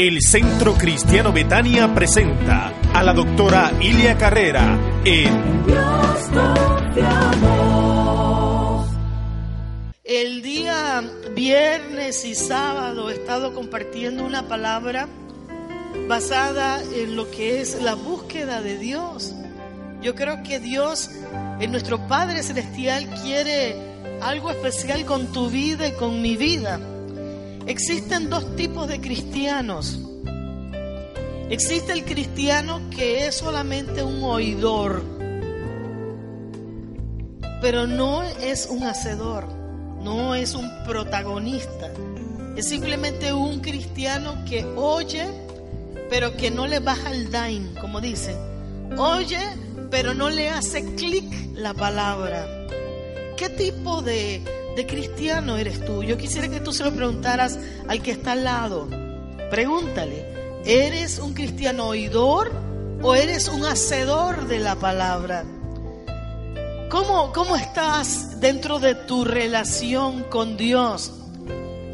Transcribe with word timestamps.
El 0.00 0.22
Centro 0.22 0.78
Cristiano 0.78 1.30
Betania 1.30 1.94
presenta 1.94 2.72
a 2.94 3.02
la 3.02 3.12
doctora 3.12 3.70
Ilia 3.82 4.16
Carrera 4.16 4.78
en 5.04 5.66
Dios 5.66 6.30
El 10.02 10.40
día 10.40 11.04
viernes 11.36 12.24
y 12.24 12.34
sábado 12.34 13.10
he 13.10 13.12
estado 13.12 13.52
compartiendo 13.52 14.24
una 14.24 14.48
palabra 14.48 15.06
basada 16.08 16.82
en 16.82 17.14
lo 17.14 17.30
que 17.30 17.60
es 17.60 17.82
la 17.82 17.94
búsqueda 17.94 18.62
de 18.62 18.78
Dios. 18.78 19.34
Yo 20.00 20.14
creo 20.14 20.42
que 20.42 20.60
Dios, 20.60 21.10
en 21.60 21.72
nuestro 21.72 22.08
Padre 22.08 22.42
Celestial, 22.42 23.06
quiere 23.22 23.76
algo 24.22 24.50
especial 24.50 25.04
con 25.04 25.30
tu 25.30 25.50
vida 25.50 25.88
y 25.88 25.92
con 25.92 26.22
mi 26.22 26.38
vida. 26.38 26.80
Existen 27.66 28.30
dos 28.30 28.56
tipos 28.56 28.88
de 28.88 29.00
cristianos. 29.00 29.98
Existe 31.50 31.92
el 31.92 32.04
cristiano 32.04 32.80
que 32.90 33.26
es 33.26 33.36
solamente 33.36 34.02
un 34.02 34.22
oidor, 34.22 35.02
pero 37.60 37.86
no 37.86 38.22
es 38.22 38.66
un 38.66 38.84
hacedor, 38.84 39.48
no 40.02 40.34
es 40.34 40.54
un 40.54 40.68
protagonista. 40.86 41.90
Es 42.56 42.68
simplemente 42.68 43.32
un 43.32 43.60
cristiano 43.60 44.44
que 44.44 44.64
oye, 44.64 45.26
pero 46.08 46.36
que 46.36 46.50
no 46.50 46.66
le 46.66 46.78
baja 46.78 47.10
el 47.10 47.30
daim, 47.30 47.74
como 47.80 48.00
dicen. 48.00 48.36
Oye, 48.98 49.40
pero 49.90 50.14
no 50.14 50.30
le 50.30 50.50
hace 50.50 50.84
clic 50.94 51.24
la 51.54 51.74
palabra. 51.74 52.59
¿Qué 53.40 53.48
tipo 53.48 54.02
de, 54.02 54.42
de 54.76 54.86
cristiano 54.86 55.56
eres 55.56 55.82
tú? 55.82 56.02
Yo 56.02 56.18
quisiera 56.18 56.46
que 56.50 56.60
tú 56.60 56.74
se 56.74 56.84
lo 56.84 56.92
preguntaras 56.92 57.58
al 57.88 58.02
que 58.02 58.10
está 58.10 58.32
al 58.32 58.44
lado. 58.44 58.86
Pregúntale, 59.50 60.26
¿eres 60.66 61.18
un 61.18 61.32
cristiano 61.32 61.86
oidor 61.86 62.52
o 63.00 63.14
eres 63.14 63.48
un 63.48 63.64
hacedor 63.64 64.46
de 64.46 64.58
la 64.58 64.74
palabra? 64.74 65.46
¿Cómo, 66.90 67.32
¿Cómo 67.32 67.56
estás 67.56 68.38
dentro 68.40 68.78
de 68.78 68.94
tu 68.94 69.24
relación 69.24 70.24
con 70.24 70.58
Dios? 70.58 71.10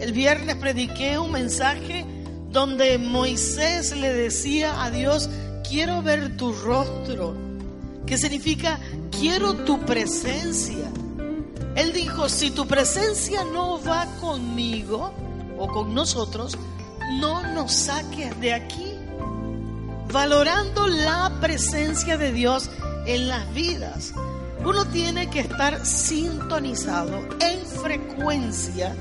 El 0.00 0.10
viernes 0.10 0.56
prediqué 0.56 1.16
un 1.16 1.30
mensaje 1.30 2.04
donde 2.50 2.98
Moisés 2.98 3.96
le 3.96 4.12
decía 4.12 4.82
a 4.82 4.90
Dios, 4.90 5.30
quiero 5.62 6.02
ver 6.02 6.36
tu 6.36 6.52
rostro, 6.52 7.36
que 8.04 8.18
significa, 8.18 8.80
quiero 9.12 9.54
tu 9.54 9.78
presencia. 9.86 10.90
Él 11.76 11.92
dijo, 11.92 12.30
si 12.30 12.50
tu 12.50 12.66
presencia 12.66 13.44
no 13.44 13.78
va 13.82 14.06
conmigo 14.18 15.12
o 15.58 15.68
con 15.68 15.94
nosotros, 15.94 16.56
no 17.20 17.42
nos 17.52 17.72
saques 17.72 18.38
de 18.40 18.54
aquí. 18.54 18.94
Valorando 20.10 20.86
la 20.86 21.30
presencia 21.40 22.16
de 22.16 22.32
Dios 22.32 22.70
en 23.04 23.28
las 23.28 23.52
vidas. 23.52 24.14
Uno 24.64 24.86
tiene 24.86 25.28
que 25.28 25.40
estar 25.40 25.84
sintonizado 25.84 27.20
en 27.40 27.60
frecuencia 27.66 28.96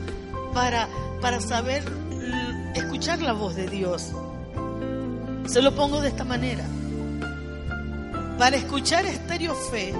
para, 0.53 0.89
para 1.21 1.39
saber 1.39 1.83
escuchar 2.75 3.21
la 3.21 3.31
voz 3.31 3.55
de 3.55 3.69
Dios. 3.69 4.11
Se 5.47 5.61
lo 5.61 5.73
pongo 5.73 6.01
de 6.01 6.09
esta 6.09 6.25
manera. 6.25 6.65
Para 8.37 8.57
escuchar 8.57 9.05
Estéreo 9.05 9.55
Fe 9.55 9.93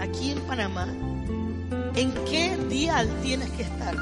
aquí 0.00 0.30
en 0.30 0.40
Panamá, 0.42 0.86
¿en 1.94 2.12
qué 2.24 2.56
dial 2.68 3.08
tienes 3.22 3.50
que 3.50 3.62
estar? 3.62 3.94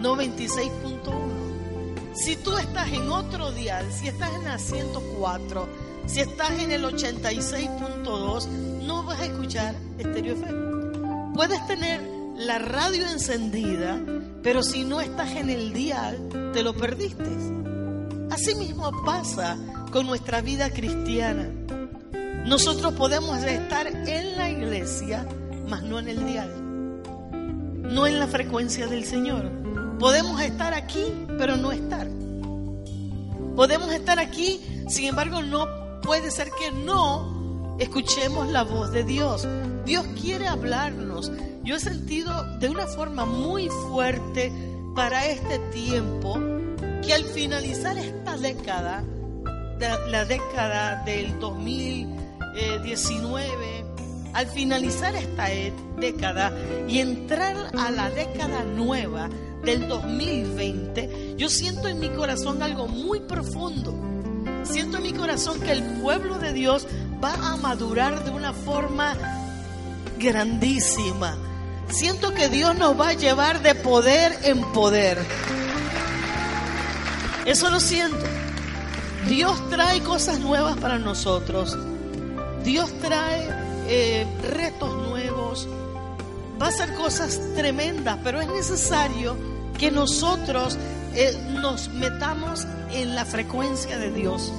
96.1. 0.00 2.14
Si 2.14 2.36
tú 2.36 2.56
estás 2.56 2.90
en 2.92 3.10
otro 3.10 3.52
dial, 3.52 3.86
si 3.92 4.08
estás 4.08 4.34
en 4.34 4.44
la 4.44 4.58
104, 4.58 5.68
si 6.06 6.20
estás 6.20 6.50
en 6.58 6.72
el 6.72 6.84
86.2, 6.84 8.48
no 8.86 9.04
vas 9.04 9.20
a 9.20 9.26
escuchar 9.26 9.76
Estéreo 9.98 10.36
Fe. 10.36 10.48
Puedes 11.34 11.64
tener 11.66 12.00
la 12.36 12.58
radio 12.58 13.08
encendida, 13.08 14.00
pero 14.42 14.62
si 14.62 14.84
no 14.84 15.00
estás 15.00 15.30
en 15.32 15.50
el 15.50 15.72
dial, 15.72 16.50
te 16.52 16.62
lo 16.62 16.74
perdiste. 16.74 17.30
Así 18.30 18.54
mismo 18.54 18.90
pasa 19.04 19.56
con 19.92 20.06
nuestra 20.06 20.40
vida 20.40 20.70
cristiana. 20.70 21.50
Nosotros 22.46 22.94
podemos 22.94 23.42
estar 23.42 23.86
en 23.86 24.36
la 24.36 24.50
iglesia, 24.50 25.26
mas 25.68 25.82
no 25.82 25.98
en 25.98 26.08
el 26.08 26.26
dial, 26.26 26.50
no 27.82 28.06
en 28.06 28.18
la 28.18 28.26
frecuencia 28.26 28.86
del 28.86 29.04
Señor. 29.04 29.50
Podemos 29.98 30.40
estar 30.40 30.74
aquí, 30.74 31.04
pero 31.38 31.56
no 31.56 31.72
estar. 31.72 32.08
Podemos 33.56 33.92
estar 33.92 34.18
aquí, 34.18 34.60
sin 34.88 35.06
embargo, 35.06 35.42
no 35.42 35.66
puede 36.02 36.30
ser 36.30 36.50
que 36.58 36.70
no 36.70 37.76
escuchemos 37.78 38.48
la 38.48 38.64
voz 38.64 38.92
de 38.92 39.04
Dios. 39.04 39.46
Dios 39.84 40.06
quiere 40.20 40.46
hablarnos. 40.46 41.32
Yo 41.64 41.76
he 41.76 41.80
sentido 41.80 42.58
de 42.58 42.68
una 42.68 42.86
forma 42.86 43.24
muy 43.24 43.68
fuerte 43.68 44.52
para 44.94 45.26
este 45.26 45.58
tiempo 45.70 46.38
que 47.04 47.12
al 47.12 47.24
finalizar 47.24 47.98
esta 47.98 48.36
década, 48.36 49.04
la 50.08 50.24
década 50.24 51.02
del 51.04 51.38
2019, 51.38 53.87
al 54.38 54.46
finalizar 54.46 55.16
esta 55.16 55.50
e, 55.52 55.72
década 55.96 56.52
y 56.86 57.00
entrar 57.00 57.56
a 57.76 57.90
la 57.90 58.08
década 58.08 58.62
nueva, 58.62 59.28
del 59.64 59.88
2020, 59.88 61.34
yo 61.36 61.48
siento 61.48 61.88
en 61.88 61.98
mi 61.98 62.08
corazón 62.10 62.62
algo 62.62 62.86
muy 62.86 63.18
profundo. 63.18 63.92
Siento 64.62 64.98
en 64.98 65.02
mi 65.02 65.12
corazón 65.12 65.60
que 65.60 65.72
el 65.72 65.82
pueblo 66.00 66.38
de 66.38 66.52
Dios 66.52 66.86
va 67.22 67.34
a 67.34 67.56
madurar 67.56 68.22
de 68.22 68.30
una 68.30 68.52
forma 68.52 69.16
grandísima. 70.20 71.36
Siento 71.88 72.32
que 72.32 72.48
Dios 72.48 72.76
nos 72.78 72.98
va 72.98 73.08
a 73.08 73.14
llevar 73.14 73.60
de 73.60 73.74
poder 73.74 74.38
en 74.44 74.62
poder. 74.72 75.18
Eso 77.44 77.70
lo 77.70 77.80
siento. 77.80 78.24
Dios 79.28 79.68
trae 79.68 80.00
cosas 80.04 80.38
nuevas 80.38 80.76
para 80.76 81.00
nosotros. 81.00 81.76
Dios 82.62 82.88
trae 83.00 83.67
eh, 83.88 84.26
retos 84.42 84.94
nuevos. 85.08 85.68
Va 86.60 86.68
a 86.68 86.72
ser 86.72 86.94
cosas 86.94 87.40
tremendas, 87.54 88.18
pero 88.22 88.40
es 88.40 88.48
necesario 88.48 89.36
que 89.78 89.90
nosotros 89.90 90.76
eh, 91.14 91.36
nos 91.60 91.88
metamos 91.88 92.66
en 92.92 93.14
la 93.14 93.24
frecuencia 93.24 93.98
de 93.98 94.12
Dios 94.12 94.52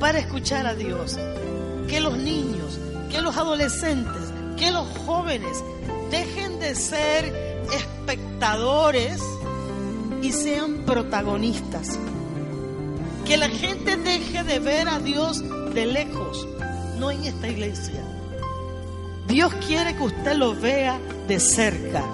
para 0.00 0.18
escuchar 0.18 0.66
a 0.66 0.74
Dios. 0.74 1.18
Que 1.88 2.00
los 2.00 2.16
niños, 2.16 2.78
que 3.10 3.20
los 3.20 3.36
adolescentes, 3.36 4.32
que 4.56 4.70
los 4.70 4.86
jóvenes 4.98 5.62
dejen 6.10 6.58
de 6.58 6.74
ser 6.74 7.62
espectadores 7.74 9.20
y 10.22 10.32
sean 10.32 10.84
protagonistas. 10.86 11.98
Que 13.26 13.36
la 13.36 13.48
gente 13.48 13.96
deje 13.96 14.42
de 14.44 14.58
ver 14.58 14.88
a 14.88 14.98
Dios 15.00 15.42
de 15.74 15.86
lejos, 15.86 16.46
no 16.98 17.10
en 17.10 17.24
esta 17.24 17.48
iglesia. 17.48 18.02
Dios 19.32 19.50
quiere 19.66 19.96
que 19.96 20.02
usted 20.02 20.34
lo 20.34 20.54
vea 20.54 21.00
de 21.26 21.40
cerca. 21.40 22.04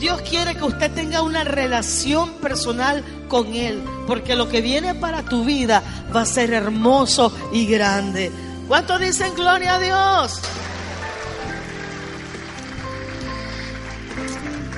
Dios 0.00 0.22
quiere 0.22 0.56
que 0.56 0.64
usted 0.64 0.90
tenga 0.90 1.22
una 1.22 1.44
relación 1.44 2.32
personal 2.38 3.04
con 3.28 3.54
Él, 3.54 3.80
porque 4.08 4.34
lo 4.34 4.48
que 4.48 4.60
viene 4.60 4.96
para 4.96 5.22
tu 5.22 5.44
vida 5.44 5.84
va 6.14 6.22
a 6.22 6.26
ser 6.26 6.52
hermoso 6.52 7.32
y 7.52 7.66
grande. 7.66 8.32
¿Cuántos 8.66 9.00
dicen 9.00 9.36
gloria 9.36 9.76
a 9.76 9.78
Dios? 9.78 10.40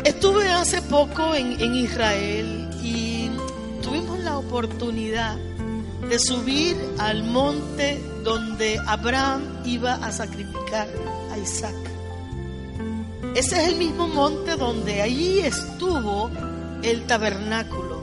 Estuve 0.04 0.52
hace 0.52 0.82
poco 0.82 1.34
en, 1.34 1.58
en 1.62 1.74
Israel 1.76 2.68
y 2.82 3.30
tuvimos 3.82 4.18
la 4.18 4.36
oportunidad 4.36 5.36
de 6.10 6.18
subir 6.18 6.76
al 6.98 7.22
monte 7.22 7.98
donde 8.22 8.78
Abraham 8.86 9.62
iba 9.64 9.94
a 9.94 10.12
sacrificar 10.12 10.88
Isaac. 11.42 11.74
Ese 13.34 13.62
es 13.62 13.68
el 13.68 13.76
mismo 13.76 14.08
monte 14.08 14.56
donde 14.56 15.02
allí 15.02 15.40
estuvo 15.40 16.30
el 16.82 17.06
tabernáculo. 17.06 18.02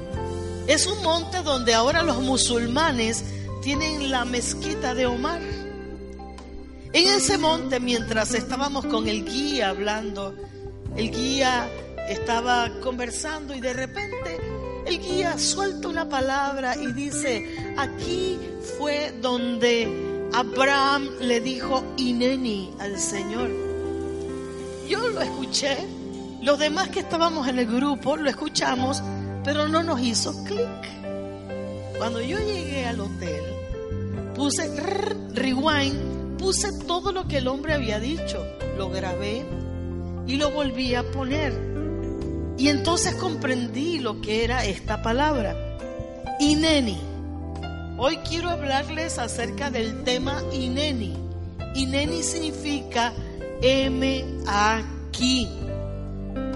Es 0.68 0.88
un 0.88 1.04
monte 1.04 1.42
donde 1.44 1.74
ahora 1.74 2.04
los 2.04 2.22
musulmanes 2.22 3.24
tienen 3.62 4.10
la 4.12 4.26
mezquita 4.26 4.94
de 4.94 5.06
Omar. 5.06 5.42
En 6.94 7.08
ese 7.08 7.38
monte, 7.38 7.80
mientras 7.80 8.34
estábamos 8.34 8.86
con 8.86 9.08
el 9.08 9.26
guía 9.26 9.70
hablando, 9.70 10.36
el 10.96 11.12
guía 11.12 11.70
estaba 12.08 12.70
conversando 12.82 13.54
y 13.56 13.60
de 13.60 13.74
repente 13.74 14.40
el 14.86 15.00
guía 15.00 15.38
suelta 15.38 15.88
una 15.88 16.08
palabra 16.08 16.76
y 16.76 16.94
dice, 16.94 17.74
aquí 17.78 18.40
fue 18.78 19.14
donde 19.22 20.05
Abraham 20.34 21.10
le 21.22 21.40
dijo 21.40 21.84
Ineni 21.98 22.72
al 22.80 22.98
Señor. 23.00 23.50
Yo 24.88 25.08
lo 25.10 25.22
escuché, 25.22 25.78
los 26.42 26.60
demás 26.60 26.90
que 26.90 27.00
estábamos 27.00 27.48
en 27.48 27.60
el 27.60 27.66
grupo 27.66 28.18
lo 28.18 28.30
escuchamos, 28.30 29.02
pero 29.44 29.68
no 29.68 29.82
nos 29.84 30.00
hizo 30.02 30.44
clic. 30.44 30.96
Cuando 31.98 32.22
yo 32.22 32.38
llegué 32.38 32.86
al 32.86 33.00
hotel, 33.00 33.44
puse 34.36 34.70
rewind, 35.34 36.38
puse 36.38 36.70
todo 36.86 37.12
lo 37.12 37.28
que 37.28 37.38
el 37.38 37.48
hombre 37.48 37.74
había 37.74 38.00
dicho, 38.00 38.46
lo 38.78 38.90
grabé 38.90 39.46
y 40.28 40.36
lo 40.36 40.52
volví 40.52 40.94
a 40.96 41.10
poner. 41.12 41.54
Y 42.58 42.70
entonces 42.70 43.16
comprendí 43.16 44.00
lo 44.00 44.22
que 44.22 44.44
era 44.44 44.66
esta 44.66 45.02
palabra, 45.02 45.56
ineni. 46.40 47.15
Hoy 47.98 48.18
quiero 48.18 48.50
hablarles 48.50 49.18
acerca 49.20 49.72
del 49.72 50.04
tema 50.04 50.44
ineni. 50.52 51.16
Ineni 51.76 52.24
significa 52.24 53.14
M 53.62 54.26
aquí. 54.46 55.48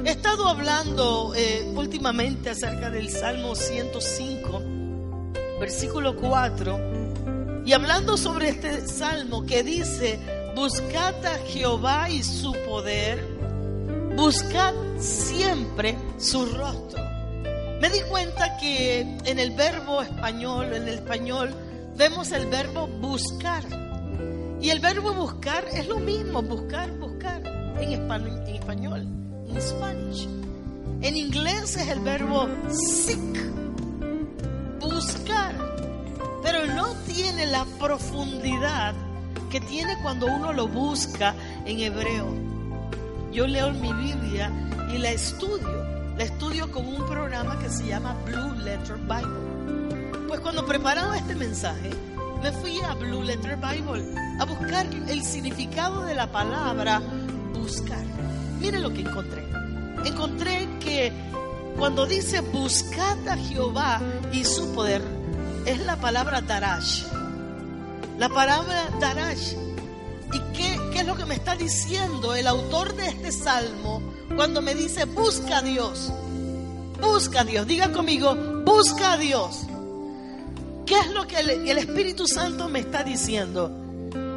He 0.03 0.09
estado 0.09 0.49
hablando 0.49 1.33
eh, 1.33 1.71
últimamente 1.75 2.49
acerca 2.49 2.89
del 2.89 3.09
Salmo 3.09 3.55
105, 3.55 4.61
versículo 5.61 6.17
4, 6.17 7.63
y 7.65 7.71
hablando 7.71 8.17
sobre 8.17 8.49
este 8.49 8.85
salmo 8.85 9.45
que 9.45 9.63
dice, 9.63 10.19
buscad 10.55 11.25
a 11.25 11.37
Jehová 11.47 12.09
y 12.09 12.21
su 12.21 12.51
poder, 12.67 13.25
buscad 14.17 14.73
siempre 14.97 15.97
su 16.17 16.45
rostro. 16.47 17.08
Me 17.79 17.89
di 17.89 18.01
cuenta 18.09 18.57
que 18.57 19.01
en 19.01 19.39
el 19.39 19.51
verbo 19.51 20.01
español, 20.01 20.73
en 20.73 20.87
el 20.87 20.95
español, 20.95 21.55
vemos 21.95 22.31
el 22.31 22.47
verbo 22.47 22.87
buscar. 22.87 23.63
Y 24.61 24.69
el 24.69 24.79
verbo 24.79 25.13
buscar 25.13 25.65
es 25.73 25.87
lo 25.87 25.99
mismo, 25.99 26.41
buscar, 26.41 26.91
buscar, 26.97 27.41
en 27.79 27.93
español. 27.93 28.43
En 28.47 28.55
español 28.55 29.19
en 29.49 29.61
Spanish. 29.61 30.27
En 31.01 31.15
inglés 31.15 31.77
es 31.77 31.87
el 31.87 31.99
verbo 32.01 32.47
seek, 32.69 33.51
buscar, 34.79 35.55
pero 36.43 36.65
no 36.73 36.93
tiene 37.07 37.45
la 37.47 37.65
profundidad 37.79 38.93
que 39.49 39.61
tiene 39.61 39.97
cuando 40.01 40.27
uno 40.27 40.53
lo 40.53 40.67
busca 40.67 41.33
en 41.65 41.79
hebreo. 41.79 42.27
Yo 43.31 43.47
leo 43.47 43.71
mi 43.71 43.93
Biblia 43.93 44.51
y 44.93 44.97
la 44.97 45.11
estudio, 45.11 45.78
estudio 46.29 46.71
con 46.71 46.87
un 46.87 47.05
programa 47.07 47.57
que 47.59 47.69
se 47.69 47.87
llama 47.87 48.15
Blue 48.25 48.53
Letter 48.63 48.97
Bible. 48.97 50.27
Pues 50.27 50.39
cuando 50.41 50.65
preparaba 50.65 51.17
este 51.17 51.35
mensaje, 51.35 51.89
me 52.41 52.51
fui 52.51 52.79
a 52.81 52.93
Blue 52.93 53.23
Letter 53.23 53.57
Bible 53.57 54.05
a 54.39 54.45
buscar 54.45 54.85
el 55.07 55.23
significado 55.23 56.03
de 56.03 56.13
la 56.13 56.31
palabra 56.31 57.01
buscar. 57.53 58.05
Mire 58.59 58.79
lo 58.79 58.93
que 58.93 59.01
encontré. 59.01 59.43
Encontré 60.05 60.69
que 60.79 61.11
cuando 61.77 62.05
dice 62.05 62.41
buscad 62.41 63.27
a 63.27 63.35
Jehová 63.35 63.99
y 64.31 64.43
su 64.43 64.73
poder, 64.73 65.01
es 65.65 65.79
la 65.85 65.95
palabra 65.95 66.41
darash. 66.41 67.05
La 68.17 68.29
palabra 68.29 68.89
darash. 68.99 69.55
¿Y 70.33 70.39
qué, 70.53 70.79
qué 70.91 70.99
es 70.99 71.05
lo 71.05 71.15
que 71.15 71.25
me 71.25 71.35
está 71.35 71.55
diciendo 71.55 72.35
el 72.35 72.47
autor 72.47 72.95
de 72.95 73.07
este 73.07 73.31
salmo 73.31 74.01
cuando 74.35 74.61
me 74.61 74.75
dice 74.75 75.05
busca 75.05 75.57
a 75.57 75.61
Dios? 75.61 76.11
Busca 77.01 77.41
a 77.41 77.43
Dios. 77.43 77.65
Diga 77.65 77.91
conmigo, 77.91 78.35
busca 78.65 79.13
a 79.13 79.17
Dios. 79.17 79.61
¿Qué 80.85 80.97
es 80.99 81.11
lo 81.11 81.27
que 81.27 81.39
el, 81.39 81.77
Espíritu 81.77 82.27
Santo 82.27 82.67
me 82.67 82.79
está 82.79 83.03
diciendo? 83.03 83.71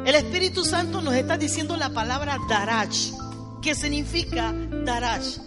El 0.05 0.15
Espíritu 0.15 0.63
Santo 0.63 1.01
nos 1.01 1.15
está 1.15 1.37
diciendo 1.37 1.75
la 1.77 1.89
palabra 1.89 2.37
darash 2.47 3.11
¿Qué 3.63 3.75
significa 3.75 4.53
Darash? 4.85 5.37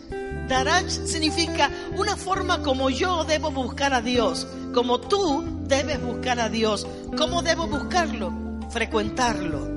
Darash 0.49 1.05
significa 1.05 1.71
una 1.99 2.17
forma 2.17 2.63
como 2.63 2.89
yo 2.89 3.25
debo 3.25 3.51
buscar 3.51 3.93
a 3.93 4.01
Dios, 4.01 4.47
como 4.73 4.99
tú 4.99 5.45
debes 5.69 6.03
buscar 6.03 6.41
a 6.41 6.49
Dios. 6.49 6.87
¿Cómo 7.19 7.43
debo 7.43 7.67
buscarlo? 7.67 8.33
Frecuentarlo. 8.71 9.76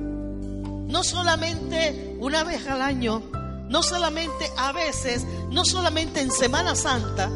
No 0.90 1.04
solamente 1.04 2.16
una 2.18 2.44
vez 2.44 2.66
al 2.66 2.82
año, 2.82 3.22
no 3.68 3.82
solamente 3.82 4.50
a 4.56 4.72
veces, 4.72 5.24
no 5.50 5.64
solamente 5.64 6.20
en 6.20 6.30
Semana 6.30 6.74
Santa, 6.74 7.30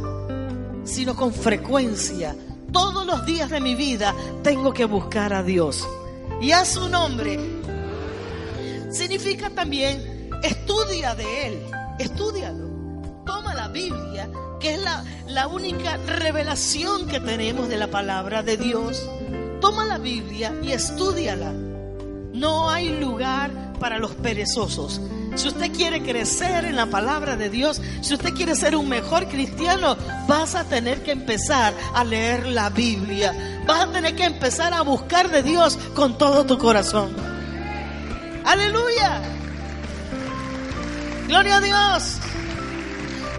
sino 0.85 1.15
con 1.15 1.33
frecuencia. 1.33 2.37
Todos 2.73 3.07
los 3.07 3.25
días 3.25 3.51
de 3.51 3.61
mi 3.61 3.77
vida 3.77 4.15
tengo 4.43 4.73
que 4.73 4.85
buscar 4.85 5.33
a 5.33 5.43
Dios. 5.43 5.87
Y 6.41 6.51
a 6.51 6.65
su 6.65 6.89
nombre 6.89 7.39
significa 8.91 9.51
también 9.51 10.15
Estudia 10.45 11.15
de 11.15 11.47
Él, 11.47 11.67
estudialo. 11.99 12.69
Toma 13.25 13.55
la 13.55 13.69
Biblia, 13.69 14.29
que 14.61 14.75
es 14.75 14.83
la, 14.83 15.03
la 15.27 15.47
única 15.47 15.97
revelación 15.97 17.07
que 17.07 17.19
tenemos 17.19 17.71
de 17.71 17.79
la 17.79 17.87
palabra 17.87 18.43
de 18.43 18.59
Dios. 18.59 19.09
Toma 19.63 19.87
la 19.87 19.97
Biblia 19.97 20.55
y 20.63 20.73
estudiala. 20.73 21.74
No 22.35 22.69
hay 22.69 22.89
lugar 22.99 23.75
para 23.79 24.01
los 24.01 24.11
perezosos. 24.17 25.01
Si 25.37 25.47
usted 25.47 25.71
quiere 25.71 26.03
crecer 26.03 26.65
en 26.65 26.75
la 26.75 26.87
palabra 26.87 27.37
de 27.37 27.49
Dios, 27.49 27.81
si 28.01 28.13
usted 28.13 28.35
quiere 28.35 28.57
ser 28.57 28.75
un 28.75 28.89
mejor 28.89 29.29
cristiano, 29.29 29.97
vas 30.27 30.57
a 30.57 30.65
tener 30.65 31.05
que 31.05 31.13
empezar 31.13 31.73
a 31.95 32.03
leer 32.03 32.47
la 32.47 32.71
Biblia. 32.71 33.63
Vas 33.69 33.83
a 33.83 33.93
tener 33.93 34.17
que 34.17 34.25
empezar 34.25 34.75
a 34.75 34.83
buscar 34.83 35.31
de 35.31 35.45
Dios 35.45 35.79
con 35.95 36.19
todo 36.19 36.45
tu 36.45 36.59
corazón. 36.59 37.15
Aleluya. 38.45 39.23
Gloria 41.29 41.57
a 41.59 41.61
Dios. 41.61 42.19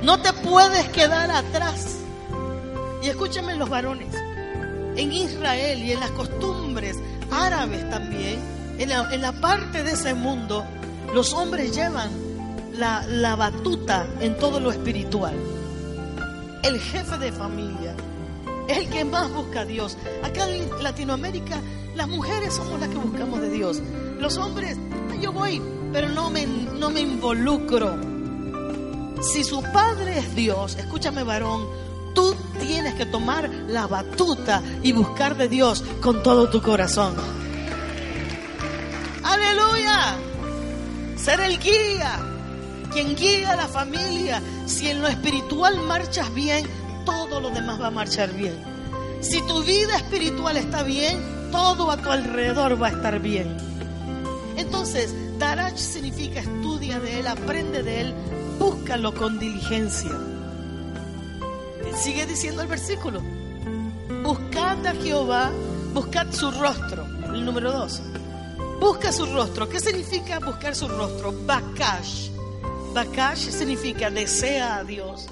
No 0.03 0.21
te 0.21 0.31
puedes 0.31 0.87
quedar 0.89 1.31
atrás. 1.31 1.97
Y 3.03 3.07
escúchenme 3.07 3.55
los 3.55 3.69
varones. 3.69 4.15
En 4.95 5.11
Israel 5.11 5.83
y 5.83 5.91
en 5.91 5.99
las 5.99 6.11
costumbres 6.11 6.95
árabes 7.29 7.89
también, 7.89 8.39
en 8.77 9.21
la, 9.21 9.31
parte 9.33 9.83
de 9.83 9.91
ese 9.91 10.13
mundo, 10.13 10.65
los 11.13 11.33
hombres 11.33 11.73
llevan 11.75 12.09
la, 12.77 13.35
batuta 13.35 14.05
en 14.19 14.37
todo 14.37 14.59
lo 14.59 14.71
espiritual. 14.71 15.33
El 16.63 16.79
jefe 16.79 17.17
de 17.17 17.31
familia 17.31 17.95
es 18.67 18.77
el 18.77 18.89
que 18.89 19.05
más 19.05 19.31
busca 19.31 19.61
a 19.61 19.65
Dios. 19.65 19.97
Acá 20.23 20.49
en 20.49 20.83
Latinoamérica, 20.83 21.61
las 21.95 22.07
mujeres 22.07 22.53
somos 22.53 22.79
las 22.79 22.89
que 22.89 22.97
buscamos 22.97 23.39
de 23.41 23.49
Dios. 23.49 23.81
Los 24.19 24.37
hombres, 24.37 24.77
yo 25.21 25.31
voy, 25.31 25.61
pero 25.93 26.09
no 26.09 26.29
me, 26.29 26.45
no 26.45 26.89
me 26.89 27.01
involucro. 27.01 27.95
Si 29.21 29.43
su 29.43 29.61
padre 29.61 30.19
es 30.19 30.35
Dios, 30.35 30.75
escúchame 30.75 31.23
varón, 31.23 31.65
tú 32.13 32.35
tienes 32.59 32.95
que 32.95 33.05
tomar 33.05 33.49
la 33.67 33.87
batuta 33.87 34.61
y 34.81 34.91
buscar 34.91 35.37
de 35.37 35.47
Dios 35.47 35.83
con 36.01 36.23
todo 36.23 36.49
tu 36.49 36.61
corazón. 36.61 37.13
Aleluya. 39.45 40.17
Ser 41.15 41.39
el 41.39 41.59
guía, 41.59 42.19
quien 42.91 43.15
guía 43.15 43.51
a 43.51 43.55
la 43.55 43.67
familia. 43.67 44.41
Si 44.65 44.89
en 44.89 45.01
lo 45.01 45.07
espiritual 45.07 45.79
marchas 45.81 46.33
bien, 46.33 46.65
todo 47.05 47.39
lo 47.39 47.49
demás 47.51 47.79
va 47.79 47.87
a 47.87 47.91
marchar 47.91 48.33
bien. 48.33 48.55
Si 49.21 49.41
tu 49.47 49.63
vida 49.63 49.95
espiritual 49.95 50.57
está 50.57 50.83
bien, 50.83 51.19
todo 51.51 51.91
a 51.91 51.97
tu 51.97 52.11
alrededor 52.11 52.81
va 52.81 52.87
a 52.87 52.91
estar 52.91 53.19
bien. 53.19 53.57
Entonces, 54.57 55.13
Darach 55.37 55.75
significa 55.77 56.39
estudia 56.39 56.99
de 56.99 57.19
él, 57.19 57.27
aprende 57.27 57.83
de 57.83 58.01
él, 58.01 58.13
búscalo 58.59 59.13
con 59.13 59.39
diligencia. 59.39 60.11
Sigue 61.95 62.25
diciendo 62.25 62.61
el 62.61 62.67
versículo. 62.67 63.21
Buscad 64.23 64.85
a 64.85 64.93
Jehová, 64.95 65.51
buscad 65.93 66.31
su 66.31 66.51
rostro. 66.51 67.05
El 67.33 67.45
número 67.45 67.71
dos. 67.71 68.01
Busca 68.79 69.11
su 69.11 69.25
rostro. 69.25 69.67
¿Qué 69.69 69.79
significa 69.79 70.39
buscar 70.39 70.75
su 70.75 70.87
rostro? 70.87 71.33
Bakash. 71.45 72.29
Bakash 72.93 73.49
significa 73.49 74.09
desea 74.09 74.77
a 74.77 74.83
Dios. 74.83 75.27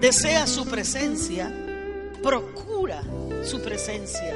Desea 0.00 0.46
su 0.46 0.64
presencia. 0.66 1.52
Procura 2.22 3.02
su 3.44 3.60
presencia 3.60 4.34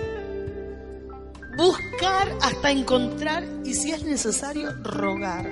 buscar 1.57 2.37
hasta 2.43 2.71
encontrar 2.71 3.45
y 3.65 3.75
si 3.75 3.91
es 3.91 4.05
necesario 4.05 4.73
rogar. 4.83 5.51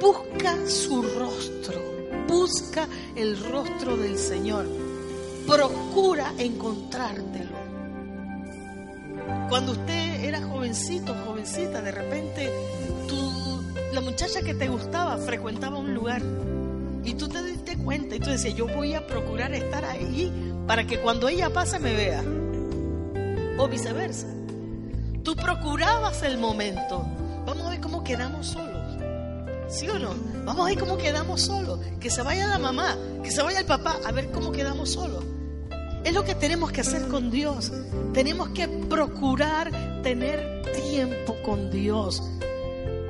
Busca 0.00 0.56
su 0.66 1.02
rostro, 1.02 1.80
busca 2.26 2.88
el 3.14 3.38
rostro 3.50 3.96
del 3.96 4.18
Señor, 4.18 4.66
procura 5.46 6.32
encontrártelo. 6.38 7.53
Cuando 9.48 9.72
usted 9.72 10.24
era 10.24 10.42
jovencito, 10.42 11.14
jovencita, 11.26 11.82
de 11.82 11.92
repente 11.92 12.50
la 13.92 14.00
muchacha 14.00 14.42
que 14.42 14.54
te 14.54 14.68
gustaba 14.68 15.16
frecuentaba 15.18 15.78
un 15.78 15.94
lugar 15.94 16.20
y 17.04 17.14
tú 17.14 17.28
te 17.28 17.42
diste 17.44 17.76
cuenta 17.76 18.16
y 18.16 18.20
tú 18.20 18.30
decías, 18.30 18.54
yo 18.54 18.66
voy 18.66 18.94
a 18.94 19.06
procurar 19.06 19.54
estar 19.54 19.84
ahí 19.84 20.32
para 20.66 20.84
que 20.86 21.00
cuando 21.00 21.28
ella 21.28 21.50
pase 21.50 21.78
me 21.78 21.94
vea 21.94 22.24
o 23.56 23.68
viceversa. 23.68 24.26
Tú 25.22 25.36
procurabas 25.36 26.22
el 26.22 26.38
momento. 26.38 27.06
Vamos 27.46 27.66
a 27.66 27.70
ver 27.70 27.80
cómo 27.80 28.02
quedamos 28.02 28.48
solos. 28.48 28.96
¿Sí 29.68 29.88
o 29.88 29.98
no? 29.98 30.14
Vamos 30.44 30.66
a 30.66 30.70
ver 30.70 30.78
cómo 30.78 30.96
quedamos 30.96 31.42
solos. 31.42 31.78
Que 32.00 32.10
se 32.10 32.22
vaya 32.22 32.46
la 32.46 32.58
mamá, 32.58 32.96
que 33.22 33.30
se 33.30 33.42
vaya 33.42 33.60
el 33.60 33.66
papá, 33.66 33.96
a 34.04 34.12
ver 34.12 34.30
cómo 34.30 34.50
quedamos 34.50 34.90
solos. 34.90 35.24
Es 36.04 36.12
lo 36.12 36.22
que 36.22 36.34
tenemos 36.34 36.70
que 36.70 36.82
hacer 36.82 37.08
con 37.08 37.30
Dios. 37.30 37.72
Tenemos 38.12 38.50
que 38.50 38.68
procurar 38.68 40.02
tener 40.02 40.62
tiempo 40.90 41.34
con 41.42 41.70
Dios. 41.70 42.22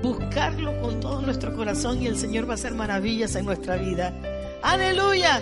Buscarlo 0.01 0.81
con 0.81 1.01
todo 1.01 1.21
nuestro 1.21 1.55
corazón 1.57 2.01
y 2.01 2.07
el 2.07 2.17
Señor 2.17 2.49
va 2.49 2.53
a 2.53 2.55
hacer 2.55 2.73
maravillas 2.73 3.35
en 3.35 3.47
nuestra 3.47 3.77
vida. 3.77 4.15
Aleluya. 4.63 5.41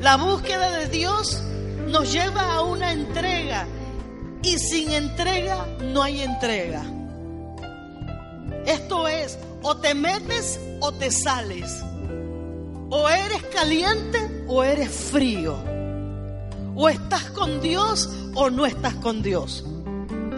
La 0.00 0.16
búsqueda 0.16 0.70
de 0.78 0.86
Dios 0.88 1.42
nos 1.88 2.10
lleva 2.10 2.54
a 2.54 2.62
una 2.62 2.92
entrega. 2.92 3.66
Y 4.42 4.56
sin 4.58 4.90
entrega 4.92 5.66
no 5.92 6.02
hay 6.02 6.22
entrega. 6.22 6.84
Esto 8.64 9.08
es, 9.08 9.38
o 9.62 9.76
te 9.76 9.94
metes 9.94 10.58
o 10.80 10.92
te 10.92 11.10
sales. 11.10 11.82
O 12.88 13.08
eres 13.08 13.42
caliente 13.52 14.44
o 14.46 14.64
eres 14.64 14.90
frío. 14.90 15.67
O 16.80 16.88
estás 16.88 17.24
con 17.30 17.60
Dios 17.60 18.08
o 18.36 18.50
no 18.50 18.64
estás 18.64 18.94
con 18.94 19.20
Dios. 19.20 19.64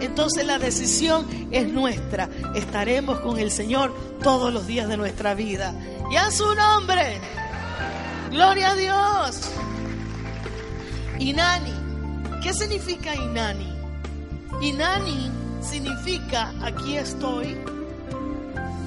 Entonces 0.01 0.43
la 0.43 0.57
decisión 0.57 1.27
es 1.51 1.71
nuestra. 1.71 2.27
Estaremos 2.55 3.19
con 3.19 3.37
el 3.37 3.51
Señor 3.51 3.93
todos 4.23 4.51
los 4.51 4.65
días 4.65 4.89
de 4.89 4.97
nuestra 4.97 5.35
vida. 5.35 5.71
Y 6.11 6.15
a 6.15 6.31
su 6.31 6.55
nombre. 6.55 7.21
Gloria 8.31 8.71
a 8.71 8.75
Dios. 8.75 9.51
Inani. 11.19 11.73
¿Qué 12.41 12.55
significa 12.55 13.13
Inani? 13.13 13.71
Inani 14.61 15.29
significa 15.61 16.55
aquí 16.63 16.97
estoy, 16.97 17.55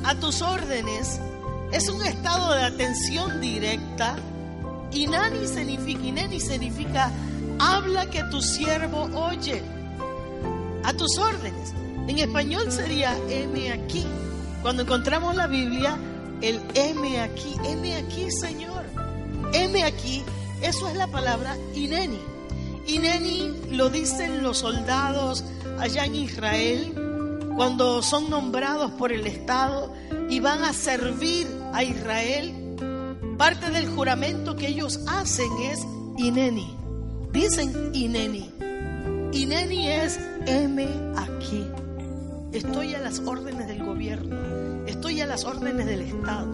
a 0.02 0.16
tus 0.16 0.42
órdenes. 0.42 1.20
Es 1.70 1.88
un 1.88 2.04
estado 2.04 2.52
de 2.52 2.64
atención 2.64 3.40
directa. 3.40 4.16
Inani 4.90 5.46
significa, 5.46 6.02
Inani 6.02 6.40
significa 6.40 7.12
habla 7.58 8.06
que 8.10 8.22
tu 8.24 8.40
siervo 8.40 9.08
oye. 9.14 9.62
A 10.84 10.92
tus 10.92 11.18
órdenes. 11.18 11.72
En 12.08 12.18
español 12.18 12.70
sería 12.70 13.16
M 13.28 13.72
aquí. 13.72 14.04
Cuando 14.62 14.82
encontramos 14.82 15.34
la 15.34 15.46
Biblia, 15.46 15.96
el 16.42 16.60
M 16.74 17.20
aquí, 17.20 17.54
M 17.64 17.96
aquí, 17.96 18.30
Señor. 18.30 18.84
M 19.52 19.82
aquí, 19.82 20.22
eso 20.62 20.88
es 20.88 20.96
la 20.96 21.06
palabra 21.06 21.56
Ineni. 21.74 22.20
Ineni 22.86 23.52
lo 23.70 23.88
dicen 23.88 24.42
los 24.42 24.58
soldados 24.58 25.44
allá 25.78 26.04
en 26.04 26.14
Israel 26.16 26.94
cuando 27.56 28.02
son 28.02 28.28
nombrados 28.28 28.90
por 28.92 29.12
el 29.12 29.26
Estado 29.26 29.94
y 30.28 30.40
van 30.40 30.64
a 30.64 30.72
servir 30.72 31.46
a 31.72 31.82
Israel. 31.82 32.76
Parte 33.38 33.70
del 33.70 33.88
juramento 33.88 34.56
que 34.56 34.68
ellos 34.68 35.00
hacen 35.06 35.50
es 35.62 35.80
Ineni. 36.18 36.83
Dicen 37.34 37.90
Ineni. 37.92 38.48
Ineni 39.32 39.88
es 39.88 40.20
M 40.46 40.88
aquí. 41.16 41.66
Estoy 42.52 42.94
a 42.94 43.00
las 43.00 43.18
órdenes 43.18 43.66
del 43.66 43.84
gobierno. 43.84 44.36
Estoy 44.86 45.20
a 45.20 45.26
las 45.26 45.44
órdenes 45.44 45.84
del 45.84 46.02
Estado. 46.02 46.46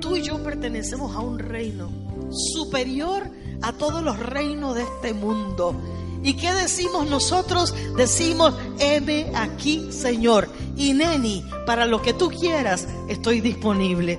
Tú 0.00 0.16
y 0.16 0.22
yo 0.22 0.42
pertenecemos 0.42 1.16
a 1.16 1.20
un 1.20 1.38
reino 1.38 1.88
superior 2.30 3.22
a 3.62 3.72
todos 3.72 4.02
los 4.02 4.18
reinos 4.18 4.74
de 4.74 4.82
este 4.82 5.14
mundo. 5.14 5.74
¿Y 6.22 6.34
qué 6.34 6.52
decimos 6.52 7.08
nosotros? 7.08 7.74
Decimos, 7.96 8.54
heme 8.78 9.32
aquí, 9.34 9.90
Señor. 9.90 10.46
Y 10.76 10.92
neni, 10.92 11.42
para 11.64 11.86
lo 11.86 12.02
que 12.02 12.12
tú 12.12 12.28
quieras, 12.28 12.86
estoy 13.08 13.40
disponible. 13.40 14.18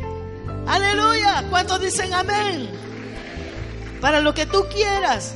Aleluya. 0.65 1.45
¿Cuántos 1.51 1.79
dicen 1.81 2.11
amén? 2.15 2.84
Para 4.05 4.19
lo 4.19 4.35
que 4.35 4.45
tú 4.45 4.65
quieras. 4.71 5.33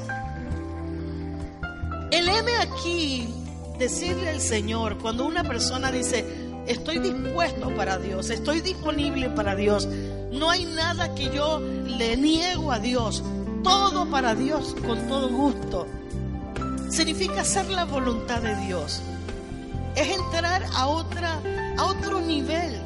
El 2.12 2.30
heme 2.30 2.56
aquí, 2.62 3.28
decirle 3.80 4.30
al 4.30 4.40
Señor, 4.40 5.00
cuando 5.00 5.26
una 5.26 5.44
persona 5.44 5.92
dice, 5.92 6.24
estoy 6.68 7.00
dispuesto 7.00 7.76
para 7.76 7.98
Dios, 7.98 8.30
estoy 8.30 8.62
disponible 8.62 9.32
para 9.32 9.56
Dios, 9.56 9.88
no 10.32 10.52
hay 10.52 10.66
nada 10.66 11.16
que 11.16 11.32
yo 11.32 11.60
le 11.60 12.16
niego 12.16 12.72
a 12.72 12.78
Dios, 12.78 13.24
todo 13.64 14.08
para 14.12 14.36
Dios 14.36 14.76
con 14.86 15.00
todo 15.08 15.30
gusto. 15.30 15.88
Significa 16.92 17.42
hacer 17.42 17.68
la 17.72 17.86
voluntad 17.86 18.40
de 18.44 18.56
Dios. 18.68 19.02
Es 19.96 20.16
entrar 20.16 20.64
a 20.76 20.86
otra 20.86 21.42
a 21.76 21.86
otro 21.86 22.22
nivel. 22.22 22.80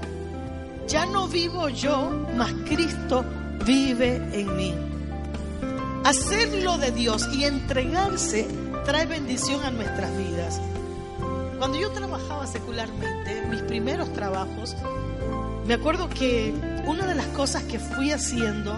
Ya 0.88 1.06
no 1.06 1.28
vivo 1.28 1.68
yo, 1.68 2.10
mas 2.38 2.54
Cristo 2.70 3.26
vive 3.66 4.16
en 4.32 4.56
mí. 4.56 4.93
Hacerlo 6.04 6.78
de 6.78 6.92
Dios 6.92 7.30
y 7.34 7.46
entregarse 7.46 8.46
trae 8.84 9.06
bendición 9.06 9.64
a 9.64 9.72
nuestras 9.72 10.16
vidas. 10.18 10.60
Cuando 11.58 11.80
yo 11.80 11.92
trabajaba 11.92 12.46
secularmente, 12.46 13.42
mis 13.50 13.62
primeros 13.62 14.12
trabajos, 14.12 14.76
me 15.66 15.76
acuerdo 15.76 16.10
que 16.10 16.54
una 16.86 17.08
de 17.08 17.16
las 17.16 17.28
cosas 17.28 17.64
que 17.64 17.80
fui 17.80 18.12
haciendo, 18.12 18.78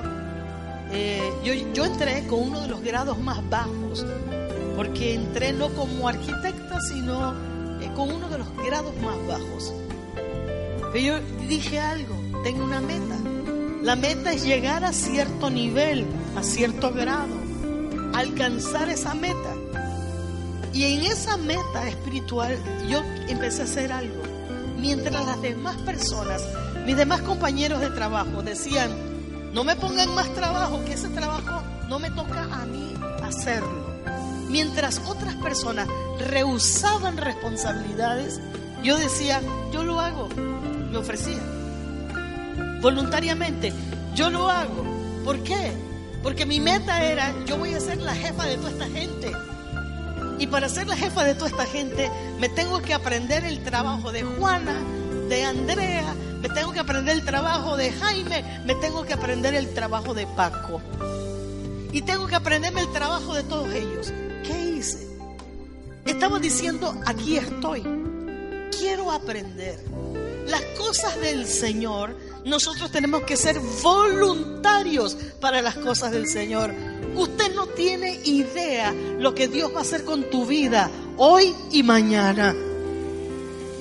eh, 0.92 1.20
yo, 1.44 1.54
yo 1.74 1.86
entré 1.86 2.28
con 2.28 2.42
uno 2.42 2.62
de 2.62 2.68
los 2.68 2.82
grados 2.82 3.18
más 3.18 3.40
bajos, 3.50 4.06
porque 4.76 5.16
entré 5.16 5.52
no 5.52 5.70
como 5.70 6.08
arquitecta, 6.08 6.80
sino 6.82 7.34
eh, 7.82 7.90
con 7.96 8.12
uno 8.12 8.30
de 8.30 8.38
los 8.38 8.56
grados 8.58 8.94
más 8.98 9.18
bajos. 9.28 9.74
Pero 10.94 11.20
yo 11.20 11.48
dije 11.48 11.80
algo, 11.80 12.16
tengo 12.44 12.64
una 12.64 12.82
meta. 12.82 13.18
La 13.86 13.96
meta 13.96 14.34
es 14.34 14.44
llegar 14.44 14.84
a 14.84 14.92
cierto 14.92 15.52
nivel, 15.52 16.08
a 16.36 16.42
cierto 16.42 16.92
grado, 16.92 17.36
alcanzar 18.16 18.90
esa 18.90 19.14
meta. 19.14 19.54
Y 20.74 20.86
en 20.86 21.04
esa 21.04 21.38
meta 21.38 21.88
espiritual 21.88 22.58
yo 22.90 23.04
empecé 23.28 23.62
a 23.62 23.66
hacer 23.66 23.92
algo. 23.92 24.24
Mientras 24.80 25.24
las 25.24 25.40
demás 25.40 25.76
personas, 25.78 26.42
mis 26.88 26.98
demás 26.98 27.22
compañeros 27.22 27.80
de 27.80 27.92
trabajo 27.92 28.42
decían, 28.42 28.90
no 29.54 29.64
me 29.64 29.76
pongan 29.76 30.16
más 30.16 30.34
trabajo, 30.34 30.84
que 30.84 30.94
ese 30.94 31.10
trabajo 31.10 31.62
no 31.88 32.00
me 32.00 32.10
toca 32.10 32.42
a 32.42 32.66
mí 32.66 32.92
hacerlo. 33.22 33.86
Mientras 34.50 35.00
otras 35.06 35.36
personas 35.36 35.88
rehusaban 36.28 37.18
responsabilidades, 37.18 38.42
yo 38.82 38.98
decía, 38.98 39.44
yo 39.72 39.84
lo 39.84 40.00
hago, 40.00 40.28
me 40.90 40.98
ofrecía. 40.98 41.65
Voluntariamente, 42.82 43.74
yo 44.14 44.30
lo 44.30 44.50
hago. 44.50 44.84
¿Por 45.24 45.42
qué? 45.44 45.72
Porque 46.22 46.46
mi 46.46 46.60
meta 46.60 47.04
era, 47.04 47.34
yo 47.46 47.58
voy 47.58 47.74
a 47.74 47.80
ser 47.80 47.98
la 48.02 48.16
jefa 48.16 48.46
de 48.46 48.58
toda 48.58 48.72
esta 48.72 48.88
gente. 48.88 49.32
Y 50.40 50.48
para 50.48 50.70
ser 50.70 50.88
la 50.88 50.96
jefa 50.96 51.24
de 51.24 51.36
toda 51.36 51.50
esta 51.50 51.66
gente, 51.66 52.12
me 52.40 52.50
tengo 52.50 52.82
que 52.82 52.94
aprender 52.94 53.46
el 53.46 53.64
trabajo 53.64 54.12
de 54.12 54.24
Juana, 54.24 54.76
de 55.30 55.44
Andrea, 55.44 56.14
me 56.42 56.50
tengo 56.50 56.74
que 56.74 56.80
aprender 56.80 57.16
el 57.16 57.26
trabajo 57.26 57.78
de 57.78 57.92
Jaime, 57.92 58.44
me 58.66 58.76
tengo 58.76 59.04
que 59.04 59.14
aprender 59.14 59.56
el 59.56 59.74
trabajo 59.74 60.14
de 60.14 60.28
Paco. 60.28 60.82
Y 61.92 62.02
tengo 62.02 62.28
que 62.28 62.36
aprenderme 62.36 62.82
el 62.82 62.92
trabajo 62.92 63.34
de 63.34 63.44
todos 63.44 63.74
ellos. 63.74 64.14
¿Qué 64.44 64.60
hice? 64.78 65.08
Estaba 66.06 66.40
diciendo, 66.40 66.94
aquí 67.06 67.38
estoy. 67.38 67.84
Quiero 68.78 69.12
aprender. 69.12 69.80
Las 70.48 70.62
cosas 70.78 71.20
del 71.22 71.48
Señor, 71.48 72.16
nosotros 72.46 72.92
tenemos 72.92 73.24
que 73.24 73.36
ser 73.36 73.60
voluntarios 73.82 75.18
para 75.42 75.64
las 75.64 75.76
cosas 75.76 76.12
del 76.12 76.28
Señor. 76.28 76.74
Usted 77.16 77.56
no 77.56 77.66
tiene 77.68 78.20
idea 78.24 78.94
lo 79.18 79.34
que 79.34 79.48
Dios 79.48 79.74
va 79.74 79.80
a 79.80 79.82
hacer 79.82 80.06
con 80.06 80.30
tu 80.30 80.46
vida 80.46 80.92
hoy 81.18 81.54
y 81.72 81.82
mañana. 81.82 82.56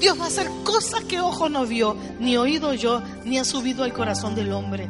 Dios 0.01 0.19
va 0.19 0.25
a 0.25 0.29
hacer 0.29 0.49
cosas 0.65 1.05
que 1.05 1.21
ojo 1.21 1.51
no 1.51 1.67
vio, 1.67 1.95
ni 2.19 2.39
oído 2.39 2.73
yo, 2.73 3.03
ni 3.25 3.39
ha 3.39 3.45
subido 3.45 3.85
al 3.85 3.93
corazón 3.93 4.35
del 4.35 4.51
hombre. 4.53 4.89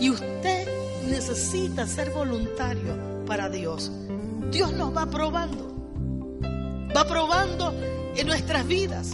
Y 0.00 0.08
usted 0.08 0.68
necesita 1.08 1.86
ser 1.86 2.10
voluntario 2.12 3.24
para 3.26 3.50
Dios. 3.50 3.92
Dios 4.50 4.72
nos 4.72 4.96
va 4.96 5.04
probando. 5.06 5.74
Va 6.96 7.04
probando 7.06 7.74
en 8.16 8.26
nuestras 8.26 8.66
vidas. 8.66 9.12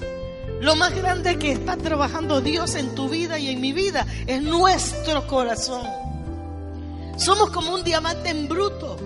Lo 0.63 0.77
más 0.77 0.95
grande 0.95 1.41
que 1.41 1.51
está 1.51 1.77
trabajando 1.77 2.41
Dios 2.41 2.77
en 2.77 2.95
tu 2.95 3.09
vida 3.09 3.37
y 3.37 3.49
en 3.49 3.61
mi 3.61 3.73
vida 3.73 4.07
es 4.29 4.41
nuestro 4.41 5.27
corazón. 5.27 5.85
Somos 7.17 7.51
como 7.51 7.75
un 7.75 7.83
diamante 7.83 8.29
en 8.29 8.47
bruto. 8.47 8.97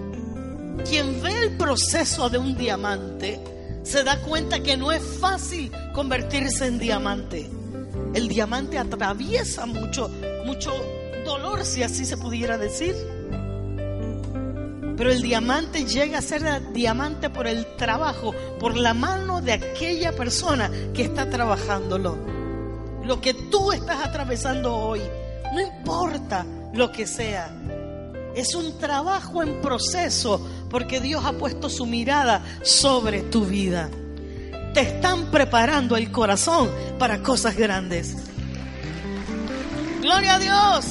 Quien 0.86 1.22
ve 1.22 1.32
el 1.44 1.56
proceso 1.56 2.28
de 2.28 2.36
un 2.36 2.58
diamante 2.58 3.42
se 3.84 4.04
da 4.04 4.20
cuenta 4.20 4.62
que 4.62 4.76
no 4.76 4.92
es 4.92 5.02
fácil 5.02 5.72
convertirse 5.94 6.66
en 6.66 6.78
diamante. 6.78 7.50
El 8.12 8.28
diamante 8.28 8.76
atraviesa 8.76 9.64
mucho, 9.64 10.10
mucho 10.44 10.74
dolor, 11.24 11.64
si 11.64 11.82
así 11.82 12.04
se 12.04 12.18
pudiera 12.18 12.58
decir. 12.58 12.94
Pero 14.96 15.10
el 15.12 15.20
diamante 15.20 15.84
llega 15.84 16.18
a 16.18 16.22
ser 16.22 16.72
diamante 16.72 17.28
por 17.28 17.46
el 17.46 17.76
trabajo, 17.76 18.34
por 18.58 18.76
la 18.76 18.94
mano 18.94 19.42
de 19.42 19.52
aquella 19.52 20.12
persona 20.12 20.70
que 20.94 21.02
está 21.02 21.28
trabajándolo. 21.28 22.16
Lo 23.04 23.20
que 23.20 23.34
tú 23.34 23.72
estás 23.72 24.04
atravesando 24.04 24.74
hoy, 24.74 25.02
no 25.52 25.60
importa 25.60 26.46
lo 26.72 26.90
que 26.90 27.06
sea, 27.06 27.50
Es 28.34 28.54
un 28.54 28.78
trabajo 28.78 29.42
en 29.42 29.62
proceso 29.62 30.46
porque 30.68 31.00
Dios 31.00 31.24
ha 31.24 31.32
puesto 31.32 31.70
su 31.70 31.86
mirada 31.86 32.44
sobre 32.62 33.22
tu 33.22 33.46
vida. 33.46 33.88
Te 34.74 34.82
están 34.82 35.30
preparando 35.30 35.96
el 35.96 36.12
corazón 36.12 36.70
para 36.98 37.22
cosas 37.22 37.56
grandes. 37.56 38.14
Gloria 40.02 40.34
a 40.34 40.38
Dios. 40.38 40.86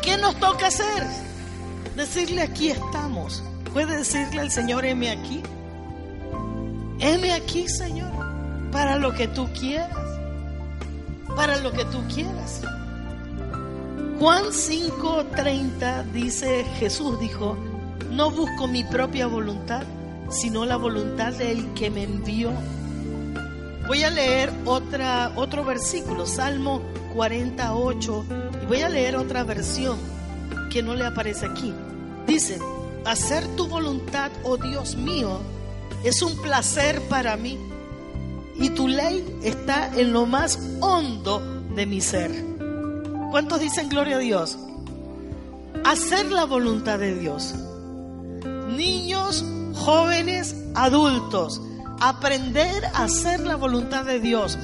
¿Qué 0.00 0.16
nos 0.16 0.38
toca 0.38 0.68
hacer? 0.68 1.27
Decirle 1.98 2.42
aquí 2.42 2.70
estamos. 2.70 3.42
¿Puede 3.72 3.96
decirle 3.96 4.40
al 4.40 4.52
Señor, 4.52 4.84
heme 4.84 5.10
aquí? 5.10 5.42
Heme 7.00 7.32
aquí, 7.32 7.66
Señor, 7.68 8.12
para 8.70 8.94
lo 8.94 9.12
que 9.14 9.26
tú 9.26 9.48
quieras. 9.52 9.90
Para 11.34 11.58
lo 11.58 11.72
que 11.72 11.84
tú 11.86 11.98
quieras. 12.06 12.62
Juan 14.20 14.44
5:30 14.52 16.04
dice, 16.12 16.64
Jesús 16.78 17.18
dijo, 17.18 17.58
no 18.12 18.30
busco 18.30 18.68
mi 18.68 18.84
propia 18.84 19.26
voluntad, 19.26 19.82
sino 20.30 20.64
la 20.66 20.76
voluntad 20.76 21.32
del 21.32 21.74
que 21.74 21.90
me 21.90 22.04
envió. 22.04 22.52
Voy 23.88 24.04
a 24.04 24.10
leer 24.10 24.52
otra, 24.66 25.32
otro 25.34 25.64
versículo, 25.64 26.26
Salmo 26.26 26.80
48, 27.16 28.24
y 28.62 28.66
voy 28.66 28.82
a 28.82 28.88
leer 28.88 29.16
otra 29.16 29.42
versión 29.42 29.98
que 30.70 30.80
no 30.80 30.94
le 30.94 31.04
aparece 31.04 31.44
aquí. 31.44 31.74
Dice, 32.28 32.58
hacer 33.06 33.46
tu 33.56 33.66
voluntad, 33.68 34.30
oh 34.44 34.58
Dios 34.58 34.96
mío, 34.96 35.40
es 36.04 36.20
un 36.20 36.36
placer 36.42 37.00
para 37.08 37.38
mí, 37.38 37.58
y 38.54 38.68
tu 38.70 38.86
ley 38.86 39.24
está 39.42 39.90
en 39.98 40.12
lo 40.12 40.26
más 40.26 40.58
hondo 40.80 41.40
de 41.74 41.86
mi 41.86 42.02
ser. 42.02 42.30
¿Cuántos 43.30 43.60
dicen 43.60 43.88
gloria 43.88 44.16
a 44.16 44.18
Dios? 44.18 44.58
Hacer 45.86 46.30
la 46.30 46.44
voluntad 46.44 46.98
de 46.98 47.18
Dios. 47.18 47.54
Niños, 48.76 49.42
jóvenes, 49.74 50.54
adultos, 50.74 51.62
aprender 51.98 52.84
a 52.92 53.04
hacer 53.04 53.40
la 53.40 53.56
voluntad 53.56 54.04
de 54.04 54.20
Dios. 54.20 54.58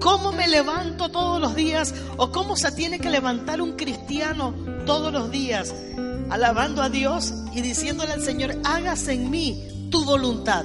¿Cómo 0.00 0.32
me 0.32 0.48
levanto 0.48 1.10
todos 1.10 1.40
los 1.40 1.54
días 1.54 1.94
o 2.18 2.30
cómo 2.30 2.56
se 2.56 2.72
tiene 2.72 2.98
que 2.98 3.08
levantar 3.08 3.62
un 3.62 3.72
cristiano 3.72 4.54
todos 4.84 5.12
los 5.12 5.30
días? 5.30 5.74
Alabando 6.30 6.82
a 6.82 6.88
Dios 6.88 7.34
y 7.52 7.60
diciéndole 7.60 8.12
al 8.12 8.22
Señor, 8.22 8.56
hágase 8.64 9.12
en 9.12 9.30
mí 9.30 9.88
tu 9.90 10.04
voluntad. 10.04 10.64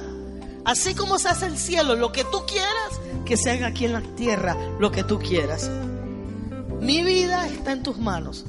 Así 0.64 0.94
como 0.94 1.18
se 1.18 1.28
hace 1.28 1.46
el 1.46 1.58
cielo, 1.58 1.94
lo 1.96 2.12
que 2.12 2.24
tú 2.24 2.42
quieras, 2.46 3.00
que 3.24 3.36
se 3.36 3.50
haga 3.50 3.68
aquí 3.68 3.84
en 3.84 3.92
la 3.92 4.00
tierra 4.00 4.56
lo 4.78 4.90
que 4.90 5.04
tú 5.04 5.18
quieras. 5.18 5.70
Mi 6.80 7.02
vida 7.02 7.46
está 7.46 7.72
en 7.72 7.82
tus 7.82 7.98
manos. 7.98 8.44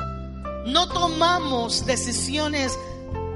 No 0.66 0.88
tomamos 0.90 1.86
decisiones 1.86 2.78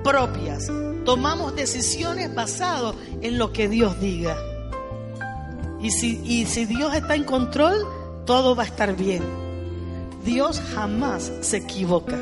propias, 0.03 0.67
tomamos 1.05 1.55
decisiones 1.55 2.33
basadas 2.33 2.95
en 3.21 3.37
lo 3.37 3.53
que 3.53 3.69
Dios 3.69 3.99
diga. 3.99 4.35
Y 5.81 5.91
si, 5.91 6.21
y 6.23 6.45
si 6.45 6.65
Dios 6.65 6.93
está 6.93 7.15
en 7.15 7.23
control, 7.23 7.87
todo 8.25 8.55
va 8.55 8.63
a 8.63 8.67
estar 8.67 8.95
bien. 8.95 9.23
Dios 10.23 10.61
jamás 10.75 11.31
se 11.41 11.57
equivoca. 11.57 12.17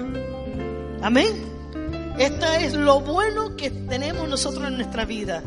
Amén. 1.02 1.49
Esto 2.20 2.46
es 2.46 2.74
lo 2.74 3.00
bueno 3.00 3.56
que 3.56 3.72
tenemos 3.72 4.28
nosotros 4.28 4.68
en 4.68 4.76
nuestra 4.76 5.06
vida. 5.06 5.42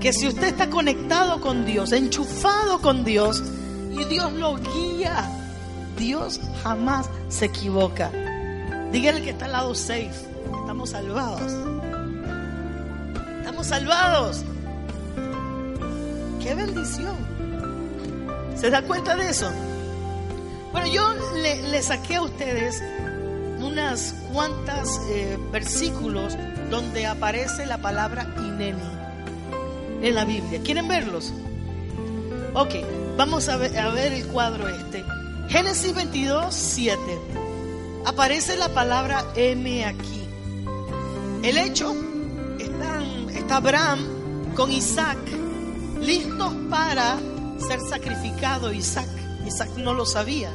Que 0.00 0.12
si 0.12 0.28
usted 0.28 0.46
está 0.46 0.70
conectado 0.70 1.40
con 1.40 1.66
Dios, 1.66 1.92
enchufado 1.92 2.80
con 2.80 3.04
Dios, 3.04 3.42
y 3.90 4.04
Dios 4.04 4.32
lo 4.32 4.56
guía, 4.56 5.28
Dios 5.96 6.40
jamás 6.62 7.10
se 7.28 7.46
equivoca. 7.46 8.10
Dígale 8.92 9.22
que 9.22 9.30
está 9.30 9.46
al 9.46 9.52
lado 9.52 9.74
safe. 9.74 10.12
Estamos 10.60 10.90
salvados. 10.90 11.52
Estamos 13.38 13.66
salvados. 13.66 14.44
Qué 16.40 16.54
bendición. 16.54 17.16
¿Se 18.56 18.70
da 18.70 18.82
cuenta 18.82 19.16
de 19.16 19.30
eso? 19.30 19.50
Bueno, 20.72 20.86
yo 20.88 21.12
le, 21.42 21.82
saqué 21.82 22.16
a 22.16 22.22
ustedes 22.22 22.82
unas 23.60 24.14
cuantas 24.32 25.00
eh, 25.10 25.38
versículos 25.50 26.36
donde 26.70 27.06
aparece 27.06 27.66
la 27.66 27.78
palabra 27.78 28.34
ineni 28.38 28.80
en 30.02 30.14
la 30.14 30.24
Biblia. 30.24 30.60
¿Quieren 30.62 30.88
verlos? 30.88 31.32
Ok, 32.54 32.74
vamos 33.16 33.48
a 33.48 33.56
ver, 33.56 33.78
a 33.78 33.90
ver 33.90 34.12
el 34.12 34.26
cuadro 34.26 34.68
este. 34.68 35.04
Génesis 35.48 35.94
22, 35.94 36.54
7. 36.54 37.00
Aparece 38.04 38.56
la 38.56 38.68
palabra 38.68 39.24
M 39.34 39.84
aquí. 39.84 40.28
El 41.42 41.58
hecho, 41.58 41.94
está 43.48 43.56
Abraham 43.56 44.00
con 44.54 44.70
Isaac, 44.70 45.18
listos 46.00 46.52
para 46.68 47.18
ser 47.66 47.80
sacrificado. 47.80 48.72
Isaac, 48.72 49.08
Isaac 49.46 49.70
no 49.78 49.94
lo 49.94 50.04
sabía. 50.04 50.50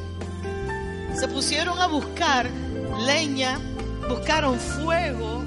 Se 1.20 1.28
pusieron 1.28 1.80
a 1.80 1.88
buscar 1.88 2.48
leña, 3.00 3.60
buscaron 4.08 4.60
fuego. 4.60 5.44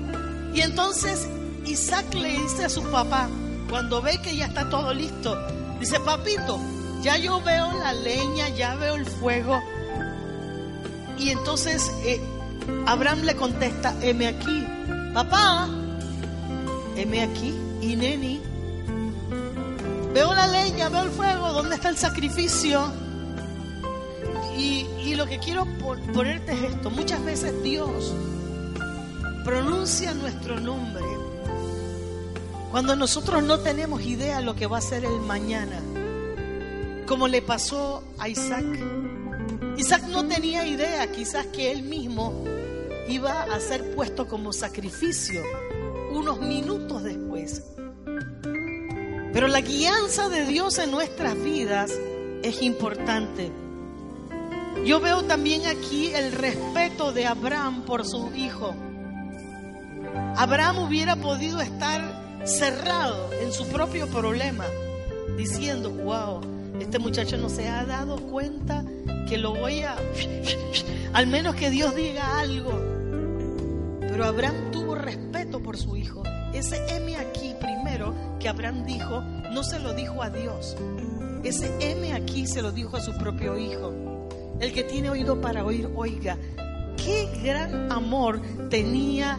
Y 0.55 0.61
entonces 0.61 1.29
Isaac 1.67 2.15
le 2.15 2.31
dice 2.31 2.65
a 2.65 2.69
su 2.69 2.83
papá, 2.85 3.29
cuando 3.69 4.01
ve 4.01 4.19
que 4.23 4.37
ya 4.37 4.47
está 4.47 4.69
todo 4.71 4.95
listo, 4.95 5.37
dice, 5.81 5.99
papito, 6.01 6.59
ya 7.03 7.17
yo 7.17 7.41
veo 7.43 7.73
la 7.79 7.93
leña, 7.93 8.49
ya 8.51 8.75
veo 8.77 8.95
el 8.95 9.07
fuego. 9.07 9.61
Y 11.19 11.31
entonces 11.31 11.91
eh, 12.05 12.21
Abraham 12.87 13.23
le 13.23 13.37
contesta, 13.37 13.95
heme 14.03 14.29
aquí, 14.29 14.67
papá, 15.15 15.69
heme 16.97 17.23
aquí, 17.23 17.55
y 17.81 17.97
neni, 17.97 18.41
veo 20.13 20.35
la 20.35 20.47
leña, 20.49 20.89
veo 20.89 21.03
el 21.03 21.11
fuego, 21.11 21.53
¿dónde 21.53 21.75
está 21.77 21.89
el 21.89 21.97
sacrificio? 21.97 22.93
Y, 24.59 24.87
y 25.07 25.15
lo 25.15 25.27
que 25.27 25.39
quiero 25.39 25.67
ponerte 26.13 26.53
es 26.53 26.73
esto, 26.73 26.91
muchas 26.91 27.25
veces 27.25 27.63
Dios 27.63 28.13
pronuncia 29.45 30.13
nuestro 30.15 30.59
nombre 30.59 31.05
cuando 32.73 32.97
nosotros 32.97 33.45
no 33.45 33.61
tenemos 33.61 34.03
idea 34.03 34.39
de 34.39 34.45
lo 34.45 34.57
que 34.57 34.67
va 34.67 34.79
a 34.79 34.81
ser 34.81 35.05
el 35.05 35.21
mañana 35.21 35.81
como 37.07 37.29
le 37.29 37.41
pasó 37.41 38.03
a 38.19 38.29
Isaac. 38.29 38.65
Isaac 39.77 40.03
no 40.11 40.27
tenía 40.27 40.67
idea 40.67 41.11
quizás 41.13 41.47
que 41.47 41.71
él 41.71 41.85
mismo 41.85 42.45
iba 43.09 43.43
a 43.43 43.61
ser 43.61 43.95
puesto 43.95 44.27
como 44.27 44.53
sacrificio 44.53 45.41
unos 46.11 46.41
minutos 46.41 47.05
después. 47.05 47.63
Pero 49.33 49.47
la 49.47 49.61
guianza 49.61 50.29
de 50.29 50.47
Dios 50.47 50.79
en 50.79 50.91
nuestras 50.91 51.41
vidas 51.41 51.93
es 52.43 52.61
importante. 52.63 53.53
Yo 54.85 55.01
veo 55.01 55.25
también 55.25 55.67
aquí 55.67 56.13
el 56.15 56.33
respeto 56.33 57.13
de 57.13 57.27
Abraham 57.27 57.83
por 57.83 58.05
su 58.05 58.35
hijo. 58.35 58.75
Abraham 60.37 60.79
hubiera 60.79 61.17
podido 61.17 61.61
estar 61.61 62.01
cerrado 62.45 63.31
en 63.43 63.53
su 63.53 63.67
propio 63.67 64.07
problema, 64.07 64.65
diciendo, 65.37 65.91
wow, 65.91 66.41
este 66.81 66.99
muchacho 66.99 67.37
no 67.37 67.49
se 67.49 67.69
ha 67.69 67.85
dado 67.85 68.17
cuenta 68.19 68.85
que 69.29 69.39
lo 69.39 69.55
voy 69.55 69.83
a... 69.83 69.97
Al 71.13 71.27
menos 71.27 71.55
que 71.55 71.71
Dios 71.71 71.95
diga 71.97 72.39
algo. 72.39 72.73
Pero 74.01 74.25
Abraham 74.25 74.71
tuvo 74.71 74.95
respeto 74.95 75.61
por 75.63 75.77
su 75.77 75.97
hijo. 75.97 76.23
Ese 76.53 76.79
M 76.97 77.17
aquí 77.17 77.55
primero 77.61 78.15
que 78.39 78.49
Abraham 78.49 78.85
dijo, 78.85 79.21
no 79.53 79.65
se 79.65 79.79
lo 79.79 79.95
dijo 79.95 80.23
a 80.23 80.31
Dios. 80.31 80.77
Ese 81.43 81.75
M 81.81 82.13
aquí 82.13 82.47
se 82.47 82.63
lo 82.63 82.73
dijo 82.73 82.97
a 82.97 83.01
su 83.01 83.17
propio 83.17 83.59
hijo. 83.59 84.06
El 84.61 84.73
que 84.73 84.85
tiene 84.85 85.11
oído 85.11 85.41
para 85.41 85.65
oír, 85.65 85.89
oiga. 85.95 86.39
Qué 86.97 87.29
gran 87.43 87.93
amor 87.93 88.41
tenía 88.71 89.39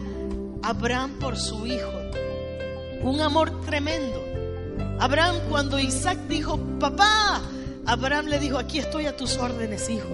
Abraham 0.62 1.18
por 1.18 1.36
su 1.36 1.66
hijo. 1.66 1.92
Un 3.02 3.20
amor 3.20 3.60
tremendo. 3.62 4.24
Abraham 5.00 5.36
cuando 5.48 5.78
Isaac 5.78 6.18
dijo, 6.28 6.58
papá, 6.78 7.42
Abraham 7.86 8.26
le 8.26 8.38
dijo, 8.38 8.58
aquí 8.58 8.78
estoy 8.78 9.06
a 9.06 9.16
tus 9.16 9.36
órdenes, 9.38 9.88
hijo. 9.88 10.08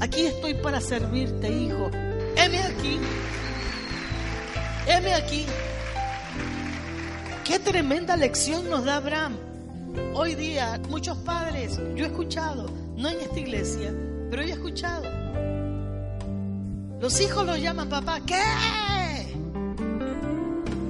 Aquí 0.00 0.22
estoy 0.22 0.54
para 0.54 0.80
servirte, 0.80 1.50
hijo. 1.50 1.90
Heme 2.36 2.58
aquí. 2.58 2.98
Heme 4.86 5.14
aquí. 5.14 5.46
Qué 7.44 7.58
tremenda 7.58 8.16
lección 8.16 8.68
nos 8.70 8.84
da 8.84 8.96
Abraham. 8.96 9.36
Hoy 10.14 10.34
día 10.34 10.80
muchos 10.88 11.18
padres, 11.18 11.78
yo 11.94 12.04
he 12.04 12.08
escuchado, 12.08 12.66
no 12.96 13.08
en 13.08 13.20
esta 13.20 13.38
iglesia, 13.38 13.92
pero 14.32 14.44
yo 14.44 14.48
he 14.48 14.52
escuchado. 14.52 15.04
Los 17.02 17.20
hijos 17.20 17.44
lo 17.44 17.54
llaman 17.54 17.90
papá. 17.90 18.18
¿Qué? 18.24 19.36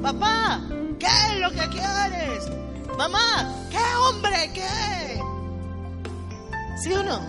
Papá, 0.01 0.61
¿qué 1.01 1.07
es 1.07 1.41
lo 1.41 1.51
que 1.51 1.69
quieres? 1.71 2.49
Mamá, 2.97 3.67
¿qué 3.69 3.79
hombre? 4.07 4.49
¿Qué? 4.55 5.21
¿Sí 6.85 6.93
o 6.93 7.03
no? 7.03 7.21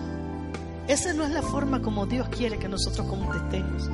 Esa 0.87 1.13
no 1.13 1.23
es 1.23 1.31
la 1.31 1.41
forma 1.41 1.81
como 1.81 2.05
Dios 2.05 2.29
quiere 2.29 2.59
que 2.59 2.69
nosotros 2.69 3.07
contestemos. 3.07 3.89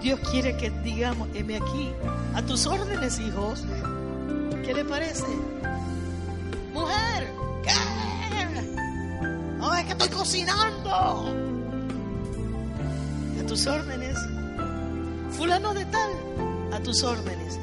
Dios 0.00 0.20
quiere 0.30 0.56
que 0.56 0.70
digamos, 0.84 1.28
heme 1.34 1.56
aquí, 1.56 1.90
a 2.36 2.42
tus 2.42 2.64
órdenes, 2.64 3.18
hijos. 3.18 3.64
¿Qué 4.64 4.72
le 4.72 4.84
parece? 4.84 5.26
Mujer, 6.72 7.43
estoy 9.94 10.08
cocinando. 10.08 10.90
A 13.40 13.46
tus 13.46 13.66
órdenes. 13.66 14.18
Fulano 15.30 15.74
de 15.74 15.84
tal, 15.86 16.10
a 16.72 16.80
tus 16.80 17.02
órdenes. 17.02 17.58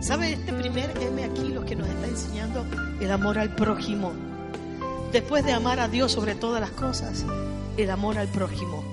¿Sabe 0.00 0.32
este 0.34 0.52
primer 0.52 0.90
M 1.00 1.24
aquí 1.24 1.48
lo 1.48 1.64
que 1.64 1.74
nos 1.76 1.88
está 1.88 2.06
enseñando? 2.06 2.64
El 3.00 3.10
amor 3.10 3.38
al 3.38 3.54
prójimo. 3.54 4.12
Después 5.12 5.44
de 5.44 5.52
amar 5.52 5.80
a 5.80 5.88
Dios 5.88 6.12
sobre 6.12 6.34
todas 6.34 6.60
las 6.60 6.70
cosas, 6.70 7.24
el 7.76 7.90
amor 7.90 8.18
al 8.18 8.28
prójimo. 8.28 8.84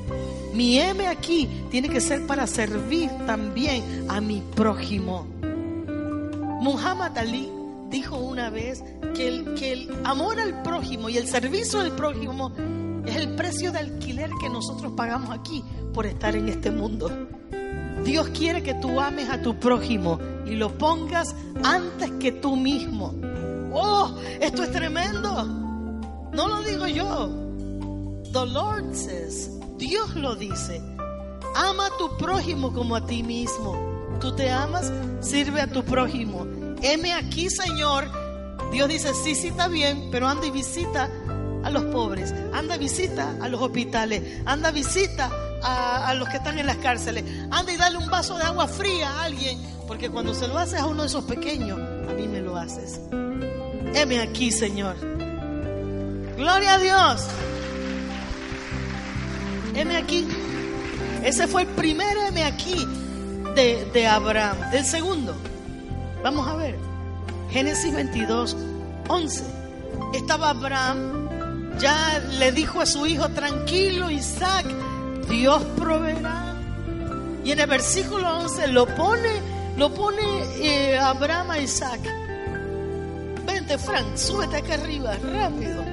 Mi 0.53 0.79
M 0.79 1.07
aquí 1.07 1.49
tiene 1.69 1.89
que 1.89 2.01
ser 2.01 2.25
para 2.27 2.47
servir 2.47 3.09
también 3.25 4.05
a 4.09 4.21
mi 4.21 4.41
prójimo. 4.55 5.25
Muhammad 6.61 7.17
Ali 7.17 7.49
dijo 7.89 8.17
una 8.17 8.49
vez 8.49 8.83
que 9.13 9.27
el, 9.27 9.53
que 9.55 9.73
el 9.73 9.93
amor 10.05 10.39
al 10.39 10.61
prójimo 10.63 11.09
y 11.09 11.17
el 11.17 11.27
servicio 11.27 11.81
al 11.81 11.91
prójimo 11.95 12.51
es 13.05 13.15
el 13.15 13.35
precio 13.35 13.71
de 13.71 13.79
alquiler 13.79 14.29
que 14.39 14.49
nosotros 14.49 14.93
pagamos 14.95 15.31
aquí 15.31 15.63
por 15.93 16.05
estar 16.05 16.35
en 16.35 16.49
este 16.49 16.71
mundo. 16.71 17.09
Dios 18.03 18.29
quiere 18.29 18.63
que 18.63 18.73
tú 18.75 18.99
ames 18.99 19.29
a 19.29 19.41
tu 19.41 19.59
prójimo 19.59 20.19
y 20.45 20.51
lo 20.51 20.77
pongas 20.77 21.35
antes 21.63 22.11
que 22.19 22.31
tú 22.31 22.55
mismo. 22.55 23.13
¡Oh! 23.73 24.15
Esto 24.39 24.63
es 24.63 24.71
tremendo. 24.71 25.45
No 26.33 26.47
lo 26.47 26.61
digo 26.63 26.87
yo. 26.87 27.29
The 28.31 28.45
Lord 28.45 28.95
says, 28.95 29.51
Dios 29.77 30.15
lo 30.15 30.35
dice. 30.35 30.81
Ama 31.55 31.87
a 31.87 31.97
tu 31.97 32.17
prójimo 32.17 32.73
como 32.73 32.95
a 32.95 33.05
ti 33.05 33.23
mismo. 33.23 33.75
Tú 34.19 34.33
te 34.33 34.49
amas, 34.49 34.91
sirve 35.19 35.61
a 35.61 35.67
tu 35.67 35.83
prójimo. 35.83 36.47
Heme 36.81 37.13
aquí, 37.13 37.49
Señor. 37.49 38.05
Dios 38.71 38.87
dice, 38.87 39.13
sí, 39.13 39.35
sí 39.35 39.47
está 39.47 39.67
bien, 39.67 40.09
pero 40.11 40.27
anda 40.27 40.45
y 40.47 40.51
visita 40.51 41.09
a 41.63 41.69
los 41.69 41.83
pobres, 41.85 42.33
anda 42.53 42.77
visita 42.77 43.35
a 43.41 43.47
los 43.47 43.61
hospitales, 43.61 44.41
anda 44.45 44.71
visita 44.71 45.29
a, 45.63 46.07
a, 46.07 46.13
los 46.15 46.27
que 46.29 46.37
están 46.37 46.57
en 46.59 46.65
las 46.65 46.77
cárceles, 46.77 47.23
anda 47.51 47.71
y 47.71 47.77
dale 47.77 47.97
un 47.97 48.09
vaso 48.09 48.37
de 48.37 48.43
agua 48.43 48.67
fría 48.67 49.09
a 49.09 49.23
alguien, 49.23 49.59
porque 49.87 50.09
cuando 50.09 50.33
se 50.33 50.47
lo 50.47 50.57
haces 50.57 50.79
a 50.79 50.87
uno 50.87 51.01
de 51.03 51.07
esos 51.07 51.25
pequeños, 51.25 51.79
a 51.79 52.13
mí 52.13 52.27
me 52.27 52.41
lo 52.41 52.55
haces. 52.57 52.99
Heme 53.93 54.21
aquí, 54.21 54.51
Señor. 54.51 54.95
Gloria 56.37 56.73
a 56.73 56.77
Dios. 56.79 57.27
M 59.75 59.95
aquí. 59.95 60.27
Ese 61.23 61.47
fue 61.47 61.63
el 61.63 61.67
primer 61.69 62.17
M 62.17 62.43
aquí 62.43 62.87
de, 63.55 63.85
de, 63.93 64.07
Abraham. 64.07 64.57
El 64.73 64.85
segundo, 64.85 65.35
vamos 66.23 66.47
a 66.47 66.55
ver. 66.55 66.77
Génesis 67.51 67.93
22, 67.93 68.57
11. 69.07 69.43
Estaba 70.13 70.49
Abraham, 70.49 71.20
ya 71.79 72.19
le 72.39 72.51
dijo 72.51 72.81
a 72.81 72.85
su 72.85 73.05
hijo, 73.05 73.29
tranquilo 73.29 74.09
Isaac, 74.09 74.65
Dios 75.29 75.63
proveerá. 75.77 76.55
Y 77.43 77.51
en 77.51 77.59
el 77.59 77.67
versículo 77.67 78.39
11 78.39 78.67
lo 78.67 78.85
pone, 78.85 79.41
lo 79.77 79.93
pone 79.93 80.21
eh, 80.59 80.97
Abraham 80.97 81.51
a 81.51 81.59
Isaac. 81.59 82.01
Vente, 83.45 83.77
Frank, 83.77 84.15
súbete 84.15 84.57
acá 84.57 84.75
arriba, 84.75 85.15
rápido. 85.33 85.83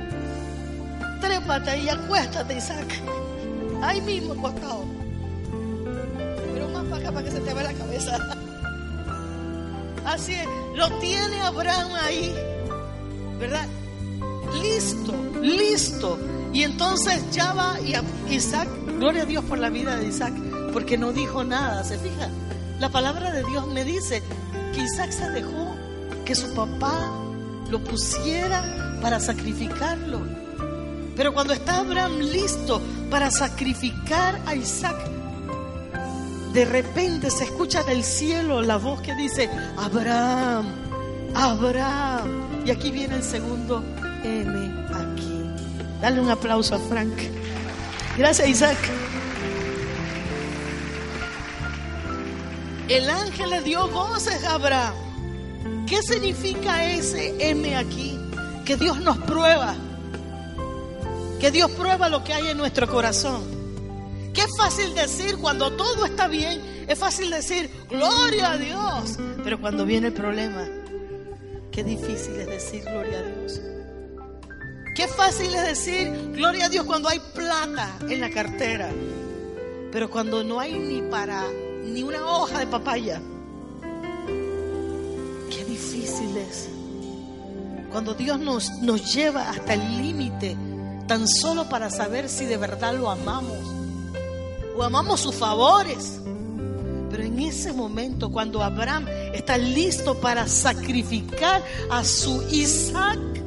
Trépate 1.20 1.78
y 1.78 1.88
acuéstate, 1.88 2.56
Isaac 2.56 3.02
ahí 3.82 4.00
mismo 4.00 4.34
acostado. 4.34 4.84
Pero 6.54 6.68
más 6.68 6.84
para 6.84 6.96
acá 6.96 7.12
para 7.12 7.24
que 7.24 7.30
se 7.30 7.40
te 7.40 7.54
vea 7.54 7.62
la 7.64 7.72
cabeza. 7.72 8.18
Así 10.04 10.34
es, 10.34 10.46
lo 10.74 10.88
tiene 11.00 11.40
Abraham 11.42 11.90
ahí, 12.02 12.34
¿verdad? 13.38 13.66
Listo, 14.62 15.12
listo. 15.42 16.18
Y 16.52 16.62
entonces 16.62 17.22
ya 17.30 17.52
va 17.52 17.76
y 17.80 17.94
Isaac, 18.34 18.68
gloria 18.98 19.22
a 19.22 19.26
Dios 19.26 19.44
por 19.44 19.58
la 19.58 19.70
vida 19.70 19.96
de 19.96 20.06
Isaac, 20.06 20.32
porque 20.72 20.96
no 20.96 21.12
dijo 21.12 21.44
nada, 21.44 21.84
¿se 21.84 21.98
fija? 21.98 22.28
La 22.80 22.88
palabra 22.88 23.32
de 23.32 23.44
Dios 23.44 23.66
me 23.66 23.84
dice 23.84 24.22
que 24.72 24.82
Isaac 24.82 25.10
se 25.10 25.30
dejó 25.30 25.74
que 26.24 26.34
su 26.34 26.54
papá 26.54 27.10
lo 27.70 27.82
pusiera 27.82 28.98
para 29.02 29.20
sacrificarlo. 29.20 30.20
Pero 31.16 31.34
cuando 31.34 31.52
está 31.52 31.78
Abraham 31.78 32.18
listo 32.18 32.80
para 33.10 33.30
sacrificar 33.30 34.40
a 34.46 34.54
Isaac, 34.54 34.96
de 36.52 36.64
repente 36.64 37.30
se 37.30 37.44
escucha 37.44 37.82
del 37.82 38.04
cielo 38.04 38.62
la 38.62 38.76
voz 38.76 39.00
que 39.02 39.14
dice, 39.14 39.50
Abraham, 39.76 40.66
Abraham. 41.34 42.64
Y 42.64 42.70
aquí 42.70 42.90
viene 42.90 43.16
el 43.16 43.22
segundo 43.22 43.82
M. 44.22 44.57
Dale 46.00 46.20
un 46.20 46.30
aplauso 46.30 46.74
a 46.74 46.78
Frank. 46.78 47.12
Gracias 48.16 48.48
Isaac. 48.48 48.78
El 52.88 53.10
ángel 53.10 53.50
le 53.50 53.62
dio 53.62 53.86
voces 53.88 54.44
a 54.44 54.54
Abraham. 54.54 54.94
¿Qué 55.86 56.02
significa 56.02 56.84
ese 56.90 57.34
M 57.50 57.76
aquí? 57.76 58.18
Que 58.64 58.76
Dios 58.76 59.00
nos 59.00 59.18
prueba. 59.18 59.74
Que 61.40 61.50
Dios 61.50 61.70
prueba 61.72 62.08
lo 62.08 62.24
que 62.24 62.32
hay 62.32 62.48
en 62.48 62.58
nuestro 62.58 62.88
corazón. 62.88 63.42
Qué 64.32 64.42
fácil 64.56 64.94
decir 64.94 65.36
cuando 65.36 65.72
todo 65.72 66.04
está 66.04 66.28
bien. 66.28 66.60
Es 66.88 66.98
fácil 66.98 67.30
decir, 67.30 67.70
gloria 67.88 68.52
a 68.52 68.56
Dios. 68.56 69.18
Pero 69.44 69.60
cuando 69.60 69.84
viene 69.84 70.08
el 70.08 70.12
problema, 70.14 70.64
qué 71.70 71.84
difícil 71.84 72.36
es 72.36 72.46
decir 72.46 72.82
gloria 72.84 73.18
a 73.18 73.22
Dios. 73.22 73.37
Qué 74.98 75.06
fácil 75.06 75.54
es 75.54 75.62
decir 75.62 76.32
gloria 76.32 76.66
a 76.66 76.68
Dios 76.68 76.84
cuando 76.84 77.08
hay 77.08 77.20
plata 77.20 77.88
en 78.08 78.20
la 78.20 78.30
cartera. 78.30 78.90
Pero 79.92 80.10
cuando 80.10 80.42
no 80.42 80.58
hay 80.58 80.76
ni 80.76 81.02
para 81.02 81.44
ni 81.84 82.02
una 82.02 82.26
hoja 82.26 82.58
de 82.58 82.66
papaya. 82.66 83.22
Qué 85.50 85.64
difícil 85.64 86.36
es. 86.38 86.68
Cuando 87.92 88.12
Dios 88.14 88.40
nos, 88.40 88.72
nos 88.82 89.14
lleva 89.14 89.48
hasta 89.48 89.74
el 89.74 90.02
límite 90.02 90.56
tan 91.06 91.28
solo 91.28 91.68
para 91.68 91.90
saber 91.90 92.28
si 92.28 92.46
de 92.46 92.56
verdad 92.56 92.92
lo 92.94 93.08
amamos 93.08 93.56
o 94.76 94.82
amamos 94.82 95.20
sus 95.20 95.36
favores. 95.36 96.18
Pero 97.08 97.22
en 97.22 97.38
ese 97.38 97.72
momento, 97.72 98.32
cuando 98.32 98.64
Abraham 98.64 99.06
está 99.32 99.58
listo 99.58 100.16
para 100.18 100.48
sacrificar 100.48 101.62
a 101.88 102.02
su 102.02 102.42
Isaac, 102.50 103.37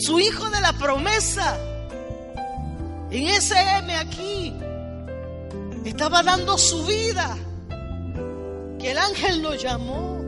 su 0.00 0.18
hijo 0.18 0.48
de 0.50 0.60
la 0.60 0.72
promesa, 0.72 1.58
en 3.10 3.26
ese 3.28 3.54
M 3.78 3.94
aquí, 3.94 4.54
estaba 5.84 6.22
dando 6.22 6.56
su 6.58 6.84
vida, 6.86 7.36
que 8.78 8.92
el 8.92 8.98
ángel 8.98 9.42
lo 9.42 9.54
llamó 9.54 10.20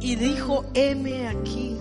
y 0.00 0.16
dijo, 0.16 0.64
M 0.74 1.28
aquí. 1.28 1.76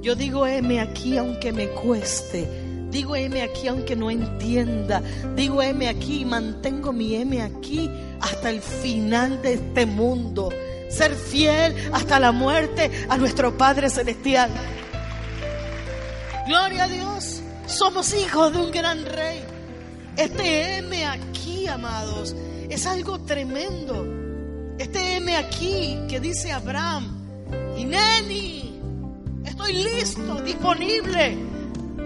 Yo 0.00 0.14
digo, 0.14 0.46
M 0.46 0.80
aquí 0.80 1.18
aunque 1.18 1.52
me 1.52 1.68
cueste. 1.68 2.48
Digo 2.90 3.14
M 3.14 3.40
aquí 3.42 3.68
aunque 3.68 3.94
no 3.94 4.10
entienda. 4.10 5.02
Digo 5.36 5.62
M 5.62 5.86
aquí 5.88 6.22
y 6.22 6.24
mantengo 6.24 6.92
mi 6.92 7.14
M 7.16 7.42
aquí 7.42 7.90
hasta 8.20 8.50
el 8.50 8.60
final 8.60 9.42
de 9.42 9.54
este 9.54 9.86
mundo. 9.86 10.48
Ser 10.88 11.14
fiel 11.14 11.74
hasta 11.92 12.18
la 12.18 12.32
muerte 12.32 12.90
a 13.08 13.16
nuestro 13.16 13.56
Padre 13.56 13.90
Celestial. 13.90 14.50
Gloria 16.50 16.82
a 16.82 16.88
Dios. 16.88 17.42
Somos 17.66 18.12
hijos 18.12 18.52
de 18.52 18.58
un 18.58 18.72
gran 18.72 19.06
rey. 19.06 19.40
Este 20.16 20.78
M 20.78 21.06
aquí, 21.06 21.68
amados, 21.68 22.34
es 22.68 22.86
algo 22.88 23.20
tremendo. 23.20 24.04
Este 24.76 25.18
M 25.18 25.36
aquí 25.36 25.96
que 26.08 26.18
dice 26.18 26.50
Abraham, 26.50 27.06
y 27.78 27.84
Neni, 27.84 28.80
Estoy 29.44 29.74
listo, 29.74 30.42
disponible. 30.42 31.36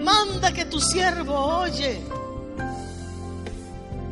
Manda 0.04 0.52
que 0.52 0.66
tu 0.66 0.78
siervo 0.78 1.32
oye. 1.62 2.02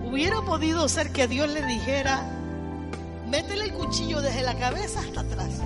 Hubiera 0.03 0.41
podido 0.41 0.89
ser 0.89 1.13
que 1.13 1.29
Dios 1.29 1.51
le 1.51 1.63
dijera, 1.67 2.27
métele 3.29 3.65
el 3.65 3.75
cuchillo 3.75 4.23
desde 4.23 4.41
la 4.41 4.59
cabeza 4.59 5.01
hasta 5.01 5.21
atrás. 5.21 5.61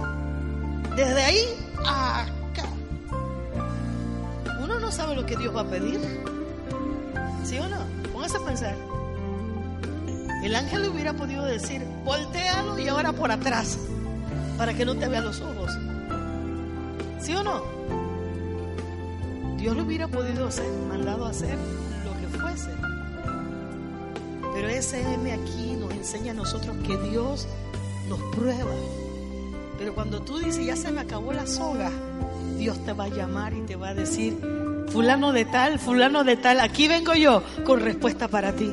Desde 0.96 1.22
ahí 1.22 1.44
a. 1.84 2.35
Uno 4.66 4.80
no 4.80 4.90
sabe 4.90 5.14
lo 5.14 5.24
que 5.24 5.36
Dios 5.36 5.54
va 5.54 5.60
a 5.60 5.70
pedir. 5.70 6.00
¿Sí 7.44 7.56
o 7.58 7.68
no? 7.68 7.78
Póngase 8.12 8.36
a 8.36 8.40
pensar. 8.40 8.76
El 10.42 10.56
ángel 10.56 10.82
le 10.82 10.88
hubiera 10.88 11.12
podido 11.12 11.44
decir, 11.44 11.82
voltealo 12.04 12.76
y 12.76 12.88
ahora 12.88 13.12
por 13.12 13.30
atrás, 13.30 13.78
para 14.58 14.74
que 14.74 14.84
no 14.84 14.96
te 14.96 15.06
vea 15.06 15.20
los 15.20 15.40
ojos. 15.40 15.70
¿Sí 17.20 17.32
o 17.34 17.44
no? 17.44 17.62
Dios 19.56 19.76
lo 19.76 19.84
hubiera 19.84 20.08
podido 20.08 20.48
hacer, 20.48 20.68
mandado 20.88 21.26
a 21.26 21.30
hacer 21.30 21.56
lo 22.04 22.12
que 22.20 22.38
fuese. 22.38 22.70
Pero 24.52 24.66
Pero 24.66 24.68
ese 24.68 25.00
M 25.00 25.32
aquí 25.32 25.76
nos 25.78 25.92
enseña 25.92 26.32
a 26.32 26.34
nosotros 26.34 26.76
que 26.84 26.96
Dios 27.08 27.46
nos 28.08 28.18
prueba. 28.34 28.74
Pero 29.78 29.94
cuando 29.94 30.22
tú 30.22 30.38
dices, 30.38 30.66
ya 30.66 30.74
se 30.74 30.90
me 30.90 31.02
acabó 31.02 31.32
la 31.32 31.46
soga, 31.46 31.88
Dios 32.58 32.84
te 32.84 32.92
va 32.92 33.04
a 33.04 33.08
llamar 33.08 33.54
y 33.54 33.60
te 33.60 33.76
va 33.76 33.90
a 33.90 33.94
decir, 33.94 34.36
fulano 34.88 35.32
de 35.32 35.44
tal, 35.44 35.78
fulano 35.78 36.24
de 36.24 36.36
tal, 36.36 36.60
aquí 36.60 36.88
vengo 36.88 37.14
yo 37.14 37.42
con 37.64 37.80
respuesta 37.80 38.28
para 38.28 38.52
ti. 38.52 38.72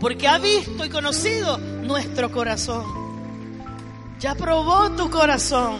Porque 0.00 0.28
ha 0.28 0.38
visto 0.38 0.84
y 0.84 0.90
conocido 0.90 1.58
nuestro 1.58 2.30
corazón. 2.30 2.84
Ya 4.20 4.34
probó 4.34 4.90
tu 4.92 5.10
corazón. 5.10 5.78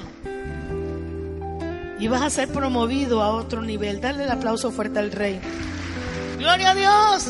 Y 1.99 2.09
vas 2.09 2.23
a 2.23 2.31
ser 2.31 2.49
promovido 2.49 3.23
a 3.23 3.31
otro 3.31 3.63
nivel. 3.63 4.01
Dale 4.01 4.25
el 4.25 4.31
aplauso 4.31 4.71
fuerte 4.71 4.99
al 4.99 5.13
rey. 5.13 5.41
Gloria 6.39 6.71
a 6.71 6.75
Dios. 6.75 7.29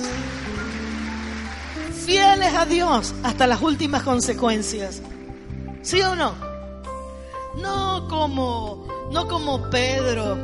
Fieles 2.04 2.54
a 2.54 2.66
Dios 2.66 3.14
hasta 3.22 3.46
las 3.46 3.60
últimas 3.62 4.02
consecuencias. 4.02 5.00
¿Sí 5.82 6.00
o 6.02 6.14
no? 6.14 6.34
No 7.60 8.08
como, 8.08 8.86
no 9.10 9.28
como 9.28 9.70
Pedro, 9.70 10.36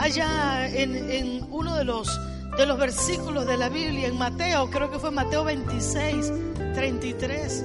allá 0.00 0.66
en, 0.68 1.10
en 1.10 1.46
uno 1.50 1.76
de 1.76 1.84
los, 1.84 2.08
de 2.56 2.66
los 2.66 2.78
versículos 2.78 3.46
de 3.46 3.56
la 3.56 3.68
Biblia, 3.68 4.08
en 4.08 4.16
Mateo, 4.16 4.70
creo 4.70 4.90
que 4.90 4.98
fue 4.98 5.10
Mateo 5.10 5.44
26, 5.44 6.32
33. 6.74 7.64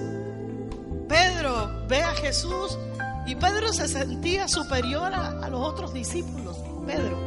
Pedro 1.07 1.85
ve 1.87 2.03
a 2.03 2.13
Jesús 2.15 2.77
y 3.25 3.35
Pedro 3.35 3.71
se 3.71 3.87
sentía 3.87 4.47
superior 4.47 5.13
a, 5.13 5.47
los 5.49 5.61
otros 5.61 5.93
discípulos, 5.93 6.57
Pedro. 6.85 7.17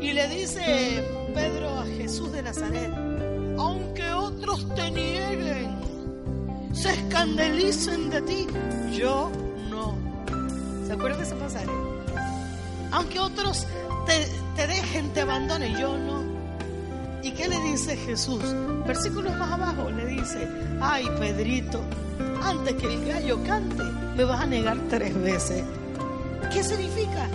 Y 0.00 0.12
le 0.12 0.28
dice 0.28 1.02
Pedro 1.34 1.70
a 1.70 1.86
Jesús 1.86 2.30
de 2.32 2.42
Nazaret, 2.42 2.92
aunque 3.58 4.12
otros 4.12 4.68
te 4.74 4.90
nieguen, 4.90 5.78
se 6.72 6.92
escandalicen 6.92 8.10
de 8.10 8.22
ti, 8.22 8.46
yo 8.92 9.30
no. 9.70 9.96
¿Se 10.86 10.92
acuerdan 10.92 11.18
de 11.18 11.24
ese 11.24 11.34
pasaje? 11.34 11.95
Aunque 12.92 13.20
otros 13.20 13.66
te, 14.06 14.66
dejen, 14.66 15.12
te 15.12 15.22
abandonen, 15.22 15.76
yo 15.76 15.96
no. 15.96 16.24
¿Y 17.22 17.32
qué 17.32 17.48
le 17.48 17.58
dice 17.60 17.96
Jesús? 17.96 18.42
Versículos 18.86 19.36
más 19.36 19.52
abajo 19.52 19.90
le 19.90 20.06
dice, 20.06 20.48
ay 20.80 21.08
Pedrito, 21.18 21.80
antes 22.42 22.74
que 22.74 22.86
el 22.86 23.06
gallo 23.06 23.42
cante, 23.44 23.82
me 24.16 24.24
vas 24.24 24.40
a 24.40 24.46
negar 24.46 24.78
tres 24.88 25.14
veces. 25.20 25.64
¿Qué 26.52 26.62
significa? 26.62 27.28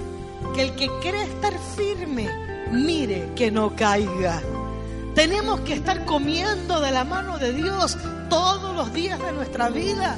Que 0.56 0.64
el 0.64 0.76
que 0.76 0.90
cree 1.02 1.24
estar 1.24 1.54
firme, 1.76 2.30
mire 2.72 3.32
que 3.36 3.52
no 3.52 3.76
caiga. 3.76 4.42
Tenemos 5.14 5.60
que 5.62 5.74
estar 5.74 6.06
comiendo 6.06 6.80
de 6.80 6.92
la 6.92 7.04
mano 7.04 7.38
de 7.38 7.52
Dios 7.52 7.98
todos 8.30 8.74
los 8.74 8.94
días 8.94 9.20
de 9.20 9.34
nuestra 9.34 9.70
vida, 9.70 10.16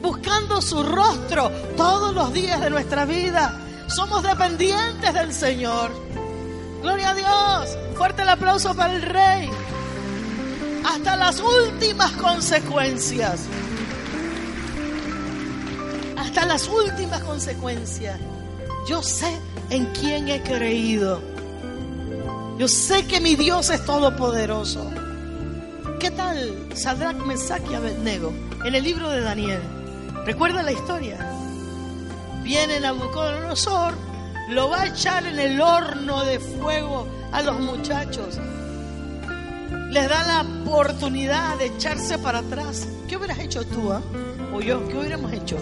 buscando 0.00 0.62
su 0.62 0.82
rostro 0.82 1.50
todos 1.76 2.14
los 2.14 2.32
días 2.32 2.60
de 2.60 2.70
nuestra 2.70 3.04
vida. 3.04 3.60
Somos 3.86 4.22
dependientes 4.22 5.14
del 5.14 5.32
Señor. 5.32 5.90
Gloria 6.82 7.10
a 7.10 7.14
Dios. 7.14 7.78
Fuerte 7.96 8.22
el 8.22 8.28
aplauso 8.28 8.74
para 8.74 8.94
el 8.94 9.02
Rey. 9.02 9.50
Hasta 10.84 11.16
las 11.16 11.40
últimas 11.40 12.12
consecuencias. 12.12 13.40
Hasta 16.16 16.46
las 16.46 16.68
últimas 16.68 17.22
consecuencias. 17.22 18.18
Yo 18.86 19.02
sé 19.02 19.38
en 19.70 19.86
quién 19.86 20.28
he 20.28 20.42
creído. 20.42 21.20
Yo 22.58 22.68
sé 22.68 23.06
que 23.06 23.20
mi 23.20 23.34
Dios 23.34 23.70
es 23.70 23.84
todopoderoso. 23.84 24.90
¿Qué 25.98 26.10
tal 26.10 26.68
Sadrach, 26.74 27.16
Mesach 27.16 27.62
y 27.70 27.74
Abednego 27.74 28.32
en 28.64 28.74
el 28.74 28.84
libro 28.84 29.08
de 29.10 29.20
Daniel? 29.20 29.60
¿Recuerda 30.26 30.62
la 30.62 30.72
historia? 30.72 31.33
Viene 32.44 32.78
Nabucodonosor, 32.78 33.94
lo 34.50 34.68
va 34.68 34.82
a 34.82 34.86
echar 34.86 35.26
en 35.26 35.38
el 35.38 35.58
horno 35.58 36.22
de 36.26 36.38
fuego 36.38 37.08
a 37.32 37.40
los 37.40 37.58
muchachos. 37.58 38.38
Les 39.90 40.08
da 40.10 40.26
la 40.26 40.42
oportunidad 40.42 41.56
de 41.56 41.66
echarse 41.66 42.18
para 42.18 42.40
atrás. 42.40 42.86
¿Qué 43.08 43.16
hubieras 43.16 43.38
hecho 43.38 43.64
tú, 43.64 43.90
ah? 43.90 44.02
O 44.52 44.60
yo, 44.60 44.86
¿qué 44.88 44.98
hubiéramos 44.98 45.32
hecho? 45.32 45.56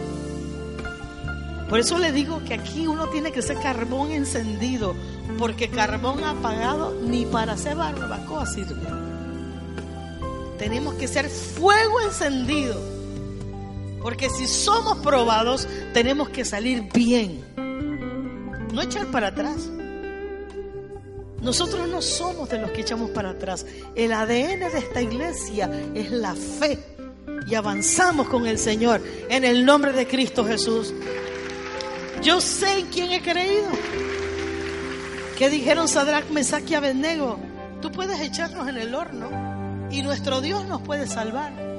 Por 1.68 1.78
eso 1.78 1.98
le 1.98 2.10
digo 2.10 2.42
que 2.44 2.54
aquí 2.54 2.88
uno 2.88 3.06
tiene 3.10 3.30
que 3.30 3.42
ser 3.42 3.58
carbón 3.60 4.10
encendido, 4.10 4.96
porque 5.38 5.70
carbón 5.70 6.24
apagado 6.24 6.98
ni 7.00 7.26
para 7.26 7.52
hacer 7.52 7.76
barbacoa 7.76 8.44
sirve. 8.44 8.88
Tenemos 10.58 10.94
que 10.94 11.06
ser 11.06 11.30
fuego 11.30 12.00
encendido, 12.00 12.74
porque 14.02 14.28
si 14.28 14.46
somos 14.46 14.98
probados, 14.98 15.68
tenemos 15.94 16.28
que 16.28 16.44
salir 16.44 16.88
bien, 16.92 17.44
no 18.72 18.82
echar 18.82 19.06
para 19.06 19.28
atrás. 19.28 19.70
Nosotros 21.40 21.88
no 21.88 22.00
somos 22.00 22.48
de 22.50 22.58
los 22.58 22.70
que 22.70 22.82
echamos 22.82 23.10
para 23.10 23.30
atrás. 23.30 23.66
El 23.96 24.12
ADN 24.12 24.60
de 24.60 24.78
esta 24.78 25.02
iglesia 25.02 25.70
es 25.94 26.10
la 26.10 26.34
fe. 26.36 26.78
Y 27.48 27.56
avanzamos 27.56 28.28
con 28.28 28.46
el 28.46 28.58
Señor 28.58 29.02
en 29.28 29.44
el 29.44 29.64
nombre 29.64 29.92
de 29.92 30.06
Cristo 30.06 30.44
Jesús. 30.44 30.94
Yo 32.22 32.40
sé 32.40 32.78
en 32.78 32.86
quién 32.86 33.10
he 33.10 33.20
creído. 33.20 33.68
¿Qué 35.36 35.50
dijeron 35.50 35.88
Sadrach, 35.88 36.30
Mesach 36.30 36.70
y 36.70 36.74
Abednego? 36.74 37.40
Tú 37.80 37.90
puedes 37.90 38.20
echarnos 38.20 38.68
en 38.68 38.76
el 38.76 38.94
horno 38.94 39.88
y 39.90 40.02
nuestro 40.02 40.40
Dios 40.40 40.64
nos 40.66 40.82
puede 40.82 41.08
salvar. 41.08 41.71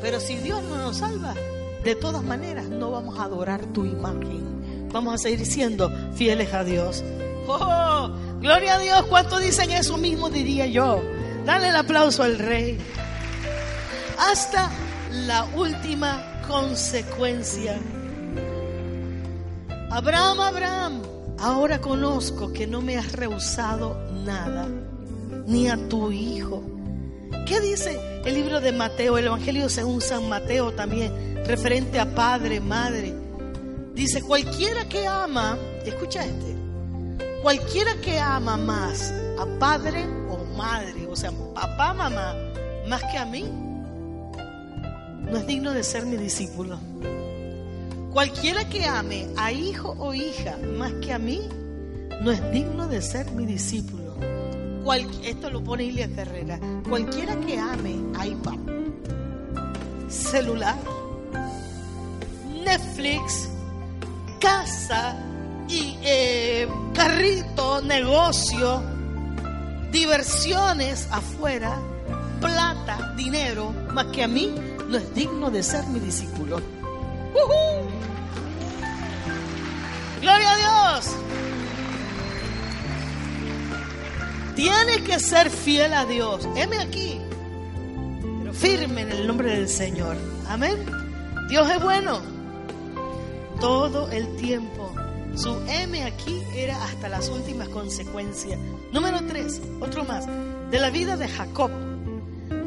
Pero 0.00 0.20
si 0.20 0.36
Dios 0.36 0.62
no 0.64 0.76
nos 0.76 0.98
salva, 0.98 1.34
de 1.82 1.94
todas 1.94 2.22
maneras 2.22 2.68
no 2.68 2.90
vamos 2.90 3.18
a 3.18 3.24
adorar 3.24 3.64
tu 3.66 3.84
imagen. 3.84 4.88
Vamos 4.92 5.14
a 5.14 5.18
seguir 5.18 5.44
siendo 5.44 5.90
fieles 6.14 6.52
a 6.54 6.64
Dios. 6.64 7.04
¡Oh! 7.46 8.10
Gloria 8.40 8.76
a 8.76 8.78
Dios. 8.78 9.04
¿Cuánto 9.08 9.38
dicen 9.38 9.70
eso 9.70 9.96
mismo? 9.96 10.30
Diría 10.30 10.66
yo. 10.66 11.02
Dale 11.44 11.68
el 11.68 11.76
aplauso 11.76 12.22
al 12.22 12.38
Rey. 12.38 12.78
Hasta 14.18 14.70
la 15.26 15.44
última 15.56 16.42
consecuencia. 16.46 17.78
Abraham, 19.90 20.40
Abraham, 20.40 21.02
ahora 21.38 21.80
conozco 21.80 22.52
que 22.52 22.66
no 22.66 22.82
me 22.82 22.98
has 22.98 23.12
rehusado 23.12 23.96
nada, 24.24 24.68
ni 25.46 25.68
a 25.68 25.88
tu 25.88 26.12
hijo. 26.12 26.62
¿Qué 27.46 27.60
dice 27.60 27.98
el 28.28 28.34
libro 28.34 28.60
de 28.60 28.72
Mateo, 28.72 29.16
el 29.16 29.26
Evangelio 29.26 29.70
según 29.70 30.02
San 30.02 30.28
Mateo 30.28 30.72
también, 30.72 31.44
referente 31.46 31.98
a 31.98 32.14
padre, 32.14 32.60
madre? 32.60 33.14
Dice, 33.94 34.20
cualquiera 34.20 34.86
que 34.86 35.06
ama, 35.06 35.58
escucha 35.84 36.24
este, 36.24 36.54
cualquiera 37.42 37.94
que 38.02 38.18
ama 38.18 38.58
más 38.58 39.14
a 39.38 39.46
padre 39.58 40.04
o 40.28 40.44
madre, 40.56 41.06
o 41.06 41.16
sea, 41.16 41.32
papá, 41.54 41.94
mamá, 41.94 42.34
más 42.86 43.02
que 43.04 43.16
a 43.16 43.24
mí, 43.24 43.44
no 43.44 45.36
es 45.36 45.46
digno 45.46 45.72
de 45.72 45.82
ser 45.82 46.04
mi 46.04 46.16
discípulo. 46.18 46.78
Cualquiera 48.12 48.68
que 48.68 48.84
ame 48.84 49.28
a 49.38 49.52
hijo 49.52 49.96
o 49.98 50.12
hija 50.12 50.58
más 50.76 50.92
que 50.94 51.14
a 51.14 51.18
mí, 51.18 51.48
no 52.22 52.30
es 52.30 52.50
digno 52.52 52.88
de 52.88 53.00
ser 53.00 53.30
mi 53.30 53.46
discípulo. 53.46 54.07
Esto 55.22 55.50
lo 55.50 55.62
pone 55.62 55.84
Ilia 55.84 56.08
Herrera. 56.16 56.58
Cualquiera 56.88 57.36
que 57.36 57.58
ame 57.58 57.96
iPad, 58.26 58.58
celular, 60.08 60.78
Netflix, 62.64 63.50
casa 64.40 65.14
y 65.68 65.98
eh, 66.02 66.66
carrito, 66.94 67.82
negocio, 67.82 68.82
diversiones 69.92 71.06
afuera, 71.10 71.78
plata, 72.40 73.14
dinero, 73.16 73.74
más 73.92 74.06
que 74.06 74.24
a 74.24 74.28
mí, 74.28 74.54
no 74.88 74.96
es 74.96 75.14
digno 75.14 75.50
de 75.50 75.62
ser 75.62 75.86
mi 75.88 76.00
discípulo. 76.00 76.56
¡Uhú! 76.56 77.88
Gloria 80.22 80.50
a 80.50 80.56
Dios. 80.56 81.16
Tienes 84.58 85.02
que 85.02 85.20
ser 85.20 85.50
fiel 85.50 85.92
a 85.92 86.04
Dios. 86.04 86.48
Heme 86.56 86.78
aquí. 86.78 87.20
Pero 88.40 88.52
firme 88.52 89.02
en 89.02 89.12
el 89.12 89.24
nombre 89.24 89.54
del 89.54 89.68
Señor. 89.68 90.16
Amén. 90.48 90.84
Dios 91.48 91.70
es 91.70 91.80
bueno. 91.80 92.20
Todo 93.60 94.10
el 94.10 94.34
tiempo. 94.34 94.92
Su 95.36 95.56
M 95.68 96.02
aquí 96.02 96.42
era 96.56 96.82
hasta 96.82 97.08
las 97.08 97.28
últimas 97.28 97.68
consecuencias. 97.68 98.58
Número 98.92 99.20
tres, 99.28 99.62
otro 99.78 100.02
más. 100.02 100.26
De 100.72 100.80
la 100.80 100.90
vida 100.90 101.16
de 101.16 101.28
Jacob. 101.28 101.70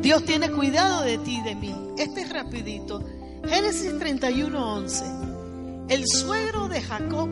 Dios 0.02 0.24
tiene 0.24 0.50
cuidado 0.50 1.02
de 1.02 1.18
ti 1.18 1.40
y 1.40 1.44
de 1.44 1.56
mí. 1.56 1.76
Este 1.98 2.22
es 2.22 2.32
rapidito. 2.32 3.04
Génesis 3.46 4.00
31, 4.00 4.76
11. 4.76 5.06
El 5.90 6.08
suegro 6.08 6.70
de 6.70 6.82
Jacob 6.82 7.28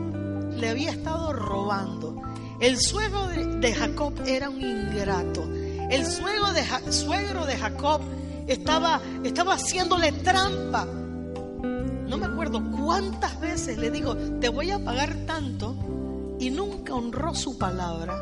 le 0.54 0.68
había 0.68 0.90
estado 0.90 1.32
robando. 1.32 2.29
El 2.60 2.78
suegro 2.78 3.26
de, 3.26 3.72
Jacob 3.72 4.12
era 4.26 4.50
un 4.50 4.60
ingrato. 4.60 5.48
El 5.90 6.04
suegro 6.04 6.52
de, 6.52 6.92
suegro 6.92 7.46
de 7.46 7.56
Jacob 7.56 8.02
estaba, 8.46 9.00
estaba 9.24 9.54
haciéndole 9.54 10.12
trampa. 10.12 10.84
No 10.84 12.18
me 12.18 12.26
acuerdo 12.26 12.62
cuántas 12.70 13.40
veces 13.40 13.78
le 13.78 13.90
digo, 13.90 14.14
te 14.14 14.50
voy 14.50 14.70
a 14.72 14.84
pagar 14.84 15.14
tanto 15.26 15.74
y 16.38 16.50
nunca 16.50 16.94
honró 16.94 17.34
su 17.34 17.56
palabra. 17.56 18.14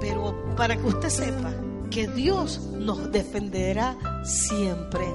Pero 0.00 0.54
para 0.56 0.76
que 0.76 0.86
usted 0.86 1.08
sepa 1.08 1.52
que 1.90 2.08
Dios 2.08 2.60
nos 2.72 3.12
defenderá 3.12 3.96
siempre. 4.24 5.06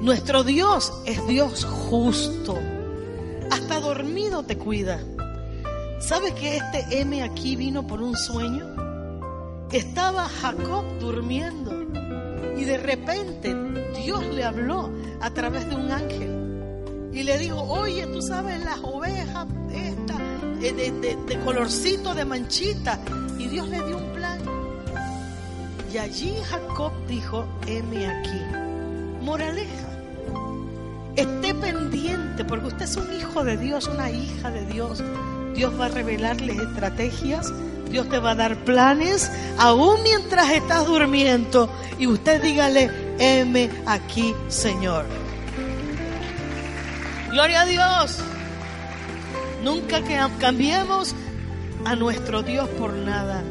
Nuestro 0.00 0.44
Dios 0.44 0.94
es 1.04 1.26
Dios 1.26 1.64
justo. 1.64 2.58
Hasta 3.50 3.80
dormido 3.80 4.44
te 4.44 4.56
cuida. 4.56 5.00
¿Sabes 5.98 6.32
que 6.34 6.56
este 6.56 7.00
M 7.00 7.22
aquí 7.22 7.56
vino 7.56 7.86
por 7.86 8.02
un 8.02 8.16
sueño? 8.16 8.66
Estaba 9.70 10.28
Jacob 10.28 10.84
durmiendo 11.00 11.72
y 12.56 12.64
de 12.64 12.78
repente 12.78 13.54
Dios 13.96 14.24
le 14.26 14.44
habló 14.44 14.90
a 15.20 15.30
través 15.30 15.68
de 15.68 15.74
un 15.74 15.90
ángel 15.90 17.10
y 17.12 17.22
le 17.22 17.38
dijo, 17.38 17.60
oye, 17.62 18.06
tú 18.08 18.20
sabes 18.20 18.62
las 18.64 18.78
ovejas 18.82 19.46
esta, 19.72 20.16
eh, 20.60 20.72
de, 20.72 21.16
de 21.16 21.40
colorcito, 21.44 22.12
de 22.12 22.24
manchita. 22.24 22.98
Y 23.38 23.46
Dios 23.46 23.68
le 23.68 23.84
dio 23.84 23.98
un 23.98 24.12
plan. 24.12 24.40
Y 25.92 25.98
allí 25.98 26.34
Jacob 26.50 26.92
dijo, 27.06 27.46
heme 27.68 28.06
aquí. 28.08 28.40
Moraleja, 29.22 29.88
esté 31.14 31.54
pendiente 31.54 32.44
porque 32.44 32.66
usted 32.66 32.82
es 32.82 32.96
un 32.96 33.12
hijo 33.16 33.44
de 33.44 33.56
Dios, 33.56 33.86
una 33.86 34.10
hija 34.10 34.50
de 34.50 34.66
Dios. 34.66 35.02
Dios 35.54 35.78
va 35.78 35.86
a 35.86 35.88
revelarle 35.88 36.54
estrategias, 36.54 37.52
Dios 37.90 38.08
te 38.08 38.18
va 38.18 38.32
a 38.32 38.34
dar 38.34 38.56
planes, 38.64 39.30
aún 39.58 40.02
mientras 40.02 40.50
estás 40.50 40.86
durmiendo. 40.86 41.70
Y 41.98 42.06
usted 42.06 42.42
dígale, 42.42 42.90
heme 43.18 43.70
aquí, 43.86 44.34
Señor. 44.48 45.06
Gloria 47.30 47.62
a 47.62 47.66
Dios. 47.66 48.18
Nunca 49.62 50.02
que 50.02 50.18
cambiemos 50.38 51.14
a 51.84 51.96
nuestro 51.96 52.42
Dios 52.42 52.68
por 52.70 52.92
nada. 52.92 53.42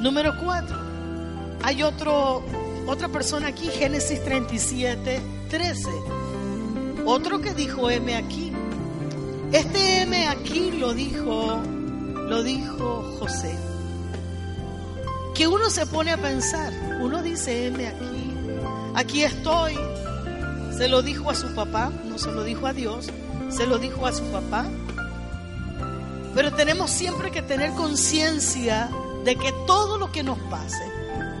Número 0.00 0.34
cuatro. 0.42 0.76
Hay 1.62 1.82
otro, 1.82 2.42
otra 2.86 3.08
persona 3.08 3.48
aquí, 3.48 3.68
Génesis 3.68 4.22
37, 4.24 5.20
13. 5.50 5.88
Otro 7.04 7.40
que 7.40 7.54
dijo 7.54 7.90
M 7.90 8.14
aquí. 8.14 8.49
Este 9.52 10.02
M 10.02 10.28
aquí 10.28 10.70
lo 10.70 10.94
dijo, 10.94 11.60
lo 12.28 12.42
dijo 12.44 13.16
José. 13.18 13.52
Que 15.34 15.48
uno 15.48 15.70
se 15.70 15.86
pone 15.86 16.12
a 16.12 16.16
pensar, 16.16 16.72
uno 17.00 17.20
dice 17.20 17.66
M 17.66 17.84
aquí, 17.84 18.34
aquí 18.94 19.22
estoy. 19.24 19.76
Se 20.76 20.88
lo 20.88 21.02
dijo 21.02 21.30
a 21.30 21.34
su 21.34 21.52
papá, 21.54 21.90
no 22.08 22.16
se 22.16 22.30
lo 22.30 22.44
dijo 22.44 22.68
a 22.68 22.72
Dios, 22.72 23.10
se 23.48 23.66
lo 23.66 23.78
dijo 23.78 24.06
a 24.06 24.12
su 24.12 24.22
papá. 24.30 24.66
Pero 26.32 26.52
tenemos 26.52 26.92
siempre 26.92 27.32
que 27.32 27.42
tener 27.42 27.72
conciencia 27.72 28.88
de 29.24 29.34
que 29.34 29.52
todo 29.66 29.98
lo 29.98 30.12
que 30.12 30.22
nos 30.22 30.38
pase, 30.38 30.84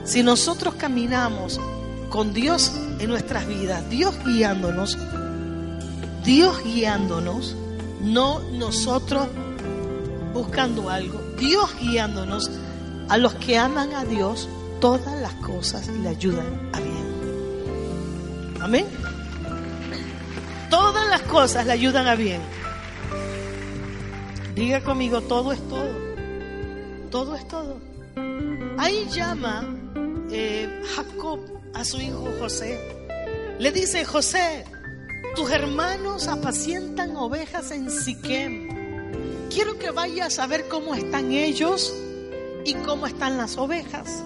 si 0.04 0.24
nosotros 0.24 0.74
caminamos 0.74 1.60
con 2.08 2.34
Dios 2.34 2.72
en 2.98 3.08
nuestras 3.08 3.46
vidas, 3.46 3.88
Dios 3.88 4.16
guiándonos, 4.24 4.98
Dios 6.24 6.62
guiándonos, 6.64 7.54
no 8.02 8.40
nosotros 8.52 9.28
buscando 10.32 10.88
algo, 10.90 11.20
Dios 11.38 11.70
guiándonos, 11.80 12.50
a 13.08 13.18
los 13.18 13.34
que 13.34 13.58
aman 13.58 13.92
a 13.94 14.04
Dios, 14.04 14.48
todas 14.80 15.20
las 15.20 15.34
cosas 15.34 15.88
le 15.88 16.08
ayudan 16.08 16.70
a 16.72 16.80
bien. 16.80 18.56
Amén. 18.60 18.86
Todas 20.70 21.08
las 21.08 21.22
cosas 21.22 21.66
le 21.66 21.72
ayudan 21.72 22.06
a 22.06 22.14
bien. 22.14 22.40
Diga 24.54 24.80
conmigo, 24.82 25.20
todo 25.22 25.52
es 25.52 25.68
todo. 25.68 25.90
Todo 27.10 27.34
es 27.34 27.48
todo. 27.48 27.80
Ahí 28.78 29.08
llama 29.10 29.64
eh, 30.30 30.82
Jacob 30.94 31.40
a 31.74 31.84
su 31.84 32.00
hijo 32.00 32.28
José. 32.38 32.78
Le 33.58 33.72
dice, 33.72 34.04
José, 34.04 34.64
tus 35.34 35.50
hermanos 35.50 36.28
apacientan 36.28 37.16
ovejas 37.16 37.70
en 37.70 37.90
Siquem. 37.90 39.48
Quiero 39.48 39.78
que 39.78 39.90
vayas 39.90 40.38
a 40.38 40.46
ver 40.46 40.68
cómo 40.68 40.94
están 40.94 41.32
ellos 41.32 41.94
y 42.64 42.74
cómo 42.74 43.06
están 43.06 43.36
las 43.36 43.56
ovejas. 43.58 44.22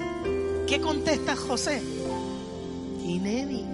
¿Qué 0.66 0.80
contesta 0.80 1.36
José? 1.36 1.82
Inemi. 3.04 3.66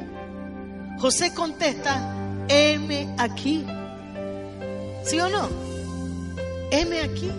José 0.99 1.33
contesta, 1.35 2.15
heme 2.49 3.15
aquí. 3.19 3.65
¿Sí 5.05 5.19
o 5.19 5.29
no? 5.29 5.71
heme 6.71 7.01
aquí, 7.01 7.31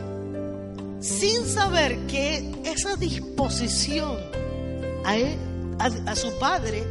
sin 0.99 1.45
saber 1.45 1.97
que 2.07 2.51
esa 2.65 2.95
disposición 2.95 4.17
a, 5.05 6.15
su 6.15 6.37
padre 6.37 6.83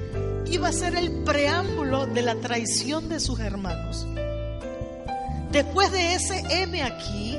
iba 0.46 0.68
a 0.68 0.72
ser 0.72 0.94
el 0.94 1.10
preámbulo 1.24 2.06
de 2.06 2.22
la 2.22 2.34
traición 2.36 3.08
de 3.08 3.20
sus 3.20 3.40
hermanos. 3.40 4.06
Después 5.50 5.90
de 5.90 6.14
ese 6.14 6.42
heme 6.48 6.82
aquí, 6.82 7.36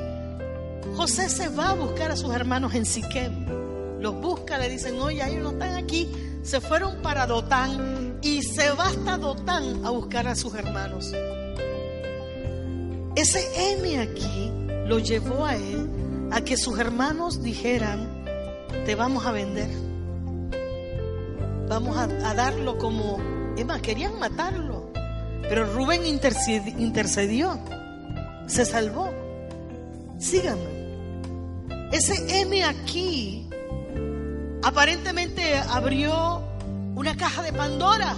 José 0.96 1.30
se 1.30 1.50
va 1.50 1.70
a 1.70 1.74
buscar 1.74 2.12
a 2.12 2.16
sus 2.16 2.34
hermanos 2.34 2.74
en 2.76 2.86
Siquem. 2.86 3.46
Los 4.00 4.16
busca, 4.20 4.58
le 4.58 4.70
dicen, 4.70 5.00
oye, 5.00 5.24
ellos 5.26 5.44
no 5.44 5.52
están 5.52 5.76
aquí. 5.76 6.12
Se 6.44 6.60
fueron 6.60 7.02
para 7.02 7.26
Dotán 7.28 8.18
y 8.22 8.42
se 8.42 8.72
va 8.72 8.88
hasta 8.88 9.18
Dotán 9.18 9.86
a 9.86 9.92
buscar 9.92 10.28
a 10.28 10.36
sus 10.36 10.54
hermanos. 10.56 11.14
Ese 13.16 13.74
M 13.74 14.00
aquí 14.00 14.52
lo 14.86 15.00
llevó 15.00 15.46
a 15.46 15.56
él 15.56 15.90
a 16.32 16.42
que 16.42 16.58
sus 16.58 16.80
hermanos 16.80 17.44
dijeran, 17.44 18.26
te 18.86 18.96
vamos 18.96 19.26
a 19.26 19.32
vender. 19.32 19.70
Vamos 21.72 21.98
a, 21.98 22.34
darlo 22.34 22.78
como... 22.78 23.18
Es 23.56 23.66
más, 23.66 23.82
querían 23.82 24.20
matarlo. 24.20 24.92
Pero 25.44 25.74
Rubén 25.74 26.02
intercedió. 26.06 27.58
Se 28.46 28.66
salvó. 28.66 29.10
Síganme. 30.20 31.88
Ese 31.94 32.42
M 32.42 32.62
aquí 32.66 33.48
aparentemente 34.62 35.56
abrió 35.70 36.44
una 36.94 37.16
caja 37.16 37.42
de 37.42 37.54
Pandora. 37.54 38.18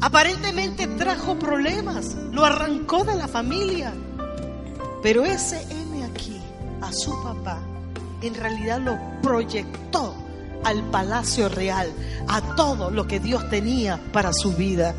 Aparentemente 0.00 0.86
trajo 0.86 1.38
problemas. 1.38 2.14
Lo 2.30 2.46
arrancó 2.46 3.04
de 3.04 3.14
la 3.14 3.28
familia. 3.28 3.92
Pero 5.02 5.26
ese 5.26 5.60
M 5.70 6.02
aquí, 6.02 6.40
a 6.80 6.90
su 6.94 7.10
papá, 7.22 7.58
en 8.22 8.34
realidad 8.34 8.80
lo 8.80 8.98
proyectó 9.20 10.21
al 10.64 10.82
palacio 10.90 11.48
real, 11.48 11.92
a 12.28 12.54
todo 12.56 12.90
lo 12.90 13.06
que 13.06 13.20
Dios 13.20 13.48
tenía 13.50 14.00
para 14.12 14.32
su 14.32 14.52
vida. 14.52 14.94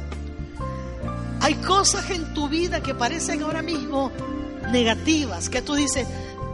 Hay 1.41 1.55
cosas 1.55 2.09
en 2.09 2.33
tu 2.33 2.47
vida 2.47 2.81
que 2.81 2.95
parecen 2.95 3.43
ahora 3.43 3.61
mismo 3.61 4.11
negativas, 4.71 5.49
que 5.49 5.61
tú 5.61 5.75
dices, 5.75 6.07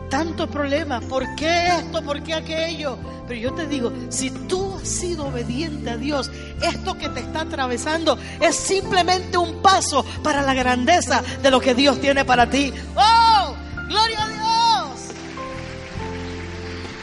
tanto 0.10 0.48
problema, 0.48 1.00
¿por 1.02 1.36
qué 1.36 1.68
esto? 1.68 2.02
¿Por 2.02 2.24
qué 2.24 2.34
aquello? 2.34 2.98
Pero 3.28 3.40
yo 3.40 3.54
te 3.54 3.68
digo, 3.68 3.94
si 4.10 4.32
tú 4.32 4.76
has 4.82 4.88
sido 4.88 5.28
obediente 5.28 5.92
a 5.92 5.98
Dios, 5.98 6.32
esto 6.62 6.98
que 6.98 7.10
te 7.10 7.20
está 7.20 7.42
atravesando 7.42 8.18
es 8.42 8.56
simplemente 8.56 9.38
un 9.38 9.62
paso 9.62 10.04
para 10.24 10.42
la 10.42 10.56
grandeza 10.56 11.22
de 11.44 11.52
lo 11.52 11.60
que 11.60 11.76
Dios 11.76 12.02
tiene 12.02 12.26
para 12.26 12.50
ti. 12.50 12.74
¡Oh! 12.96 13.54
¡Gloria 13.88 14.24
a 14.24 14.30
Dios! 14.30 15.00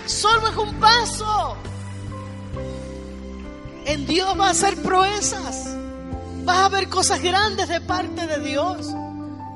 Solo 0.07 0.49
es 0.49 0.57
un 0.57 0.75
paso. 0.81 1.57
En 3.87 4.05
Dios 4.07 4.39
va 4.39 4.49
a 4.49 4.51
hacer 4.51 4.77
proezas. 4.83 5.77
Vas 6.45 6.59
a 6.59 6.69
ver 6.69 6.89
cosas 6.89 7.23
grandes 7.23 7.69
de 7.69 7.81
parte 7.81 8.27
de 8.27 8.41
Dios. 8.41 8.89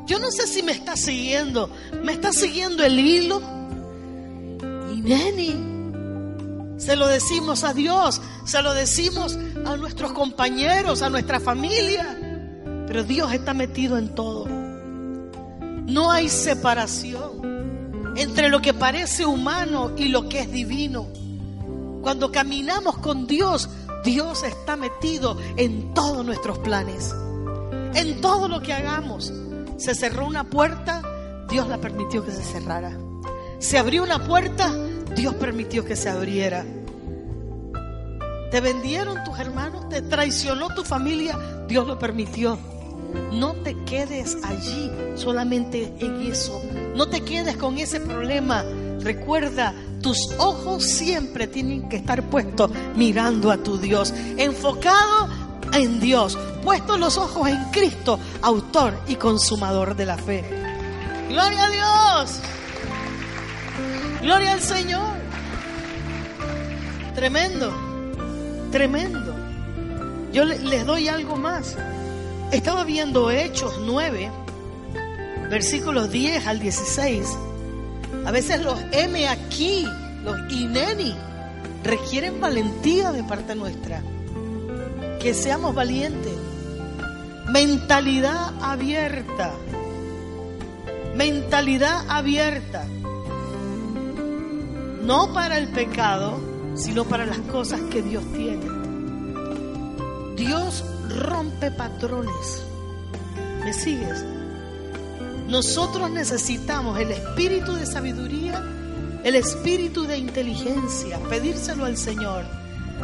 Yo 0.07 0.19
no 0.19 0.31
sé 0.31 0.47
si 0.47 0.63
me 0.63 0.73
está 0.73 0.97
siguiendo. 0.97 1.69
¿Me 2.05 2.13
está 2.13 2.33
siguiendo 2.33 2.85
el 2.85 2.99
hilo? 2.99 3.43
Y 4.95 5.01
Neni, 5.03 6.77
se 6.79 6.97
lo 6.97 7.09
decimos 7.09 7.65
a 7.65 7.75
Dios, 7.75 8.21
se 8.45 8.63
lo 8.63 8.73
decimos 8.73 9.37
a 9.67 9.77
nuestros 9.77 10.13
compañeros, 10.13 11.03
a 11.03 11.11
nuestra 11.11 11.41
familia. 11.41 12.17
Pero 12.87 13.05
Dios 13.05 13.33
está 13.33 13.53
metido 13.53 13.99
en 13.99 14.15
todo. 14.15 14.47
No 15.87 16.11
hay 16.13 16.29
separación 16.29 18.15
entre 18.17 18.49
lo 18.49 18.61
que 18.63 18.75
parece 18.75 19.27
humano 19.27 19.93
y 19.97 20.09
lo 20.09 20.29
que 20.29 20.41
es 20.41 20.53
divino. 20.53 21.09
Cuando 22.03 22.33
caminamos 22.33 22.97
con 22.99 23.27
Dios, 23.27 23.69
Dios 24.05 24.43
está 24.45 24.77
metido 24.77 25.37
en 25.57 25.93
todos 25.95 26.25
nuestros 26.25 26.59
planes, 26.59 27.15
en 27.95 28.21
todo 28.21 28.49
lo 28.49 28.63
que 28.63 28.73
hagamos. 28.73 29.33
Se 29.77 29.95
cerró 29.95 30.27
una 30.27 30.45
puerta, 30.45 31.03
Dios 31.49 31.69
la 31.69 31.79
permitió 31.79 32.25
que 32.25 32.31
se 32.31 32.43
cerrara. 32.43 32.97
Se 33.59 33.79
abrió 33.79 34.03
una 34.03 34.25
puerta, 34.27 34.73
Dios 35.15 35.35
permitió 35.35 35.85
que 35.85 35.97
se 35.97 36.09
abriera. 36.09 36.65
Te 38.51 38.61
vendieron 38.61 39.23
tus 39.25 39.39
hermanos, 39.39 39.89
te 39.89 40.03
traicionó 40.03 40.75
tu 40.75 40.83
familia, 40.83 41.39
Dios 41.69 41.87
lo 41.87 41.99
permitió. 41.99 42.59
No 43.33 43.55
te 43.55 43.77
quedes 43.85 44.39
allí 44.45 44.91
solamente 45.15 45.93
en 46.01 46.23
eso. 46.23 46.63
No 46.95 47.09
te 47.09 47.23
quedes 47.23 47.57
con 47.57 47.79
ese 47.79 48.01
problema. 48.01 48.65
Recuerda, 49.01 49.75
tus 50.01 50.31
ojos 50.39 50.85
siempre 50.85 51.47
tienen 51.47 51.89
que 51.89 51.97
estar 51.97 52.23
puestos 52.25 52.71
mirando 52.97 53.51
a 53.51 53.59
tu 53.59 53.79
Dios, 53.79 54.13
enfocado 54.37 55.29
en 55.73 56.01
Dios, 56.01 56.37
puestos 56.65 56.99
los 56.99 57.17
ojos 57.17 57.49
en 57.49 57.65
Cristo, 57.71 58.19
autor 58.43 58.99
y 59.07 59.17
consumador 59.17 59.95
de 59.97 60.07
la 60.07 60.17
fe. 60.17 60.45
Gloria 61.29 61.65
a 61.65 61.71
Dios. 61.71 62.41
Gloria 64.23 64.53
al 64.53 64.61
Señor. 64.61 65.15
Tremendo, 67.15 67.73
tremendo. 68.71 69.35
Yo 70.33 70.45
les 70.45 70.87
doy 70.87 71.09
algo 71.09 71.37
más. 71.37 71.77
Estaba 72.53 72.85
viendo 72.85 73.31
Hechos 73.31 73.81
9, 73.85 74.31
versículos 75.51 76.11
10 76.11 76.47
al 76.47 76.59
16. 76.59 77.29
A 78.25 78.31
veces 78.31 78.63
los 78.63 78.79
M 78.93 79.29
aquí, 79.29 79.87
los 80.23 80.37
INENI, 80.53 81.15
requieren 81.83 82.41
valentía 82.41 83.13
de 83.13 83.23
parte 83.25 83.55
nuestra. 83.55 84.03
Que 85.21 85.35
seamos 85.35 85.75
valientes. 85.75 86.35
Mentalidad 87.49 88.53
abierta. 88.63 89.53
Mentalidad 91.15 92.05
abierta. 92.09 92.87
No 95.03 95.33
para 95.33 95.59
el 95.59 95.69
pecado, 95.69 96.41
sino 96.75 97.05
para 97.05 97.27
las 97.27 97.39
cosas 97.39 97.81
que 97.91 98.03
Dios 98.03 98.25
tiene. 98.33 98.65
Dios 100.37 100.85
rompe 101.09 101.71
patrones. 101.71 102.65
¿Me 103.65 103.73
sigues? 103.73 104.25
Nosotros 105.51 106.09
necesitamos 106.11 107.01
el 107.01 107.11
espíritu 107.11 107.75
de 107.75 107.85
sabiduría, 107.85 108.65
el 109.25 109.35
espíritu 109.35 110.05
de 110.05 110.17
inteligencia, 110.17 111.19
pedírselo 111.29 111.87
al 111.87 111.97
Señor. 111.97 112.45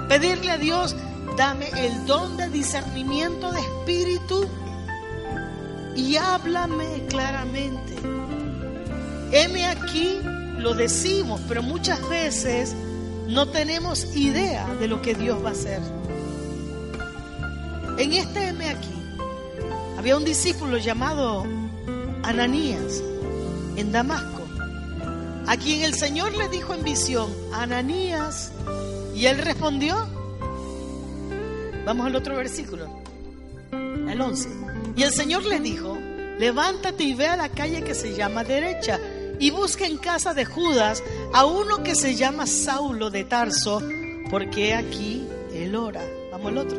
Pedirle 0.09 0.53
a 0.53 0.57
Dios, 0.57 0.95
dame 1.37 1.69
el 1.77 2.07
don 2.07 2.37
de 2.37 2.49
discernimiento 2.49 3.51
de 3.51 3.59
espíritu 3.59 4.47
y 5.97 6.15
háblame 6.17 7.05
claramente. 7.09 7.97
Heme 9.33 9.67
aquí, 9.67 10.21
lo 10.59 10.75
decimos, 10.75 11.41
pero 11.49 11.65
muchas 11.65 12.09
veces 12.09 12.77
no 13.27 13.49
tenemos 13.49 14.15
idea 14.15 14.73
de 14.79 14.87
lo 14.87 15.03
que 15.03 15.15
Dios 15.15 15.45
va 15.45 15.49
a 15.49 15.53
hacer. 15.53 15.81
En 17.99 18.13
este 18.13 18.49
M 18.49 18.69
aquí 18.69 18.95
había 19.99 20.17
un 20.17 20.25
discípulo 20.25 20.79
llamado 20.79 21.56
Ananías 22.27 23.05
en 23.77 23.93
Damasco, 23.93 24.43
a 25.47 25.57
quien 25.57 25.83
el 25.83 25.95
Señor 25.95 26.37
le 26.37 26.49
dijo 26.49 26.75
en 26.75 26.83
visión, 26.83 27.33
Ananías, 27.53 28.51
y 29.15 29.27
él 29.27 29.39
respondió, 29.39 29.95
vamos 31.85 32.07
al 32.07 32.17
otro 32.17 32.37
versículo, 32.37 32.89
el 33.71 34.21
11, 34.21 34.49
y 34.97 35.05
el 35.05 35.13
Señor 35.13 35.45
le 35.45 35.61
dijo, 35.61 35.97
levántate 36.41 37.05
y 37.05 37.15
ve 37.15 37.29
a 37.29 37.37
la 37.37 37.49
calle 37.49 37.85
que 37.85 37.95
se 37.95 38.17
llama 38.17 38.43
derecha 38.43 38.99
y 39.39 39.51
busca 39.53 39.87
en 39.87 39.97
casa 39.97 40.35
de 40.35 40.45
Judas 40.45 41.05
a 41.33 41.45
uno 41.45 41.85
que 41.85 41.95
se 41.95 42.17
llama 42.17 42.49
Saulo 42.49 43.11
de 43.11 43.23
Tarso, 43.23 43.81
porque 44.31 44.75
aquí 44.75 45.29
él 45.55 45.77
ora. 45.77 46.03
Vamos 46.33 46.49
al 46.49 46.59
otro. 46.59 46.79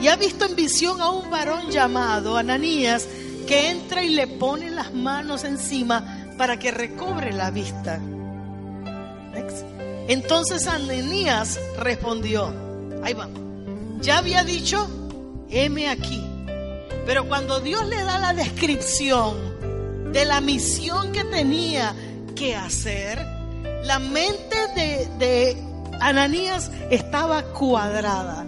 Y 0.00 0.08
ha 0.08 0.16
visto 0.16 0.46
en 0.46 0.56
visión 0.56 1.00
a 1.00 1.10
un 1.10 1.30
varón 1.30 1.70
llamado 1.70 2.36
Ananías 2.36 3.06
que 3.46 3.70
entra 3.70 4.02
y 4.02 4.10
le 4.10 4.26
pone 4.26 4.70
las 4.70 4.92
manos 4.92 5.44
encima 5.44 6.32
para 6.36 6.58
que 6.58 6.70
recobre 6.70 7.32
la 7.32 7.50
vista. 7.50 8.00
Entonces 10.08 10.66
Ananías 10.66 11.58
respondió, 11.78 12.52
ahí 13.02 13.14
va, 13.14 13.28
ya 14.00 14.18
había 14.18 14.44
dicho, 14.44 14.86
heme 15.48 15.88
aquí. 15.88 16.22
Pero 17.06 17.26
cuando 17.28 17.60
Dios 17.60 17.86
le 17.86 18.02
da 18.02 18.18
la 18.18 18.32
descripción 18.32 20.12
de 20.12 20.24
la 20.24 20.40
misión 20.40 21.12
que 21.12 21.24
tenía 21.24 21.94
que 22.34 22.54
hacer, 22.54 23.18
la 23.84 23.98
mente 23.98 24.56
de 25.18 25.56
Ananías 26.00 26.70
estaba 26.90 27.42
cuadrada. 27.42 28.44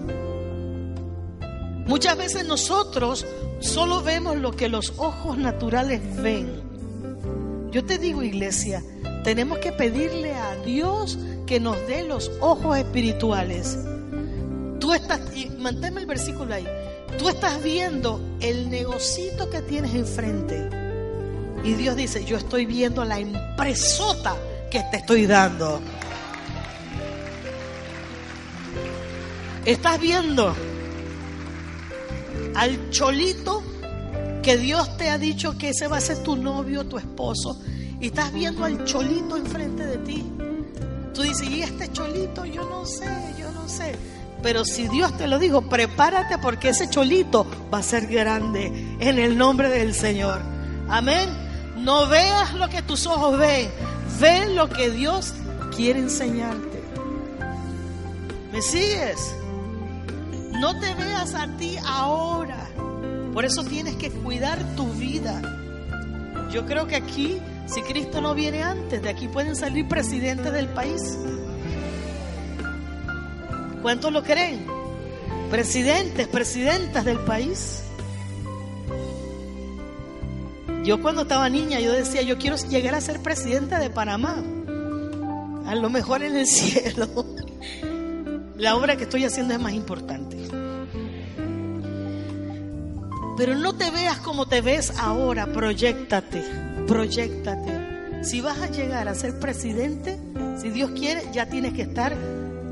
Muchas 1.86 2.16
veces 2.18 2.44
nosotros 2.46 3.24
solo 3.60 4.02
vemos 4.02 4.36
lo 4.36 4.50
que 4.50 4.68
los 4.68 4.94
ojos 4.96 5.38
naturales 5.38 6.00
ven. 6.20 6.60
Yo 7.70 7.84
te 7.84 7.98
digo, 7.98 8.22
iglesia, 8.24 8.82
tenemos 9.22 9.58
que 9.58 9.70
pedirle 9.70 10.34
a 10.34 10.56
Dios 10.56 11.16
que 11.46 11.60
nos 11.60 11.76
dé 11.86 12.02
los 12.02 12.30
ojos 12.40 12.76
espirituales. 12.76 13.78
Tú 14.80 14.92
estás, 14.92 15.20
y 15.34 15.48
manténme 15.50 16.00
el 16.00 16.06
versículo 16.06 16.54
ahí, 16.54 16.66
tú 17.18 17.28
estás 17.28 17.62
viendo 17.62 18.20
el 18.40 18.68
negocito 18.68 19.48
que 19.48 19.62
tienes 19.62 19.94
enfrente. 19.94 20.68
Y 21.62 21.74
Dios 21.74 21.94
dice, 21.94 22.24
yo 22.24 22.36
estoy 22.36 22.66
viendo 22.66 23.04
la 23.04 23.20
empresota 23.20 24.36
que 24.70 24.82
te 24.90 24.96
estoy 24.98 25.26
dando. 25.26 25.80
Estás 29.64 30.00
viendo 30.00 30.54
al 32.56 32.90
cholito 32.90 33.62
que 34.42 34.56
Dios 34.56 34.96
te 34.96 35.10
ha 35.10 35.18
dicho 35.18 35.58
que 35.58 35.70
ese 35.70 35.88
va 35.88 35.98
a 35.98 36.00
ser 36.00 36.22
tu 36.22 36.36
novio, 36.36 36.86
tu 36.86 36.96
esposo, 36.98 37.60
y 38.00 38.06
estás 38.06 38.32
viendo 38.32 38.64
al 38.64 38.84
cholito 38.84 39.36
enfrente 39.36 39.84
de 39.84 39.98
ti. 39.98 40.24
Tú 41.12 41.22
dices, 41.22 41.48
¿y 41.48 41.62
este 41.62 41.92
cholito? 41.92 42.44
Yo 42.44 42.68
no 42.68 42.84
sé, 42.86 43.08
yo 43.38 43.50
no 43.52 43.68
sé. 43.68 43.94
Pero 44.42 44.64
si 44.64 44.88
Dios 44.88 45.16
te 45.16 45.26
lo 45.26 45.38
dijo, 45.38 45.62
prepárate 45.62 46.38
porque 46.38 46.70
ese 46.70 46.88
cholito 46.88 47.46
va 47.72 47.78
a 47.78 47.82
ser 47.82 48.06
grande 48.06 48.66
en 49.00 49.18
el 49.18 49.36
nombre 49.36 49.68
del 49.68 49.94
Señor. 49.94 50.40
Amén. 50.88 51.28
No 51.78 52.06
veas 52.08 52.54
lo 52.54 52.68
que 52.68 52.82
tus 52.82 53.06
ojos 53.06 53.38
ven, 53.38 53.68
ve 54.20 54.46
lo 54.54 54.68
que 54.68 54.90
Dios 54.90 55.34
quiere 55.74 55.98
enseñarte. 55.98 56.82
¿Me 58.52 58.62
sigues? 58.62 59.34
No 60.60 60.78
te 60.80 60.94
veas 60.94 61.34
a 61.34 61.48
ti 61.56 61.76
ahora. 61.86 62.68
Por 63.32 63.44
eso 63.44 63.62
tienes 63.64 63.96
que 63.96 64.10
cuidar 64.10 64.58
tu 64.76 64.86
vida. 64.92 65.42
Yo 66.50 66.64
creo 66.64 66.86
que 66.86 66.96
aquí, 66.96 67.38
si 67.66 67.82
Cristo 67.82 68.20
no 68.20 68.34
viene 68.34 68.62
antes, 68.62 69.02
de 69.02 69.08
aquí 69.10 69.28
pueden 69.28 69.54
salir 69.56 69.86
presidentes 69.86 70.52
del 70.52 70.68
país. 70.68 71.18
¿Cuántos 73.82 74.12
lo 74.12 74.22
creen? 74.22 74.66
Presidentes, 75.50 76.26
presidentas 76.28 77.04
del 77.04 77.18
país. 77.18 77.82
Yo 80.82 81.02
cuando 81.02 81.22
estaba 81.22 81.48
niña, 81.48 81.80
yo 81.80 81.92
decía, 81.92 82.22
yo 82.22 82.38
quiero 82.38 82.56
llegar 82.56 82.94
a 82.94 83.00
ser 83.00 83.20
presidenta 83.20 83.78
de 83.78 83.90
Panamá. 83.90 84.36
A 85.66 85.74
lo 85.74 85.90
mejor 85.90 86.22
en 86.22 86.36
el 86.36 86.46
cielo. 86.46 87.26
La 88.56 88.76
obra 88.76 88.96
que 88.96 89.02
estoy 89.02 89.24
haciendo 89.24 89.52
es 89.52 89.60
más 89.60 89.74
importante. 89.74 90.35
Pero 93.36 93.54
no 93.54 93.74
te 93.74 93.90
veas 93.90 94.18
como 94.18 94.46
te 94.46 94.60
ves 94.60 94.92
ahora, 94.98 95.46
proyectate, 95.46 96.42
proyectate. 96.86 98.24
Si 98.24 98.40
vas 98.40 98.60
a 98.60 98.70
llegar 98.70 99.08
a 99.08 99.14
ser 99.14 99.38
presidente, 99.38 100.18
si 100.60 100.70
Dios 100.70 100.92
quiere, 100.92 101.22
ya 101.32 101.46
tienes 101.46 101.74
que 101.74 101.82
estar 101.82 102.16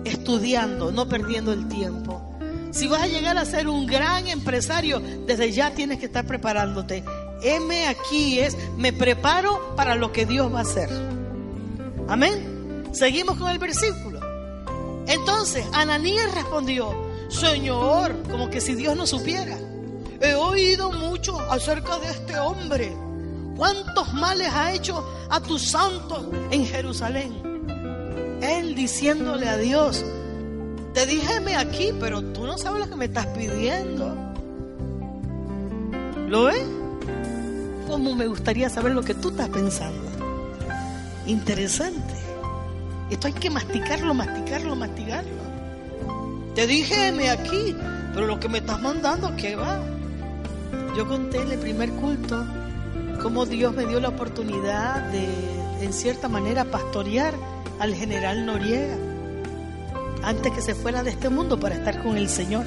estudiando, 0.05 0.91
no 0.91 1.09
perdiendo 1.09 1.53
el 1.53 1.69
tiempo. 1.69 2.39
Si 2.71 2.89
vas 2.89 3.03
a 3.03 3.07
llegar 3.07 3.39
a 3.39 3.45
ser 3.45 3.69
un 3.69 3.87
gran 3.87 4.27
empresario, 4.27 5.01
desde 5.27 5.53
ya 5.53 5.75
tienes 5.75 5.99
que 5.99 6.07
estar 6.07 6.27
preparándote. 6.27 7.05
M 7.43 7.87
aquí 7.87 8.41
es, 8.41 8.57
me 8.77 8.93
preparo 8.93 9.77
para 9.77 9.95
lo 9.95 10.13
que 10.13 10.27
Dios 10.27 10.53
va 10.53 10.61
a 10.61 10.63
hacer. 10.63 10.89
Amén. 12.09 12.89
Seguimos 12.93 13.37
con 13.37 13.51
el 13.51 13.59
versículo. 13.59 14.19
Entonces, 15.07 15.67
Ananías 15.73 16.35
respondió, 16.35 16.91
Señor, 17.29 18.23
como 18.31 18.49
que 18.51 18.61
si 18.61 18.75
Dios 18.75 18.97
no 18.97 19.07
supiera. 19.07 19.59
He 20.25 20.35
oído 20.35 20.91
mucho 20.91 21.39
acerca 21.51 21.99
de 21.99 22.09
este 22.09 22.39
hombre. 22.39 22.97
¿Cuántos 23.57 24.11
males 24.15 24.49
ha 24.55 24.73
hecho 24.73 25.07
a 25.29 25.39
tus 25.39 25.71
santos 25.71 26.25
en 26.51 26.65
Jerusalén? 26.65 28.39
Él 28.41 28.75
diciéndole 28.75 29.47
a 29.49 29.59
Dios, 29.59 30.03
te 30.95 31.05
díjeme 31.05 31.57
aquí, 31.57 31.93
pero 32.01 32.23
tú 32.23 32.47
no 32.47 32.57
sabes 32.57 32.81
lo 32.81 32.89
que 32.89 32.97
me 32.97 33.05
estás 33.05 33.27
pidiendo. 33.29 34.17
¿Lo 36.27 36.45
ves? 36.45 36.67
Como 37.87 38.15
me 38.15 38.27
gustaría 38.27 38.71
saber 38.71 38.95
lo 38.95 39.03
que 39.03 39.13
tú 39.15 39.29
estás 39.29 39.51
pensando. 39.51 40.09
Interesante. 41.27 42.15
Esto 43.11 43.27
hay 43.27 43.35
que 43.35 43.51
masticarlo, 43.51 44.15
masticarlo, 44.15 44.75
masticarlo. 44.75 45.45
Te 46.55 46.67
dije, 46.67 47.13
me 47.13 47.29
aquí, 47.29 47.77
pero 48.15 48.27
lo 48.27 48.41
que 48.41 48.49
me 48.49 48.59
estás 48.59 48.81
mandando, 48.81 49.37
¿qué 49.37 49.55
va? 49.55 49.83
Yo 50.97 51.09
conté 51.09 51.41
en 51.41 51.51
el 51.51 51.59
primer 51.59 51.91
culto 51.91 52.45
cómo 53.21 53.47
Dios 53.47 53.75
me 53.75 53.85
dio 53.85 53.99
la 53.99 54.11
oportunidad 54.11 55.03
de, 55.11 55.27
en 55.81 55.93
cierta 55.93 56.29
manera, 56.29 56.65
pastorear 56.65 57.35
al 57.81 57.95
general 57.95 58.47
Noriega 58.47 58.97
antes 60.23 60.53
que 60.53 60.63
se 60.63 60.75
fuera 60.75 61.03
de 61.03 61.11
este 61.11 61.29
mundo 61.31 61.59
para 61.59 61.75
estar 61.75 62.01
con 62.03 62.17
el 62.17 62.29
Señor. 62.29 62.65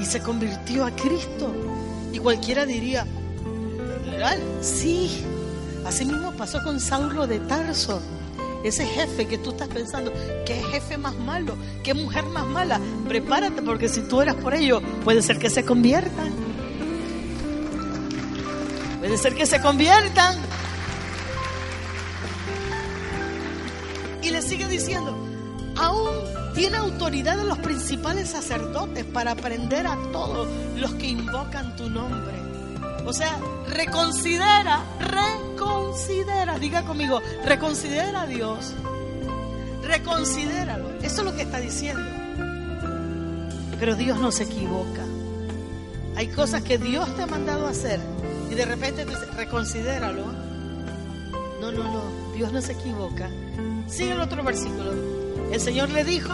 Y 0.00 0.04
se 0.04 0.20
convirtió 0.20 0.84
a 0.84 0.92
Cristo. 0.92 1.52
Y 2.12 2.18
cualquiera 2.18 2.64
diría, 2.64 3.04
general, 4.04 4.40
sí. 4.60 5.24
Así 5.84 6.04
mismo 6.04 6.32
pasó 6.32 6.62
con 6.62 6.78
Saulo 6.78 7.26
de 7.26 7.40
Tarso. 7.40 8.00
Ese 8.64 8.86
jefe 8.86 9.26
que 9.26 9.38
tú 9.38 9.50
estás 9.50 9.68
pensando, 9.68 10.12
qué 10.44 10.54
jefe 10.70 10.98
más 10.98 11.16
malo, 11.16 11.56
qué 11.82 11.94
mujer 11.94 12.24
más 12.26 12.46
mala, 12.46 12.80
prepárate 13.08 13.62
porque 13.62 13.88
si 13.88 14.02
tú 14.02 14.20
eras 14.20 14.36
por 14.36 14.54
ello, 14.54 14.80
puede 15.04 15.22
ser 15.22 15.38
que 15.38 15.50
se 15.50 15.64
conviertan. 15.64 16.45
Puede 19.06 19.18
ser 19.18 19.36
que 19.36 19.46
se 19.46 19.60
conviertan. 19.60 20.34
Y 24.20 24.30
le 24.30 24.42
sigue 24.42 24.66
diciendo, 24.66 25.16
aún 25.76 26.10
tiene 26.56 26.78
autoridad 26.78 27.36
de 27.36 27.44
los 27.44 27.56
principales 27.60 28.30
sacerdotes 28.30 29.04
para 29.04 29.30
aprender 29.30 29.86
a 29.86 29.96
todos 30.10 30.48
los 30.74 30.92
que 30.94 31.06
invocan 31.06 31.76
tu 31.76 31.88
nombre. 31.88 32.34
O 33.06 33.12
sea, 33.12 33.38
reconsidera, 33.68 34.82
reconsidera, 34.98 36.58
diga 36.58 36.82
conmigo, 36.82 37.22
reconsidera 37.44 38.22
a 38.22 38.26
Dios. 38.26 38.74
Reconsidéralo. 39.84 40.98
Eso 41.00 41.20
es 41.20 41.24
lo 41.24 41.36
que 41.36 41.42
está 41.42 41.60
diciendo. 41.60 42.02
Pero 43.78 43.94
Dios 43.94 44.18
no 44.18 44.32
se 44.32 44.42
equivoca. 44.42 45.04
Hay 46.16 46.26
cosas 46.26 46.64
que 46.64 46.76
Dios 46.76 47.14
te 47.14 47.22
ha 47.22 47.26
mandado 47.28 47.68
a 47.68 47.70
hacer 47.70 48.00
de 48.56 48.64
repente 48.64 49.04
reconsidéralo. 49.36 50.24
No, 51.60 51.70
no, 51.70 51.84
no, 51.84 52.32
Dios 52.34 52.52
no 52.52 52.60
se 52.62 52.72
equivoca. 52.72 53.30
Sigue 53.86 54.12
el 54.12 54.20
otro 54.20 54.42
versículo. 54.42 54.92
El 55.52 55.60
Señor 55.60 55.90
le 55.90 56.04
dijo, 56.04 56.32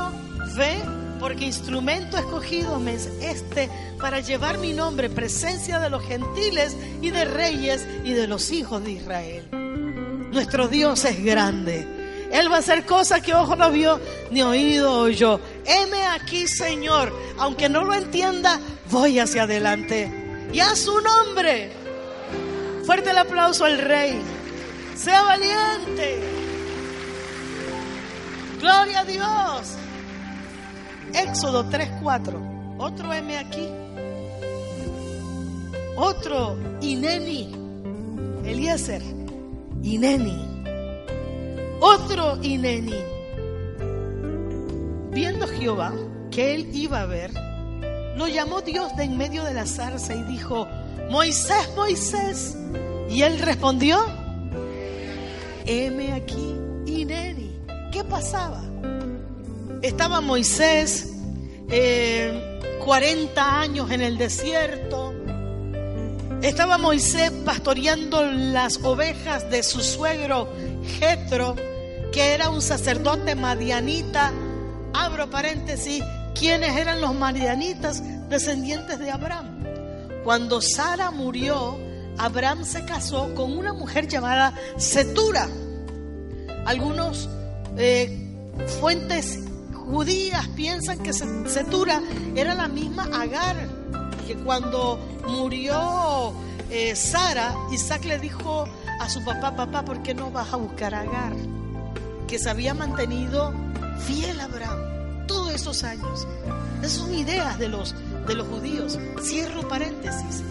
ve 0.57 0.79
porque 1.19 1.45
instrumento 1.45 2.17
escogido 2.17 2.79
me 2.81 2.95
es 2.95 3.07
este 3.21 3.69
para 4.01 4.21
llevar 4.21 4.59
mi 4.59 4.73
nombre, 4.73 5.11
presencia 5.11 5.79
de 5.79 5.91
los 5.91 6.03
gentiles 6.05 6.77
y 7.01 7.11
de 7.11 7.25
reyes 7.25 7.87
y 8.05 8.13
de 8.13 8.27
los 8.27 8.51
hijos 8.53 8.83
de 8.85 8.93
Israel. 8.93 9.49
Nuestro 10.33 10.69
Dios 10.69 11.05
es 11.05 11.23
grande. 11.23 11.87
Él 12.33 12.51
va 12.51 12.57
a 12.57 12.61
hacer 12.61 12.87
cosas 12.87 13.21
que 13.21 13.35
ojo 13.35 13.57
no 13.57 13.71
vio 13.71 14.01
ni 14.31 14.43
oído 14.43 15.01
oyó. 15.01 15.41
Heme 15.67 16.07
aquí, 16.07 16.47
Señor. 16.47 17.13
Aunque 17.39 17.69
no 17.69 17.85
lo 17.85 17.95
entienda, 17.95 18.59
voy 18.91 19.19
hacia 19.19 19.43
adelante. 19.43 20.49
Y 20.53 20.61
a 20.61 20.75
su 20.75 20.99
nombre. 21.01 21.82
Fuerte 22.85 23.11
el 23.11 23.19
aplauso 23.19 23.65
al 23.65 23.79
Rey. 23.79 24.21
Sea 24.97 25.23
valiente. 25.23 26.21
Gloria 28.61 29.01
a 29.01 29.05
Dios. 29.05 29.77
Éxodo 31.15 31.65
3:4. 31.65 32.41
Otro 32.79 33.13
M 33.13 33.39
aquí. 33.39 33.69
Otro 35.97 36.57
Ineni. 36.81 37.53
Eliezer. 38.45 39.03
Ineni. 39.83 40.67
Otro 41.81 42.39
Ineni. 42.43 42.95
Viendo 45.11 45.47
Jehová 45.47 45.93
que 46.31 46.55
él 46.55 46.71
iba 46.73 47.03
a 47.03 47.07
ver, 47.07 47.31
lo 48.17 48.27
llamó 48.27 48.63
Dios 48.63 48.97
de 48.97 49.05
en 49.05 49.19
medio 49.19 49.45
de 49.45 49.53
la 49.55 49.67
zarza 49.67 50.15
y 50.15 50.23
dijo, 50.23 50.67
Moisés, 51.13 51.69
Moisés. 51.77 52.57
Y 53.11 53.21
él 53.21 53.39
respondió, 53.39 54.03
heme 55.67 56.15
aquí, 56.15 56.57
Ineni. 56.87 57.55
¿Qué 57.93 58.03
pasaba? 58.03 58.63
Estaba 59.83 60.23
Moisés 60.23 61.13
eh, 61.69 62.59
40 62.83 63.61
años 63.61 63.91
en 63.91 64.01
el 64.01 64.17
desierto. 64.17 65.13
Estaba 66.41 66.79
Moisés 66.79 67.31
pastoreando 67.45 68.25
las 68.25 68.83
ovejas 68.83 69.51
de 69.51 69.63
su 69.63 69.83
suegro 69.83 70.49
Jetro, 70.99 71.57
que 72.11 72.33
era 72.33 72.49
un 72.49 72.63
sacerdote 72.63 73.35
madianita. 73.35 74.33
Abro 74.95 75.29
paréntesis, 75.29 76.03
¿quiénes 76.35 76.75
eran 76.75 77.03
los 77.03 77.15
madianitas 77.15 78.03
descendientes 78.31 78.99
de 78.99 79.11
Abraham? 79.11 79.52
Cuando 80.25 80.61
Sara 80.61 81.11
murió, 81.11 81.79
Abraham 82.19 82.65
se 82.65 82.85
casó 82.85 83.35
con 83.35 83.57
una 83.57 83.73
mujer 83.73 84.07
llamada 84.07 84.55
Setura. 84.77 85.49
Algunos 86.65 87.29
eh, 87.77 88.29
fuentes 88.81 89.41
judías 89.75 90.47
piensan 90.49 90.99
que 91.01 91.13
Setura 91.13 92.01
era 92.37 92.55
la 92.55 92.69
misma 92.69 93.09
Agar, 93.13 93.57
que 94.27 94.37
cuando 94.37 94.99
murió 95.27 96.33
eh, 96.71 96.95
Sara, 96.95 97.55
Isaac 97.73 98.05
le 98.05 98.19
dijo 98.19 98.67
a 99.01 99.09
su 99.09 99.25
papá, 99.25 99.57
papá, 99.57 99.85
¿por 99.85 100.03
qué 100.03 100.15
no 100.15 100.31
vas 100.31 100.53
a 100.53 100.57
buscar 100.57 100.95
a 100.95 101.01
Agar? 101.01 101.33
Que 102.29 102.39
se 102.39 102.49
había 102.49 102.75
mantenido 102.75 103.53
fiel 104.07 104.41
a 104.41 104.45
Abraham 104.45 105.27
todos 105.27 105.53
esos 105.53 105.83
años. 105.83 106.27
Esas 106.81 106.93
son 106.93 107.15
ideas 107.15 107.59
de 107.59 107.69
los, 107.69 107.95
de 108.27 108.35
los 108.35 108.47
judíos. 108.49 108.99
Cierro 109.21 109.67
paréntesis. 109.69 110.43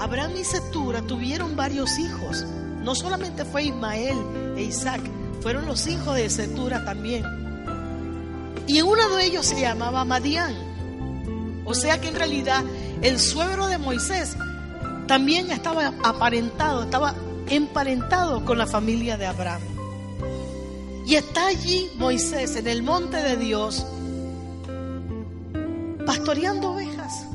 Abraham 0.00 0.32
y 0.38 0.44
Setura 0.44 1.02
tuvieron 1.02 1.56
varios 1.56 1.98
hijos. 1.98 2.44
No 2.82 2.94
solamente 2.94 3.44
fue 3.44 3.64
Ismael 3.64 4.16
e 4.56 4.62
Isaac, 4.62 5.00
fueron 5.42 5.66
los 5.66 5.86
hijos 5.86 6.14
de 6.14 6.30
Setura 6.30 6.84
también. 6.84 7.24
Y 8.66 8.82
uno 8.82 9.08
de 9.16 9.24
ellos 9.24 9.46
se 9.46 9.60
llamaba 9.60 10.04
Madián. 10.04 10.54
O 11.64 11.74
sea 11.74 12.00
que 12.00 12.08
en 12.08 12.14
realidad 12.14 12.64
el 13.02 13.18
suegro 13.18 13.66
de 13.66 13.78
Moisés 13.78 14.36
también 15.06 15.50
estaba 15.50 15.94
aparentado, 16.04 16.84
estaba 16.84 17.14
emparentado 17.48 18.44
con 18.44 18.58
la 18.58 18.66
familia 18.66 19.16
de 19.16 19.26
Abraham. 19.26 19.62
Y 21.06 21.14
está 21.14 21.46
allí 21.46 21.90
Moisés 21.96 22.56
en 22.56 22.68
el 22.68 22.82
monte 22.82 23.16
de 23.16 23.36
Dios, 23.36 23.86
pastoreando 26.08 26.70
ovejas, 26.70 27.26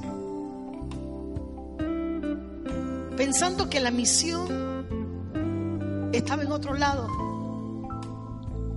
pensando 3.16 3.70
que 3.70 3.80
la 3.80 3.92
misión 3.92 6.10
estaba 6.12 6.42
en 6.42 6.52
otro 6.52 6.74
lado. 6.74 7.08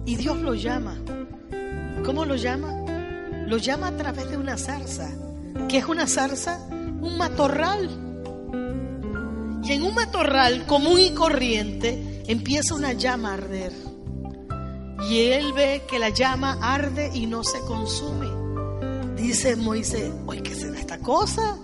Y 0.05 0.17
Dios 0.17 0.39
lo 0.43 0.53
llama. 0.53 0.99
¿Cómo 2.05 2.27
lo 2.27 2.37
llama? 2.37 2.75
Lo 3.47 3.57
llama 3.57 3.87
a 3.87 3.97
través 3.97 4.31
de 4.31 4.37
una 4.37 4.59
zarza. 4.59 5.09
¿Qué 5.67 5.79
es 5.79 5.87
una 5.87 6.07
zarza? 6.07 6.59
Un 6.69 7.17
matorral. 7.17 7.89
Y 9.65 9.73
en 9.73 9.83
un 9.83 9.95
matorral 9.95 10.67
común 10.67 11.01
y 11.01 11.15
corriente 11.15 12.23
empieza 12.27 12.75
una 12.75 12.93
llama 12.93 13.31
a 13.31 13.35
arder. 13.35 13.73
Y 15.09 15.29
él 15.29 15.55
ve 15.55 15.85
que 15.89 15.99
la 15.99 16.11
llama 16.11 16.59
arde 16.61 17.13
y 17.15 17.25
no 17.25 17.43
se 17.43 17.61
consume. 17.61 18.36
Dice 19.17 19.57
Moisés, 19.57 20.13
oye, 20.27 20.43
¿qué 20.43 20.55
será 20.55 20.79
esta 20.79 20.99
cosa? 20.99 21.59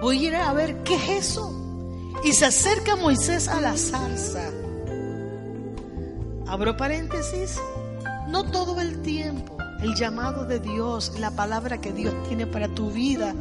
Voy 0.00 0.18
a 0.18 0.28
ir 0.28 0.36
a 0.36 0.52
ver 0.52 0.82
qué 0.82 0.94
es 0.96 1.08
eso. 1.26 1.52
Y 2.24 2.32
se 2.32 2.46
acerca 2.46 2.96
Moisés 2.96 3.48
a 3.48 3.60
la 3.60 3.76
zarza. 3.76 4.50
Abro 6.46 6.76
paréntesis, 6.76 7.58
no 8.28 8.44
todo 8.50 8.80
el 8.80 9.02
tiempo 9.02 9.56
el 9.82 9.94
llamado 9.94 10.44
de 10.44 10.58
Dios, 10.58 11.12
la 11.18 11.30
palabra 11.30 11.80
que 11.80 11.92
Dios 11.92 12.14
tiene 12.28 12.46
para 12.46 12.68
tu 12.68 12.90
vida, 12.90 13.34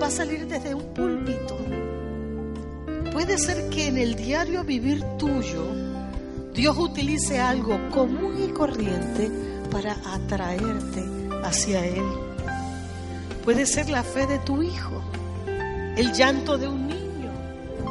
va 0.00 0.06
a 0.06 0.10
salir 0.10 0.46
desde 0.46 0.74
un 0.74 0.94
púlpito. 0.94 1.56
Puede 3.12 3.36
ser 3.38 3.68
que 3.68 3.88
en 3.88 3.98
el 3.98 4.14
diario 4.14 4.64
vivir 4.64 5.02
tuyo, 5.18 5.64
Dios 6.54 6.76
utilice 6.78 7.40
algo 7.40 7.78
común 7.90 8.42
y 8.42 8.52
corriente 8.52 9.30
para 9.70 9.96
atraerte 10.14 11.04
hacia 11.42 11.84
Él. 11.84 12.31
Puede 13.44 13.66
ser 13.66 13.90
la 13.90 14.02
fe 14.02 14.26
de 14.26 14.38
tu 14.38 14.62
hijo, 14.62 15.02
el 15.96 16.12
llanto 16.12 16.58
de 16.58 16.68
un 16.68 16.86
niño, 16.86 17.30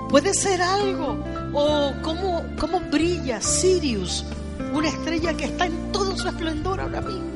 puede 0.09 0.33
ser 0.33 0.61
algo, 0.61 1.23
o 1.53 1.93
cómo, 2.01 2.43
cómo 2.59 2.79
brilla 2.79 3.41
Sirius, 3.41 4.25
una 4.73 4.87
estrella 4.87 5.33
que 5.33 5.45
está 5.45 5.65
en 5.65 5.91
todo 5.91 6.17
su 6.17 6.27
esplendor 6.27 6.79
ahora 6.79 7.01
mismo 7.01 7.31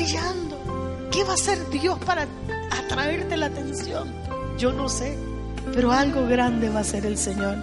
brillando. 0.00 1.08
¿Qué 1.10 1.24
va 1.24 1.32
a 1.32 1.34
hacer 1.34 1.68
Dios 1.70 1.98
para 2.04 2.26
atraerte 2.70 3.36
la 3.36 3.46
atención? 3.46 4.08
Yo 4.58 4.72
no 4.72 4.88
sé, 4.88 5.16
pero 5.74 5.92
algo 5.92 6.26
grande 6.26 6.68
va 6.68 6.78
a 6.78 6.82
hacer 6.82 7.04
el 7.04 7.18
Señor. 7.18 7.56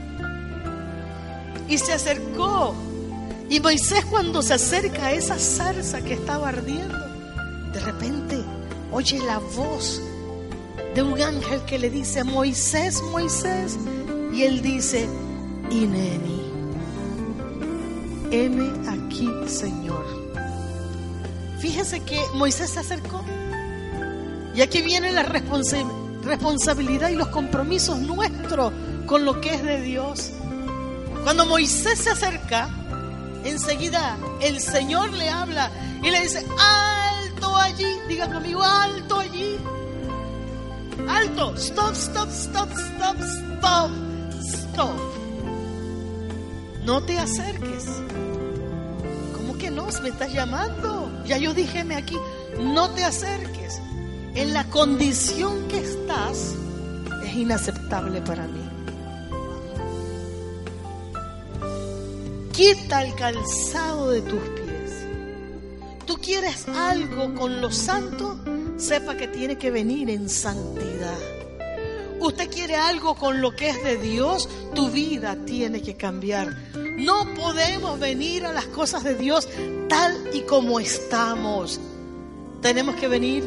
Y 1.68 1.78
se 1.78 1.92
acercó 1.92 2.74
Y 3.50 3.60
Moisés 3.60 4.06
cuando 4.06 4.42
se 4.42 4.54
acerca 4.54 5.08
a 5.08 5.12
esa 5.12 5.38
zarza 5.38 6.02
que 6.02 6.14
estaba 6.14 6.50
ardiendo, 6.50 6.98
de 7.78 7.84
repente 7.84 8.44
oye 8.92 9.20
la 9.20 9.38
voz 9.38 10.02
de 10.96 11.04
un 11.04 11.22
ángel 11.22 11.62
que 11.68 11.78
le 11.78 11.92
dice, 11.92 12.24
Moisés, 12.24 13.04
Moisés. 13.12 13.78
Y 14.34 14.42
él 14.42 14.64
dice, 14.64 15.08
Ineni, 15.70 16.42
heme 18.32 18.72
aquí, 18.90 19.30
Señor. 19.46 20.06
Fíjese 21.60 22.00
que 22.00 22.20
Moisés 22.34 22.72
se 22.72 22.80
acercó. 22.80 23.24
Y 24.56 24.62
aquí 24.62 24.82
viene 24.82 25.12
la 25.12 25.22
responsabilidad 25.22 27.10
y 27.10 27.16
los 27.16 27.28
compromisos 27.28 28.00
nuestros 28.00 28.74
con 29.06 29.24
lo 29.24 29.40
que 29.40 29.54
es 29.54 29.64
de 29.64 29.82
Dios. 29.82 30.32
Cuando 31.24 31.46
Moisés 31.46 32.00
se 32.00 32.10
acerca, 32.10 32.70
enseguida 33.46 34.18
el 34.42 34.60
Señor 34.62 35.14
le 35.14 35.30
habla 35.30 35.70
y 36.02 36.10
le 36.10 36.22
dice, 36.22 36.44
allí, 37.60 38.00
diga 38.08 38.32
conmigo, 38.32 38.64
alto 38.64 39.20
allí. 39.20 39.58
Alto, 41.08 41.56
stop, 41.56 41.94
stop, 41.94 42.30
stop, 42.30 42.70
stop, 42.72 43.18
stop, 43.22 43.92
stop. 44.42 45.00
No 46.86 47.02
te 47.04 47.20
acerques. 47.20 47.86
¿Cómo 49.34 49.58
que 49.58 49.70
no? 49.72 49.88
Me 50.02 50.10
estás 50.10 50.32
llamando. 50.34 51.12
Ya 51.26 51.38
yo 51.38 51.54
dijeme 51.54 51.96
aquí, 51.96 52.18
no 52.60 52.90
te 52.92 53.04
acerques. 53.04 53.82
En 54.36 54.54
la 54.54 54.64
condición 54.66 55.68
que 55.68 55.80
estás 55.80 56.56
es 57.24 57.34
inaceptable 57.34 58.22
para 58.22 58.48
mí. 58.48 58.70
Quita 62.54 63.04
el 63.04 63.16
calzado 63.16 64.12
de 64.12 64.22
tus. 64.22 64.57
Tú 66.08 66.18
quieres 66.22 66.66
algo 66.70 67.36
con 67.36 67.60
los 67.60 67.76
santos, 67.76 68.38
sepa 68.78 69.18
que 69.18 69.28
tiene 69.28 69.58
que 69.58 69.70
venir 69.70 70.10
en 70.10 70.30
santidad. 70.30 71.18
Usted 72.22 72.50
quiere 72.50 72.78
algo 72.78 73.14
con 73.16 73.42
lo 73.42 73.52
que 73.52 73.70
es 73.70 73.84
de 73.84 73.98
Dios, 73.98 74.48
tu 74.74 74.90
vida 74.90 75.36
tiene 75.46 75.82
que 75.82 75.96
cambiar. 75.96 76.56
No 76.98 77.28
podemos 77.36 78.00
venir 78.00 78.46
a 78.46 78.54
las 78.54 78.66
cosas 78.68 79.04
de 79.04 79.16
Dios 79.16 79.50
tal 79.90 80.16
y 80.34 80.42
como 80.42 80.80
estamos. 80.80 81.80
Tenemos 82.62 82.96
que 82.96 83.10
venir 83.10 83.44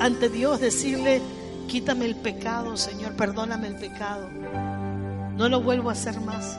ante 0.00 0.28
Dios, 0.28 0.60
decirle, 0.60 1.22
quítame 1.68 2.06
el 2.06 2.16
pecado, 2.16 2.76
Señor, 2.76 3.14
perdóname 3.14 3.68
el 3.68 3.76
pecado. 3.76 4.28
No 5.36 5.48
lo 5.48 5.62
vuelvo 5.62 5.90
a 5.90 5.92
hacer 5.92 6.20
más. 6.20 6.58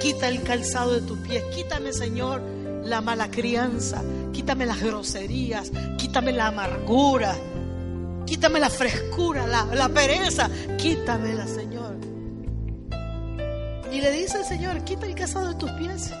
Quita 0.00 0.28
el 0.28 0.44
calzado 0.44 0.94
de 0.94 1.00
tus 1.00 1.18
pies. 1.18 1.42
Quítame, 1.54 1.92
Señor, 1.92 2.40
la 2.84 3.00
mala 3.00 3.30
crianza. 3.30 4.02
Quítame 4.32 4.66
las 4.66 4.80
groserías. 4.80 5.70
Quítame 5.96 6.32
la 6.32 6.48
amargura. 6.48 7.34
Quítame 8.24 8.60
la 8.60 8.70
frescura, 8.70 9.46
la, 9.46 9.88
pereza. 9.88 10.50
Quítamela, 10.76 11.46
Señor. 11.46 11.96
Y 13.90 14.00
le 14.00 14.12
dice 14.12 14.38
el 14.38 14.44
Señor, 14.44 14.84
quita 14.84 15.06
el 15.06 15.14
calzado 15.14 15.48
de 15.48 15.54
tus 15.54 15.70
pies. 15.72 16.12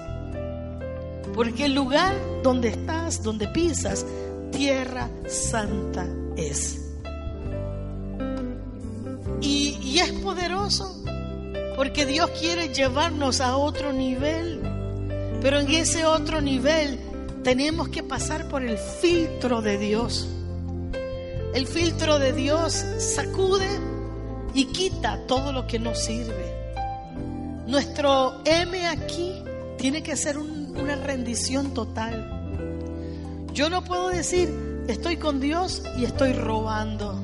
Porque 1.34 1.66
el 1.66 1.74
lugar 1.74 2.14
donde 2.42 2.68
estás, 2.68 3.22
donde 3.22 3.46
pisas, 3.48 4.06
tierra 4.50 5.08
santa 5.26 6.06
es. 6.36 6.84
Y 9.40 9.98
es 9.98 10.12
poderoso 10.12 10.98
porque 11.78 12.06
Dios 12.06 12.28
quiere 12.30 12.74
llevarnos 12.74 13.40
a 13.40 13.56
otro 13.56 13.92
nivel. 13.92 14.60
Pero 15.40 15.60
en 15.60 15.70
ese 15.70 16.04
otro 16.04 16.40
nivel 16.40 16.98
tenemos 17.44 17.88
que 17.88 18.02
pasar 18.02 18.48
por 18.48 18.62
el 18.62 18.76
filtro 18.76 19.62
de 19.62 19.78
Dios. 19.78 20.28
El 21.54 21.66
filtro 21.66 22.18
de 22.18 22.32
Dios 22.32 22.84
sacude 22.98 23.68
y 24.54 24.66
quita 24.66 25.26
todo 25.26 25.52
lo 25.52 25.66
que 25.66 25.78
no 25.78 25.94
sirve. 25.94 26.54
Nuestro 27.66 28.40
M 28.44 28.86
aquí 28.86 29.32
tiene 29.76 30.02
que 30.02 30.16
ser 30.16 30.38
una 30.38 30.96
rendición 30.96 31.72
total. 31.72 32.34
Yo 33.52 33.70
no 33.70 33.84
puedo 33.84 34.08
decir, 34.08 34.84
estoy 34.88 35.16
con 35.16 35.40
Dios 35.40 35.82
y 35.96 36.04
estoy 36.04 36.32
robando. 36.32 37.22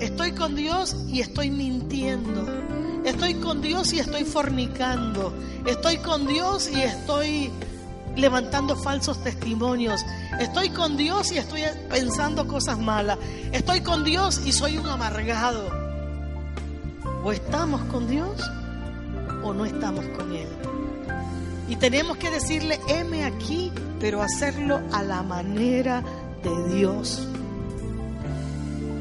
Estoy 0.00 0.32
con 0.32 0.54
Dios 0.54 0.96
y 1.08 1.20
estoy 1.20 1.50
mintiendo. 1.50 2.63
Estoy 3.04 3.34
con 3.34 3.60
Dios 3.60 3.92
y 3.92 3.98
estoy 3.98 4.24
fornicando. 4.24 5.32
Estoy 5.66 5.98
con 5.98 6.26
Dios 6.26 6.70
y 6.70 6.80
estoy 6.80 7.50
levantando 8.16 8.76
falsos 8.76 9.22
testimonios. 9.22 10.04
Estoy 10.40 10.70
con 10.70 10.96
Dios 10.96 11.30
y 11.32 11.38
estoy 11.38 11.62
pensando 11.90 12.48
cosas 12.48 12.78
malas. 12.78 13.18
Estoy 13.52 13.82
con 13.82 14.04
Dios 14.04 14.40
y 14.46 14.52
soy 14.52 14.78
un 14.78 14.86
amargado. 14.86 15.68
O 17.22 17.32
estamos 17.32 17.82
con 17.84 18.08
Dios 18.08 18.42
o 19.42 19.52
no 19.52 19.66
estamos 19.66 20.06
con 20.16 20.34
Él. 20.34 20.48
Y 21.68 21.76
tenemos 21.76 22.16
que 22.16 22.30
decirle, 22.30 22.80
heme 22.88 23.24
aquí, 23.24 23.72
pero 24.00 24.22
hacerlo 24.22 24.80
a 24.92 25.02
la 25.02 25.22
manera 25.22 26.02
de 26.42 26.74
Dios. 26.74 27.26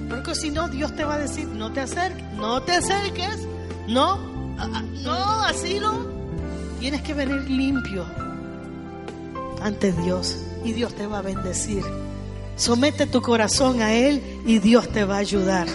Porque 0.09 0.35
si 0.35 0.51
no, 0.51 0.67
Dios 0.69 0.95
te 0.95 1.03
va 1.03 1.15
a 1.15 1.19
decir, 1.19 1.47
no 1.47 1.71
te 1.71 1.81
acerques, 1.81 2.23
no 2.33 2.61
te 2.61 2.73
acerques, 2.73 3.47
no, 3.87 4.17
no, 5.03 5.41
así 5.43 5.79
no. 5.79 6.05
Tienes 6.79 7.01
que 7.01 7.13
venir 7.13 7.49
limpio 7.49 8.05
ante 9.61 9.91
Dios 9.93 10.37
y 10.63 10.73
Dios 10.73 10.93
te 10.93 11.07
va 11.07 11.19
a 11.19 11.21
bendecir. 11.21 11.83
Somete 12.55 13.07
tu 13.07 13.21
corazón 13.21 13.81
a 13.81 13.93
Él 13.93 14.21
y 14.45 14.59
Dios 14.59 14.89
te 14.89 15.05
va 15.05 15.15
a 15.15 15.19
ayudar. 15.19 15.67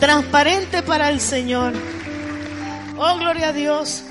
Transparente 0.00 0.82
para 0.82 1.08
el 1.10 1.20
Señor. 1.20 1.72
Oh, 2.98 3.16
gloria 3.18 3.48
a 3.48 3.52
Dios. 3.52 4.04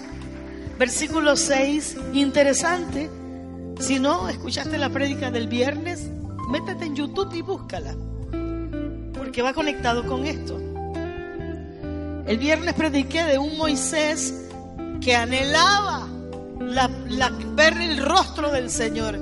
Versículo 0.79 1.35
6, 1.35 1.97
interesante. 2.13 3.09
Si 3.79 3.99
no, 3.99 4.27
escuchaste 4.29 4.77
la 4.77 4.89
prédica 4.89 5.29
del 5.29 5.47
viernes, 5.47 6.09
métete 6.49 6.85
en 6.85 6.95
YouTube 6.95 7.33
y 7.33 7.41
búscala. 7.41 7.95
Porque 9.13 9.41
va 9.41 9.53
conectado 9.53 10.05
con 10.05 10.25
esto. 10.25 10.72
El 12.25 12.37
viernes 12.37 12.73
prediqué 12.73 13.23
de 13.25 13.37
un 13.37 13.57
Moisés 13.57 14.33
que 15.01 15.15
anhelaba 15.15 16.07
ver 17.55 17.73
el 17.81 17.97
rostro 17.97 18.49
del 18.49 18.69
Señor. 18.69 19.19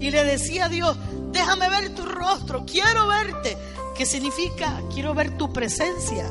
Y 0.00 0.10
le 0.10 0.24
decía 0.24 0.64
a 0.64 0.68
Dios, 0.68 0.96
déjame 1.32 1.68
ver 1.68 1.94
tu 1.94 2.04
rostro, 2.04 2.64
quiero 2.64 3.06
verte. 3.06 3.56
Que 3.96 4.06
significa, 4.06 4.80
quiero 4.92 5.14
ver 5.14 5.36
tu 5.36 5.52
presencia. 5.52 6.26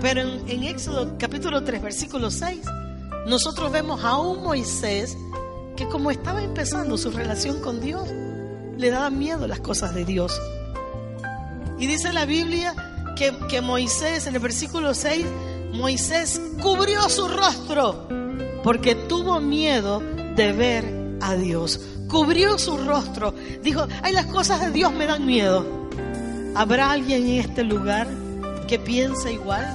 Pero 0.00 0.22
en, 0.22 0.48
en 0.48 0.62
Éxodo 0.64 1.16
capítulo 1.18 1.62
3, 1.62 1.82
versículo 1.82 2.30
6, 2.30 2.60
nosotros 3.26 3.70
vemos 3.70 4.02
a 4.04 4.18
un 4.18 4.42
Moisés 4.42 5.16
que 5.76 5.86
como 5.88 6.10
estaba 6.10 6.42
empezando 6.42 6.96
su 6.96 7.10
relación 7.10 7.60
con 7.60 7.80
Dios, 7.80 8.08
le 8.76 8.90
daba 8.90 9.10
miedo 9.10 9.46
las 9.46 9.60
cosas 9.60 9.94
de 9.94 10.04
Dios. 10.04 10.40
Y 11.78 11.86
dice 11.86 12.12
la 12.12 12.24
Biblia 12.24 12.74
que, 13.14 13.60
Moisés, 13.60 14.26
en 14.26 14.34
el 14.34 14.40
versículo 14.40 14.94
6, 14.94 15.26
Moisés 15.72 16.40
cubrió 16.60 17.08
su 17.08 17.28
rostro 17.28 18.08
porque 18.62 18.94
tuvo 18.94 19.40
miedo 19.40 20.00
de 20.34 20.52
ver 20.52 21.18
a 21.20 21.34
Dios. 21.34 21.80
Cubrió 22.08 22.58
su 22.58 22.76
rostro. 22.78 23.34
Dijo, 23.62 23.86
ay, 24.02 24.12
las 24.12 24.26
cosas 24.26 24.60
de 24.60 24.70
Dios 24.70 24.92
me 24.92 25.06
dan 25.06 25.26
miedo. 25.26 25.64
¿Habrá 26.54 26.92
alguien 26.92 27.26
en 27.26 27.40
este 27.40 27.64
lugar 27.64 28.08
que 28.68 28.78
piense 28.78 29.32
igual? 29.32 29.66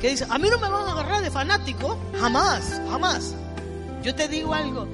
Que 0.00 0.10
dice, 0.10 0.26
a 0.28 0.38
mí 0.38 0.48
no 0.48 0.58
me 0.58 0.68
van 0.68 0.88
a 0.88 0.92
agarrar 0.92 1.22
de 1.22 1.30
fanático. 1.30 1.98
Jamás, 2.18 2.80
jamás. 2.90 3.34
Yo 4.02 4.14
te 4.14 4.28
digo 4.28 4.54
algo, 4.54 4.86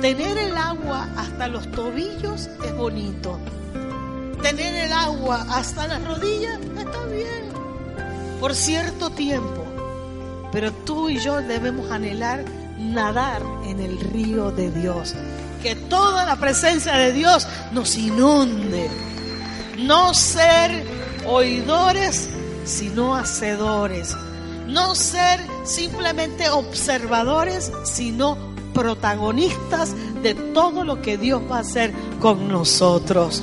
tener 0.00 0.38
el 0.38 0.56
agua 0.56 1.08
hasta 1.16 1.48
los 1.48 1.70
tobillos 1.70 2.48
es 2.64 2.74
bonito 2.74 3.38
tener 4.42 4.74
el 4.74 4.92
agua 4.92 5.46
hasta 5.50 5.86
las 5.86 6.04
rodillas, 6.04 6.58
está 6.60 7.04
bien, 7.06 7.48
por 8.40 8.54
cierto 8.54 9.10
tiempo. 9.10 9.64
Pero 10.52 10.72
tú 10.72 11.08
y 11.08 11.18
yo 11.18 11.40
debemos 11.42 11.90
anhelar 11.90 12.44
nadar 12.78 13.42
en 13.64 13.80
el 13.80 13.98
río 13.98 14.50
de 14.50 14.70
Dios. 14.70 15.14
Que 15.62 15.74
toda 15.74 16.24
la 16.24 16.36
presencia 16.36 16.94
de 16.94 17.12
Dios 17.12 17.46
nos 17.72 17.96
inunde. 17.96 18.88
No 19.78 20.14
ser 20.14 20.84
oidores, 21.26 22.28
sino 22.64 23.16
hacedores. 23.16 24.16
No 24.66 24.94
ser 24.94 25.40
simplemente 25.64 26.48
observadores, 26.48 27.72
sino 27.84 28.36
protagonistas 28.72 29.94
de 30.22 30.34
todo 30.34 30.84
lo 30.84 31.00
que 31.00 31.16
Dios 31.16 31.42
va 31.50 31.58
a 31.58 31.60
hacer 31.60 31.92
con 32.20 32.48
nosotros. 32.48 33.42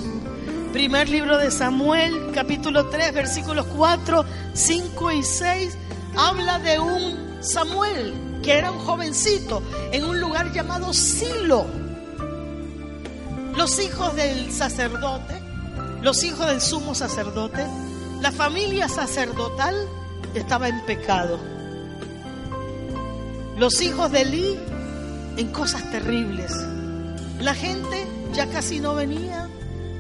Primer 0.74 1.08
libro 1.08 1.38
de 1.38 1.52
Samuel, 1.52 2.32
capítulo 2.34 2.88
3, 2.88 3.14
versículos 3.14 3.68
4, 3.78 4.26
5 4.54 5.12
y 5.12 5.22
6, 5.22 5.78
habla 6.18 6.58
de 6.58 6.80
un 6.80 7.38
Samuel, 7.44 8.42
que 8.42 8.54
era 8.54 8.72
un 8.72 8.80
jovencito, 8.80 9.62
en 9.92 10.04
un 10.04 10.20
lugar 10.20 10.52
llamado 10.52 10.92
Silo. 10.92 11.68
Los 13.56 13.80
hijos 13.80 14.16
del 14.16 14.52
sacerdote, 14.52 15.40
los 16.02 16.24
hijos 16.24 16.48
del 16.48 16.60
sumo 16.60 16.96
sacerdote, 16.96 17.68
la 18.20 18.32
familia 18.32 18.90
sacerdotal 18.90 19.76
estaba 20.34 20.70
en 20.70 20.84
pecado. 20.88 21.40
Los 23.60 23.80
hijos 23.80 24.12
de 24.12 24.22
Eli 24.22 24.60
en 25.38 25.52
cosas 25.52 25.92
terribles. 25.92 26.52
La 27.40 27.54
gente 27.54 28.08
ya 28.34 28.48
casi 28.48 28.80
no 28.80 28.96
venía 28.96 29.48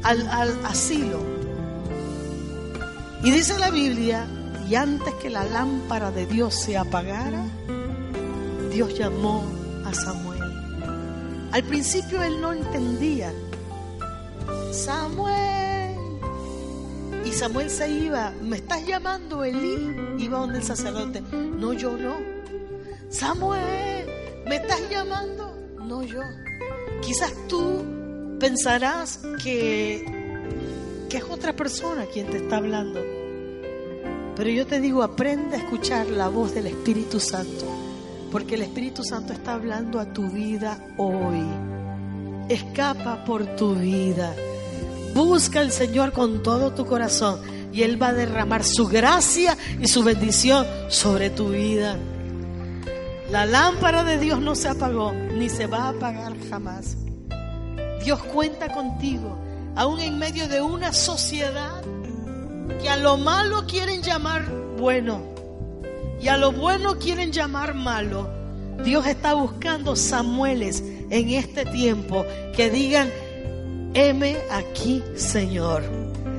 al, 0.04 0.66
asilo. 0.66 1.20
Y 3.24 3.32
dice 3.32 3.58
la 3.58 3.70
Biblia, 3.70 4.26
y 4.70 4.76
antes 4.76 5.14
que 5.16 5.30
la 5.30 5.44
lámpara 5.46 6.12
de 6.12 6.26
Dios 6.26 6.54
se 6.56 6.78
apagara, 6.78 7.46
Dios 8.72 8.98
llamó 8.98 9.44
a 9.86 9.94
Samuel. 9.94 10.42
Al 11.52 11.64
principio 11.64 12.22
él 12.24 12.42
no 12.42 12.54
entendía. 12.54 13.32
Samuel. 14.72 15.96
Y 17.24 17.32
Samuel 17.32 17.70
se 17.70 17.90
iba. 17.90 18.34
¿Me 18.42 18.58
estás 18.58 18.86
llamando 18.86 19.44
Elí? 19.44 19.96
Iba 20.18 20.40
donde 20.40 20.58
el 20.58 20.64
sacerdote. 20.64 21.22
No, 21.22 21.74
yo 21.74 21.96
no. 21.96 22.16
Samuel, 23.10 24.08
¿me 24.48 24.56
estás 24.56 24.82
llamando? 24.90 25.56
No, 25.86 26.02
yo. 26.04 26.22
Quizás 27.02 27.32
tú 27.48 27.93
pensarás 28.44 29.22
que, 29.42 30.04
que 31.10 31.16
es 31.16 31.24
otra 31.24 31.56
persona 31.56 32.08
quien 32.08 32.28
te 32.28 32.40
está 32.40 32.58
hablando. 32.58 33.00
Pero 34.36 34.50
yo 34.50 34.68
te 34.68 34.82
digo, 34.82 35.02
aprende 35.02 35.56
a 35.56 35.60
escuchar 35.60 36.08
la 36.08 36.28
voz 36.28 36.54
del 36.54 36.68
Espíritu 36.68 37.22
Santo, 37.22 37.66
porque 38.34 38.56
el 38.56 38.64
Espíritu 38.64 39.02
Santo 39.06 39.32
está 39.32 39.54
hablando 39.54 39.98
a 39.98 40.12
tu 40.12 40.30
vida 40.30 40.78
hoy. 40.98 41.42
Escapa 42.50 43.24
por 43.24 43.46
tu 43.56 43.76
vida. 43.76 44.36
Busca 45.14 45.62
al 45.62 45.72
Señor 45.72 46.12
con 46.12 46.44
todo 46.44 46.74
tu 46.74 46.86
corazón 46.86 47.40
y 47.72 47.84
Él 47.84 48.02
va 48.02 48.10
a 48.10 48.14
derramar 48.14 48.66
su 48.66 48.90
gracia 48.90 49.58
y 49.80 49.88
su 49.88 50.04
bendición 50.04 50.68
sobre 50.90 51.30
tu 51.30 51.52
vida. 51.52 51.98
La 53.32 53.46
lámpara 53.46 54.04
de 54.04 54.18
Dios 54.18 54.42
no 54.42 54.54
se 54.54 54.68
apagó 54.68 55.14
ni 55.14 55.48
se 55.48 55.66
va 55.66 55.86
a 55.86 55.90
apagar 55.92 56.34
jamás. 56.50 56.98
Dios 58.04 58.22
cuenta 58.24 58.70
contigo, 58.70 59.38
aún 59.76 60.00
en 60.00 60.18
medio 60.20 60.48
de 60.48 60.62
una 60.62 60.92
sociedad 60.92 61.82
que 62.82 62.90
a 62.90 62.98
lo 62.98 63.18
malo 63.18 63.66
quieren 63.66 64.02
llamar 64.02 64.46
bueno 64.78 65.22
y 66.22 66.28
a 66.28 66.38
lo 66.38 66.52
bueno 66.52 66.98
quieren 67.00 67.32
llamar 67.32 67.74
malo. 67.74 68.30
Dios 68.84 69.06
está 69.08 69.34
buscando 69.36 69.96
Samueles 69.96 70.84
en 71.10 71.30
este 71.30 71.66
tiempo 71.66 72.26
que 72.56 72.70
digan, 72.70 73.10
heme 73.94 74.38
aquí, 74.52 75.04
Señor. 75.16 75.84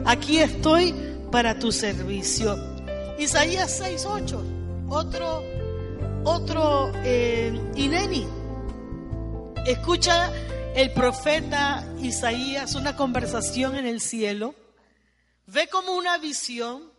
Aquí 0.04 0.38
estoy 0.38 0.94
para 1.30 1.58
tu 1.58 1.72
servicio. 1.72 2.56
Isaías 3.18 3.80
6:8, 3.80 4.38
otro, 4.90 5.42
otro 6.24 6.92
eh, 7.04 7.58
Ineni. 7.76 8.26
Escucha 9.66 10.30
el 10.74 10.92
profeta 10.92 11.88
Isaías 12.02 12.74
una 12.74 12.96
conversación 12.96 13.76
en 13.76 13.86
el 13.86 14.00
cielo, 14.00 14.56
ve 15.46 15.68
como 15.68 15.92
una 15.92 16.18
visión 16.18 16.92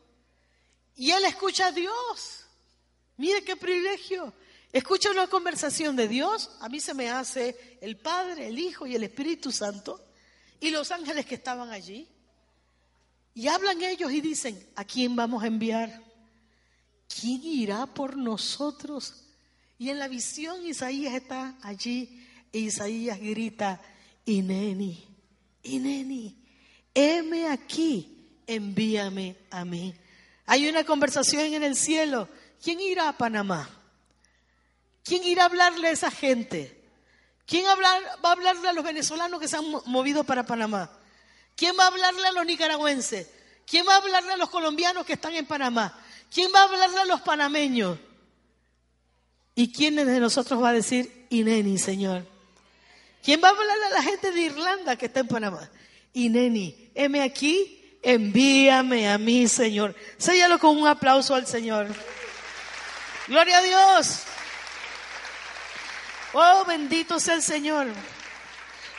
y 0.95 1.11
él 1.11 1.25
escucha 1.25 1.67
a 1.67 1.71
Dios. 1.73 2.45
Mire 3.17 3.43
qué 3.43 3.57
privilegio. 3.57 4.33
Escucha 4.71 5.11
una 5.11 5.27
conversación 5.27 5.97
de 5.97 6.07
Dios, 6.07 6.51
a 6.61 6.69
mí 6.69 6.79
se 6.79 6.93
me 6.93 7.09
hace 7.09 7.77
el 7.81 7.97
Padre, 7.97 8.47
el 8.47 8.59
Hijo 8.59 8.87
y 8.87 8.95
el 8.95 9.03
Espíritu 9.03 9.51
Santo 9.51 10.01
y 10.61 10.69
los 10.69 10.91
ángeles 10.91 11.25
que 11.25 11.35
estaban 11.35 11.69
allí. 11.71 12.07
Y 13.33 13.49
hablan 13.49 13.81
ellos 13.81 14.11
y 14.11 14.21
dicen, 14.21 14.69
¿a 14.77 14.85
quién 14.85 15.17
vamos 15.17 15.43
a 15.43 15.47
enviar? 15.47 16.01
¿Quién 17.19 17.43
irá 17.43 17.85
por 17.87 18.15
nosotros? 18.15 19.25
Y 19.77 19.89
en 19.89 19.99
la 19.99 20.07
visión 20.07 20.65
Isaías 20.65 21.13
está 21.13 21.57
allí 21.61 22.24
Isaías 22.59 23.19
grita, 23.19 23.81
Ineni, 24.25 25.05
Ineni, 25.63 26.35
heme 26.93 27.49
aquí, 27.49 28.41
envíame 28.47 29.35
a 29.51 29.65
mí. 29.65 29.93
Hay 30.45 30.67
una 30.67 30.83
conversación 30.83 31.53
en 31.53 31.63
el 31.63 31.75
cielo. 31.75 32.29
¿Quién 32.63 32.79
irá 32.79 33.09
a 33.09 33.17
Panamá? 33.17 33.69
¿Quién 35.03 35.23
irá 35.23 35.43
a 35.43 35.45
hablarle 35.47 35.87
a 35.87 35.91
esa 35.91 36.11
gente? 36.11 36.83
¿Quién 37.45 37.65
va 37.65 38.29
a 38.29 38.31
hablarle 38.31 38.69
a 38.69 38.73
los 38.73 38.83
venezolanos 38.83 39.39
que 39.39 39.47
se 39.47 39.57
han 39.57 39.65
movido 39.85 40.23
para 40.23 40.45
Panamá? 40.45 40.91
¿Quién 41.55 41.75
va 41.77 41.83
a 41.83 41.87
hablarle 41.87 42.27
a 42.27 42.31
los 42.31 42.45
nicaragüenses? 42.45 43.27
¿Quién 43.67 43.85
va 43.87 43.93
a 43.93 43.97
hablarle 43.97 44.33
a 44.33 44.37
los 44.37 44.49
colombianos 44.49 45.05
que 45.05 45.13
están 45.13 45.33
en 45.33 45.45
Panamá? 45.45 45.99
¿Quién 46.33 46.51
va 46.53 46.61
a 46.61 46.63
hablarle 46.63 46.99
a 46.99 47.05
los 47.05 47.21
panameños? 47.21 47.99
¿Y 49.55 49.71
quién 49.71 49.95
de 49.95 50.19
nosotros 50.19 50.61
va 50.61 50.69
a 50.69 50.73
decir, 50.73 51.27
Ineni, 51.29 51.77
Señor? 51.77 52.34
¿Quién 53.25 53.41
va 53.43 53.47
a 53.47 53.51
hablar 53.51 53.77
a 53.87 53.89
la 53.89 54.03
gente 54.03 54.31
de 54.31 54.41
Irlanda 54.41 54.95
que 54.95 55.07
está 55.07 55.21
en 55.21 55.27
Panamá? 55.27 55.67
Y 56.13 56.29
Neni, 56.29 56.91
heme 56.93 57.23
aquí, 57.23 57.97
envíame 58.03 59.09
a 59.09 59.17
mí, 59.17 59.47
Señor. 59.47 59.95
Séllalo 60.19 60.59
con 60.59 60.77
un 60.77 60.87
aplauso 60.87 61.33
al 61.33 61.47
Señor. 61.47 61.87
Gloria 63.27 63.57
a 63.57 63.61
Dios. 63.63 64.19
Oh, 66.33 66.65
bendito 66.67 67.19
sea 67.19 67.33
el 67.33 67.41
Señor. 67.41 67.87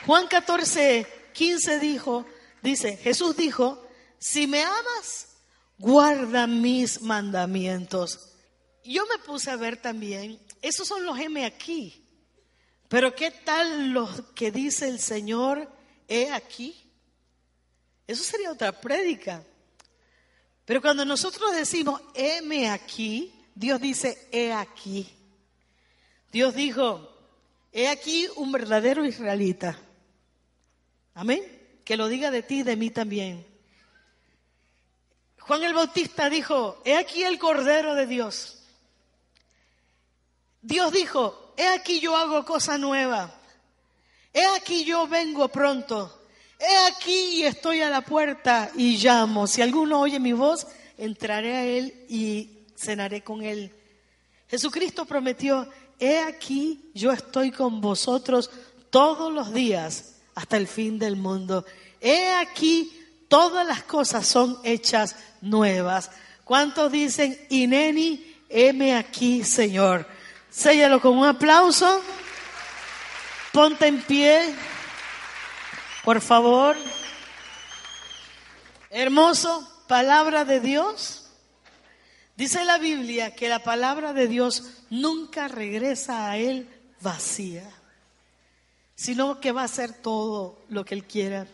Juan 0.06 0.26
14, 0.26 1.06
15 1.32 1.78
dijo, 1.78 2.26
dice, 2.62 2.96
Jesús 2.96 3.36
dijo, 3.36 3.86
si 4.18 4.48
me 4.48 4.64
amas, 4.64 5.36
guarda 5.78 6.48
mis 6.48 7.00
mandamientos. 7.00 8.32
Yo 8.84 9.06
me 9.06 9.18
puse 9.18 9.52
a 9.52 9.56
ver 9.56 9.76
también, 9.76 10.40
esos 10.62 10.88
son 10.88 11.06
los 11.06 11.16
M 11.16 11.44
aquí. 11.44 12.05
Pero 12.88 13.14
¿qué 13.14 13.30
tal 13.30 13.90
lo 13.90 14.08
que 14.34 14.50
dice 14.50 14.88
el 14.88 15.00
Señor, 15.00 15.70
he 16.08 16.30
aquí? 16.30 16.74
Eso 18.06 18.22
sería 18.22 18.52
otra 18.52 18.72
prédica. 18.80 19.42
Pero 20.64 20.80
cuando 20.80 21.04
nosotros 21.04 21.54
decimos, 21.54 22.00
heme 22.14 22.70
aquí, 22.70 23.32
Dios 23.54 23.80
dice, 23.80 24.28
he 24.30 24.52
aquí. 24.52 25.08
Dios 26.30 26.54
dijo, 26.54 27.12
he 27.72 27.88
aquí 27.88 28.28
un 28.36 28.52
verdadero 28.52 29.04
israelita. 29.04 29.78
Amén. 31.14 31.42
Que 31.84 31.96
lo 31.96 32.08
diga 32.08 32.30
de 32.30 32.42
ti 32.42 32.60
y 32.60 32.62
de 32.62 32.76
mí 32.76 32.90
también. 32.90 33.46
Juan 35.38 35.62
el 35.62 35.74
Bautista 35.74 36.28
dijo, 36.28 36.82
he 36.84 36.96
aquí 36.96 37.22
el 37.22 37.38
Cordero 37.38 37.94
de 37.94 38.06
Dios. 38.06 38.64
Dios 40.60 40.92
dijo, 40.92 41.45
he 41.56 41.66
aquí 41.68 42.00
yo 42.00 42.16
hago 42.16 42.44
cosa 42.44 42.78
nueva. 42.78 43.32
He 44.32 44.44
aquí 44.56 44.84
yo 44.84 45.06
vengo 45.06 45.48
pronto. 45.48 46.12
He 46.58 46.92
aquí 46.92 47.44
estoy 47.44 47.80
a 47.82 47.90
la 47.90 48.02
puerta 48.02 48.70
y 48.76 48.96
llamo. 48.96 49.46
Si 49.46 49.62
alguno 49.62 50.00
oye 50.00 50.18
mi 50.18 50.32
voz, 50.32 50.66
entraré 50.96 51.56
a 51.56 51.64
él 51.64 52.06
y 52.08 52.50
cenaré 52.76 53.22
con 53.22 53.42
él. 53.42 53.72
Jesucristo 54.48 55.04
prometió, 55.04 55.68
he 55.98 56.18
aquí 56.18 56.90
yo 56.94 57.12
estoy 57.12 57.50
con 57.50 57.80
vosotros 57.80 58.50
todos 58.90 59.32
los 59.32 59.52
días 59.52 60.16
hasta 60.34 60.56
el 60.56 60.66
fin 60.66 60.98
del 60.98 61.16
mundo. 61.16 61.64
He 62.00 62.30
aquí 62.34 62.92
todas 63.28 63.66
las 63.66 63.82
cosas 63.82 64.26
son 64.26 64.58
hechas 64.64 65.16
nuevas. 65.40 66.10
¿Cuántos 66.44 66.92
dicen, 66.92 67.38
Ineni, 67.50 68.36
heme 68.48 68.94
aquí, 68.94 69.42
Señor? 69.42 70.06
Séllalo 70.50 71.00
con 71.00 71.16
un 71.18 71.26
aplauso. 71.26 72.02
Ponte 73.52 73.86
en 73.86 74.02
pie, 74.02 74.54
por 76.04 76.20
favor. 76.20 76.76
Hermoso, 78.90 79.66
palabra 79.86 80.44
de 80.44 80.60
Dios. 80.60 81.28
Dice 82.36 82.64
la 82.64 82.78
Biblia 82.78 83.34
que 83.34 83.48
la 83.48 83.60
palabra 83.60 84.12
de 84.12 84.28
Dios 84.28 84.84
nunca 84.90 85.48
regresa 85.48 86.30
a 86.30 86.36
Él 86.36 86.68
vacía, 87.00 87.68
sino 88.94 89.40
que 89.40 89.52
va 89.52 89.62
a 89.62 89.66
hacer 89.66 89.92
todo 89.94 90.58
lo 90.68 90.84
que 90.84 90.94
Él 90.94 91.04
quiera. 91.04 91.46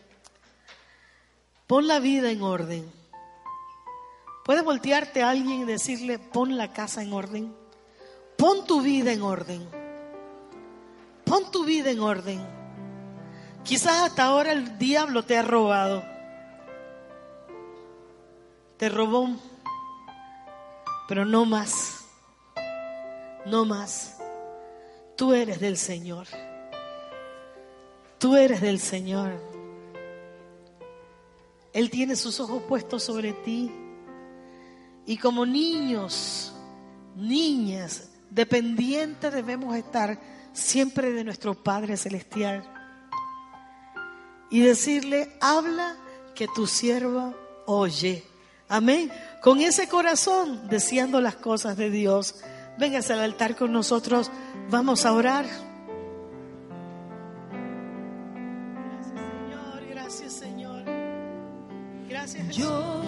Pon 1.68 1.86
la 1.86 2.00
vida 2.00 2.30
en 2.30 2.42
orden. 2.42 2.92
Puedes 4.44 4.64
voltearte 4.64 5.22
a 5.22 5.30
alguien 5.30 5.62
y 5.62 5.64
decirle, 5.64 6.18
pon 6.18 6.56
la 6.56 6.72
casa 6.72 7.00
en 7.02 7.12
orden. 7.12 7.61
Pon 8.42 8.66
tu 8.66 8.80
vida 8.80 9.12
en 9.12 9.22
orden. 9.22 9.68
Pon 11.24 11.48
tu 11.52 11.64
vida 11.64 11.92
en 11.92 12.00
orden. 12.00 12.40
Quizás 13.62 14.02
hasta 14.02 14.24
ahora 14.24 14.50
el 14.50 14.78
diablo 14.80 15.24
te 15.24 15.38
ha 15.38 15.42
robado. 15.42 16.02
Te 18.78 18.88
robó, 18.88 19.28
pero 21.06 21.24
no 21.24 21.44
más. 21.44 22.04
No 23.46 23.64
más. 23.64 24.18
tú 25.16 25.34
eres 25.34 25.60
del 25.60 25.76
Señor. 25.76 26.26
Tú 28.18 28.34
eres 28.34 28.60
del 28.60 28.80
Señor. 28.80 29.40
Él 31.72 31.90
tiene 31.90 32.16
sus 32.16 32.40
ojos 32.40 32.64
puestos 32.64 33.04
sobre 33.04 33.34
ti. 33.34 33.70
Y 35.06 35.16
como 35.16 35.46
niños, 35.46 36.52
niñas, 37.14 38.11
dependientes 38.34 39.32
debemos 39.32 39.76
estar 39.76 40.18
siempre 40.52 41.12
de 41.12 41.24
nuestro 41.24 41.54
Padre 41.54 41.96
Celestial. 41.96 42.64
Y 44.50 44.60
decirle, 44.60 45.32
habla 45.40 45.96
que 46.34 46.46
tu 46.48 46.66
sierva 46.66 47.34
oye. 47.66 48.24
Amén. 48.68 49.10
Con 49.42 49.60
ese 49.60 49.88
corazón, 49.88 50.68
deseando 50.68 51.20
las 51.20 51.36
cosas 51.36 51.76
de 51.76 51.90
Dios. 51.90 52.36
Véngase 52.78 53.12
al 53.12 53.20
altar 53.20 53.56
con 53.56 53.72
nosotros. 53.72 54.30
Vamos 54.70 55.04
a 55.04 55.12
orar. 55.12 55.46
Gracias, 58.80 59.12
Señor. 59.12 59.88
Gracias, 59.90 60.32
Señor. 60.32 60.84
Gracias, 62.08 62.46
Jesús. 62.46 63.01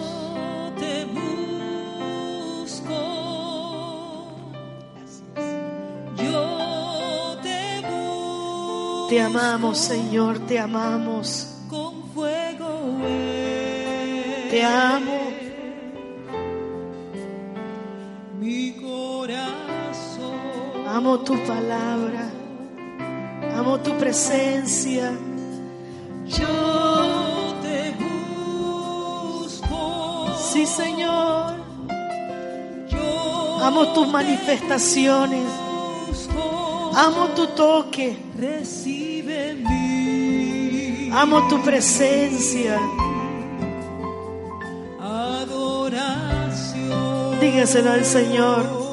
Te 9.15 9.21
amamos, 9.21 9.77
Señor. 9.77 10.39
Te 10.39 10.59
amamos. 10.59 11.47
Con 11.69 12.03
fuego. 12.09 12.97
Te 14.49 14.61
amo. 14.61 15.31
Mi 18.37 18.73
corazón. 18.73 20.35
Amo 20.89 21.19
tu 21.19 21.33
palabra. 21.45 22.29
Amo 23.57 23.79
tu 23.79 23.97
presencia. 23.97 25.13
Yo 26.25 27.55
te 27.61 27.95
busco. 29.37 30.27
Sí, 30.37 30.65
Señor. 30.65 31.55
Yo 32.89 33.59
Amo 33.63 33.93
tus 33.93 34.09
manifestaciones. 34.09 35.47
Amo 36.93 37.27
tu 37.33 37.47
toque. 37.47 38.24
Recibe 38.37 39.55
mi 39.55 41.09
Amo 41.11 41.47
tu 41.47 41.61
presencia. 41.63 42.77
adoración. 46.35 47.39
Dígaselo 47.39 47.91
al 47.91 48.03
Señor. 48.05 48.84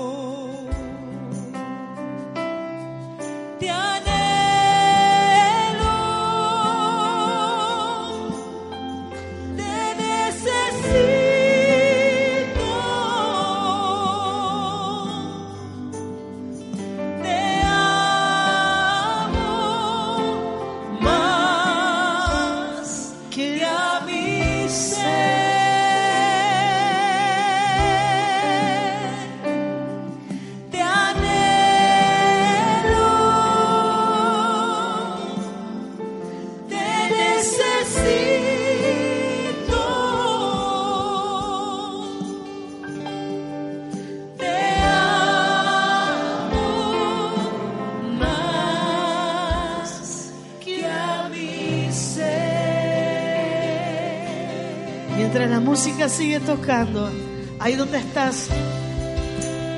Ahí 57.59 57.75
donde 57.75 57.99
estás, 57.99 58.49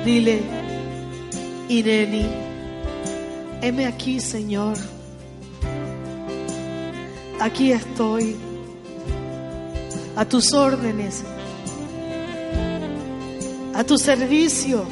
dile, 0.05 0.41
Ireni, 1.67 2.27
heme 3.61 3.87
aquí, 3.87 4.19
Señor. 4.19 4.77
Aquí 7.39 7.71
estoy, 7.71 8.35
a 10.15 10.25
tus 10.25 10.53
órdenes, 10.53 11.23
a 13.73 13.83
tu 13.83 13.97
servicio. 13.97 14.85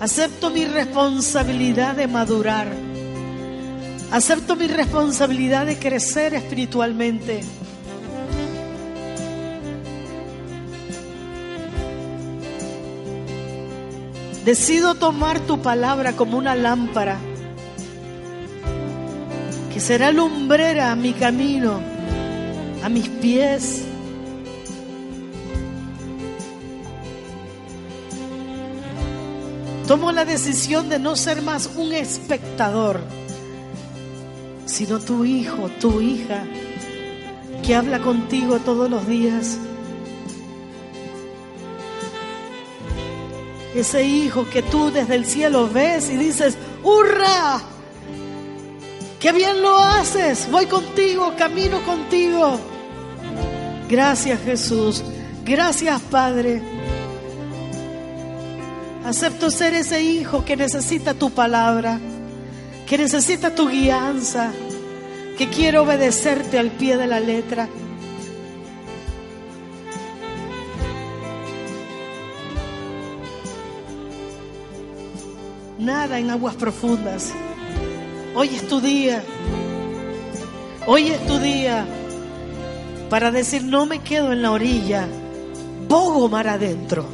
Acepto 0.00 0.50
mi 0.50 0.64
responsabilidad 0.64 1.94
de 1.94 2.08
madurar. 2.08 2.66
Acepto 4.10 4.56
mi 4.56 4.66
responsabilidad 4.66 5.66
de 5.66 5.78
crecer 5.78 6.34
espiritualmente. 6.34 7.42
Decido 14.44 14.94
tomar 14.94 15.40
tu 15.40 15.60
palabra 15.60 16.14
como 16.14 16.38
una 16.38 16.54
lámpara 16.54 17.18
que 19.72 19.80
será 19.80 20.12
lumbrera 20.12 20.90
a 20.90 20.96
mi 20.96 21.12
camino, 21.12 21.80
a 22.82 22.88
mis 22.88 23.08
pies. 23.08 23.84
Tomo 29.86 30.12
la 30.12 30.24
decisión 30.24 30.88
de 30.88 30.98
no 30.98 31.16
ser 31.16 31.42
más 31.42 31.70
un 31.76 31.92
espectador 31.92 33.00
sino 34.70 35.00
tu 35.00 35.24
hijo, 35.24 35.68
tu 35.80 36.00
hija, 36.00 36.44
que 37.64 37.74
habla 37.74 37.98
contigo 37.98 38.60
todos 38.60 38.88
los 38.88 39.06
días. 39.06 39.58
Ese 43.74 44.04
hijo 44.04 44.48
que 44.50 44.62
tú 44.62 44.90
desde 44.90 45.14
el 45.14 45.24
cielo 45.24 45.68
ves 45.68 46.10
y 46.10 46.16
dices, 46.16 46.56
¡hurra! 46.82 47.60
¡Qué 49.20 49.32
bien 49.32 49.62
lo 49.62 49.76
haces! 49.78 50.50
Voy 50.50 50.66
contigo, 50.66 51.34
camino 51.36 51.80
contigo. 51.84 52.58
Gracias 53.88 54.40
Jesús, 54.44 55.02
gracias 55.44 56.00
Padre. 56.02 56.62
Acepto 59.04 59.50
ser 59.50 59.74
ese 59.74 60.02
hijo 60.02 60.44
que 60.44 60.56
necesita 60.56 61.14
tu 61.14 61.30
palabra, 61.30 61.98
que 62.86 62.98
necesita 62.98 63.54
tu 63.54 63.68
guianza, 63.68 64.52
que 65.38 65.48
quiere 65.48 65.78
obedecerte 65.78 66.58
al 66.58 66.70
pie 66.70 66.96
de 66.96 67.06
la 67.06 67.18
letra. 67.18 67.68
Nada 75.80 76.18
en 76.18 76.28
aguas 76.28 76.56
profundas. 76.56 77.32
Hoy 78.34 78.48
es 78.48 78.68
tu 78.68 78.82
día. 78.82 79.24
Hoy 80.86 81.06
es 81.06 81.26
tu 81.26 81.38
día 81.38 81.86
para 83.08 83.30
decir 83.30 83.64
no 83.64 83.86
me 83.86 84.00
quedo 84.00 84.30
en 84.30 84.42
la 84.42 84.50
orilla, 84.50 85.08
bogo 85.88 86.28
mar 86.28 86.48
adentro. 86.48 87.06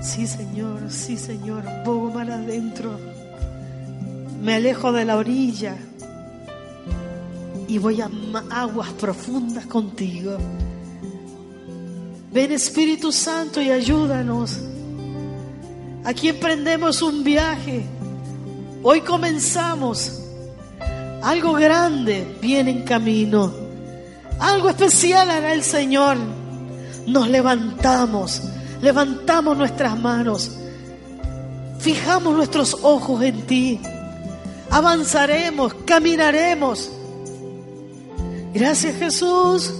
Sí, 0.00 0.28
Señor, 0.28 0.88
sí, 0.88 1.16
Señor, 1.16 1.64
bogo 1.84 2.12
mar 2.12 2.30
adentro. 2.30 2.96
Me 4.40 4.54
alejo 4.54 4.92
de 4.92 5.04
la 5.04 5.16
orilla 5.16 5.76
y 7.68 7.78
voy 7.78 8.00
a 8.00 8.10
aguas 8.50 8.88
profundas 8.94 9.66
contigo. 9.66 10.38
Ven 12.32 12.52
Espíritu 12.52 13.12
Santo 13.12 13.60
y 13.60 13.70
ayúdanos. 13.70 14.58
Aquí 16.04 16.28
emprendemos 16.28 17.02
un 17.02 17.22
viaje. 17.22 17.84
Hoy 18.82 19.02
comenzamos. 19.02 20.22
Algo 21.22 21.52
grande 21.52 22.36
viene 22.40 22.70
en 22.70 22.82
camino. 22.84 23.52
Algo 24.38 24.70
especial 24.70 25.30
hará 25.30 25.52
el 25.52 25.62
Señor. 25.62 26.16
Nos 27.06 27.28
levantamos, 27.28 28.42
levantamos 28.82 29.56
nuestras 29.56 29.98
manos, 29.98 30.52
fijamos 31.78 32.36
nuestros 32.36 32.76
ojos 32.82 33.22
en 33.22 33.46
ti. 33.46 33.80
avanzaremos, 34.70 35.72
caminaremos. 35.86 36.92
Gracias 38.58 38.96
Jesús. 38.96 39.72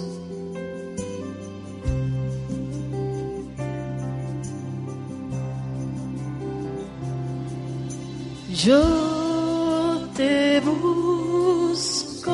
Yo 8.63 10.07
te 10.15 10.61
busco. 10.61 12.31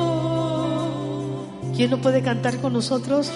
¿Quién 1.76 1.90
no 1.90 2.00
puede 2.00 2.22
cantar 2.22 2.62
con 2.62 2.74
nosotros? 2.74 3.32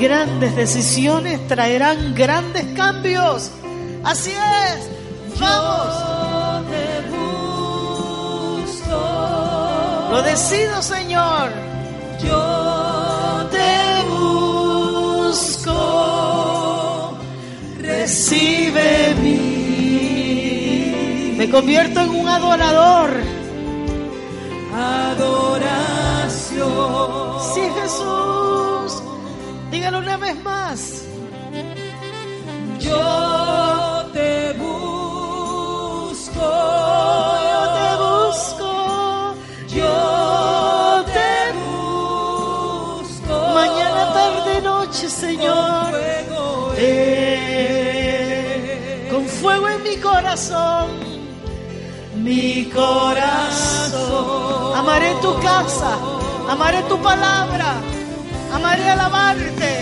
Grandes 0.00 0.56
decisiones 0.56 1.46
traerán 1.46 2.14
grandes 2.14 2.64
cambios. 2.74 3.50
Así 4.02 4.30
es. 4.30 4.88
Vamos. 5.38 5.92
Yo 5.92 6.62
te 6.70 7.02
busco. 8.64 9.00
Lo 10.10 10.22
decido, 10.22 10.80
Señor. 10.80 11.50
Yo 12.24 13.46
te 13.50 14.02
busco. 15.28 15.78
Recibe 17.82 19.14
mí. 19.22 20.54
Me 21.36 21.50
convierto 21.50 22.00
en 22.00 22.08
un 22.08 22.26
adorador. 22.26 23.10
Adoración. 24.74 25.60
Sí, 27.54 27.60
Jesús. 27.82 28.39
Dígalo 29.80 29.98
una 30.00 30.16
vez 30.18 30.36
más. 30.42 31.04
Yo 32.78 34.04
te 34.12 34.52
busco. 34.52 36.50
Yo 37.48 37.60
te 37.78 37.88
busco. 38.04 38.70
Yo 39.68 41.02
te 41.16 41.32
busco. 41.64 43.34
Mañana, 43.54 44.02
tarde, 44.12 44.60
noche, 44.60 45.06
Con 45.06 45.10
Señor. 45.10 45.88
fuego 45.88 46.74
Eh, 46.76 47.88
Con 49.10 49.24
fuego 49.24 49.66
en 49.70 49.82
mi 49.82 49.96
corazón. 49.96 50.90
Mi 52.16 52.66
corazón. 52.66 54.76
Amaré 54.76 55.14
tu 55.22 55.40
casa. 55.40 55.96
Amaré 56.50 56.82
tu 56.82 56.98
palabra. 57.00 57.76
Amaré 58.60 58.90
alabarte. 58.90 59.79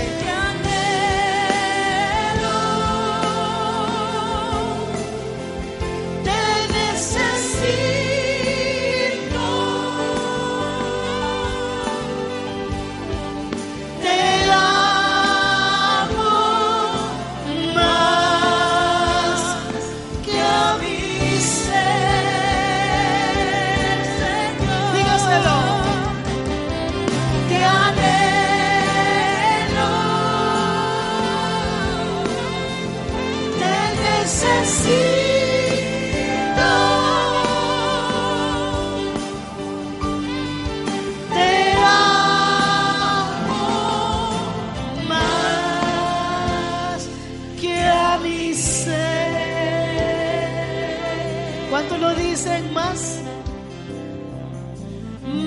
¿Cuánto 51.70 51.98
lo 51.98 52.14
dicen 52.14 52.72
más? 52.72 53.18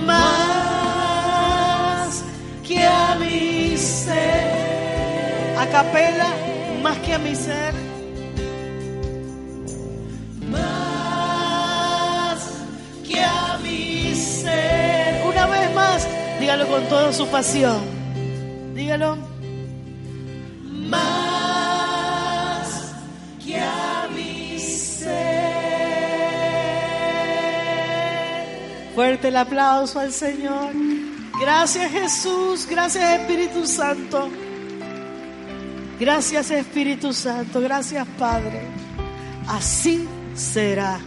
Más 0.06 0.22
que 2.68 2.86
a 2.86 3.16
mi 3.20 3.76
ser. 3.76 4.62
A 5.58 5.66
capela, 5.68 6.28
más 6.84 6.98
que 7.00 7.14
a 7.14 7.18
mi 7.18 7.36
ser. 7.36 7.74
Más 10.48 10.62
que 13.08 13.24
a 13.24 13.58
mi 13.64 14.14
ser. 14.14 15.24
Una 15.26 15.48
vez 15.48 15.74
más, 15.74 16.08
dígalo 16.40 16.68
con 16.68 16.84
toda 16.88 17.12
su 17.14 17.26
pasión. 17.28 17.82
Dígalo. 18.76 19.31
Fuerte 29.02 29.30
el 29.30 29.38
aplauso 29.38 30.00
al 30.00 30.12
Señor. 30.12 30.74
Gracias 31.42 31.92
Jesús, 31.92 32.68
gracias 32.70 33.20
Espíritu 33.20 33.66
Santo. 33.66 34.30
Gracias 36.00 36.52
Espíritu 36.52 37.12
Santo, 37.12 37.62
gracias 37.62 38.08
Padre. 38.20 38.62
Así 39.48 40.08
será. 40.36 41.00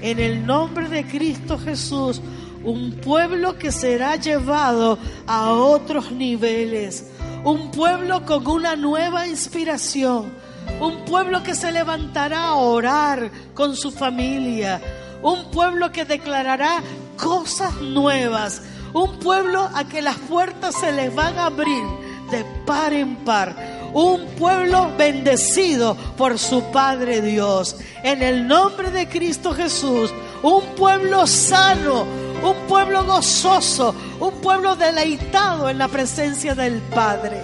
En 0.00 0.20
el 0.20 0.46
nombre 0.46 0.88
de 0.88 1.04
Cristo 1.06 1.58
Jesús, 1.58 2.22
un 2.62 2.92
pueblo 3.00 3.58
que 3.58 3.72
será 3.72 4.14
llevado 4.14 4.96
a 5.26 5.50
otros 5.50 6.12
niveles. 6.12 7.10
Un 7.42 7.72
pueblo 7.72 8.24
con 8.24 8.46
una 8.46 8.76
nueva 8.76 9.26
inspiración. 9.26 10.32
Un 10.80 11.04
pueblo 11.04 11.42
que 11.42 11.56
se 11.56 11.72
levantará 11.72 12.44
a 12.44 12.54
orar 12.54 13.28
con 13.54 13.74
su 13.74 13.90
familia. 13.90 14.80
Un 15.20 15.50
pueblo 15.50 15.90
que 15.90 16.04
declarará 16.04 16.80
cosas 17.16 17.74
nuevas. 17.80 18.62
Un 18.92 19.18
pueblo 19.18 19.68
a 19.74 19.84
que 19.84 20.02
las 20.02 20.16
puertas 20.16 20.74
se 20.76 20.92
les 20.92 21.14
van 21.14 21.38
a 21.38 21.46
abrir 21.46 21.84
de 22.30 22.44
par 22.66 22.92
en 22.92 23.16
par. 23.16 23.54
Un 23.92 24.26
pueblo 24.38 24.90
bendecido 24.96 25.96
por 26.16 26.38
su 26.38 26.62
Padre 26.72 27.20
Dios. 27.20 27.76
En 28.02 28.22
el 28.22 28.46
nombre 28.46 28.90
de 28.90 29.08
Cristo 29.08 29.52
Jesús. 29.52 30.12
Un 30.42 30.62
pueblo 30.76 31.26
sano. 31.26 32.04
Un 32.42 32.66
pueblo 32.68 33.04
gozoso. 33.04 33.94
Un 34.20 34.32
pueblo 34.40 34.76
deleitado 34.76 35.68
en 35.68 35.78
la 35.78 35.88
presencia 35.88 36.54
del 36.54 36.80
Padre. 36.82 37.40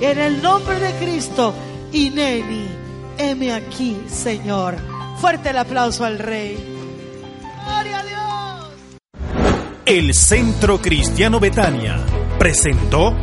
En 0.00 0.18
el 0.18 0.42
nombre 0.42 0.78
de 0.78 0.92
Cristo. 0.94 1.54
Ineni, 1.92 2.68
heme 3.18 3.52
aquí, 3.52 4.02
Señor. 4.08 4.76
Fuerte 5.18 5.50
el 5.50 5.58
aplauso 5.58 6.04
al 6.04 6.18
Rey. 6.18 6.56
Gloria 7.66 7.98
a 7.98 8.02
Dios. 8.02 8.41
El 9.84 10.14
Centro 10.14 10.80
Cristiano 10.80 11.40
Betania 11.40 11.98
presentó 12.38 13.16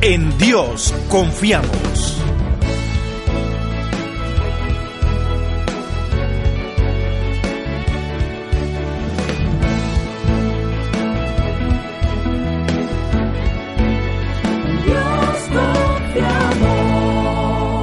En 0.00 0.38
Dios 0.38 0.94
confiamos. 1.08 2.22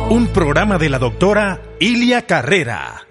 Un 0.09 0.27
programa 0.27 0.77
de 0.77 0.89
la 0.89 0.97
doctora 0.97 1.61
Ilia 1.79 2.25
Carrera. 2.25 3.06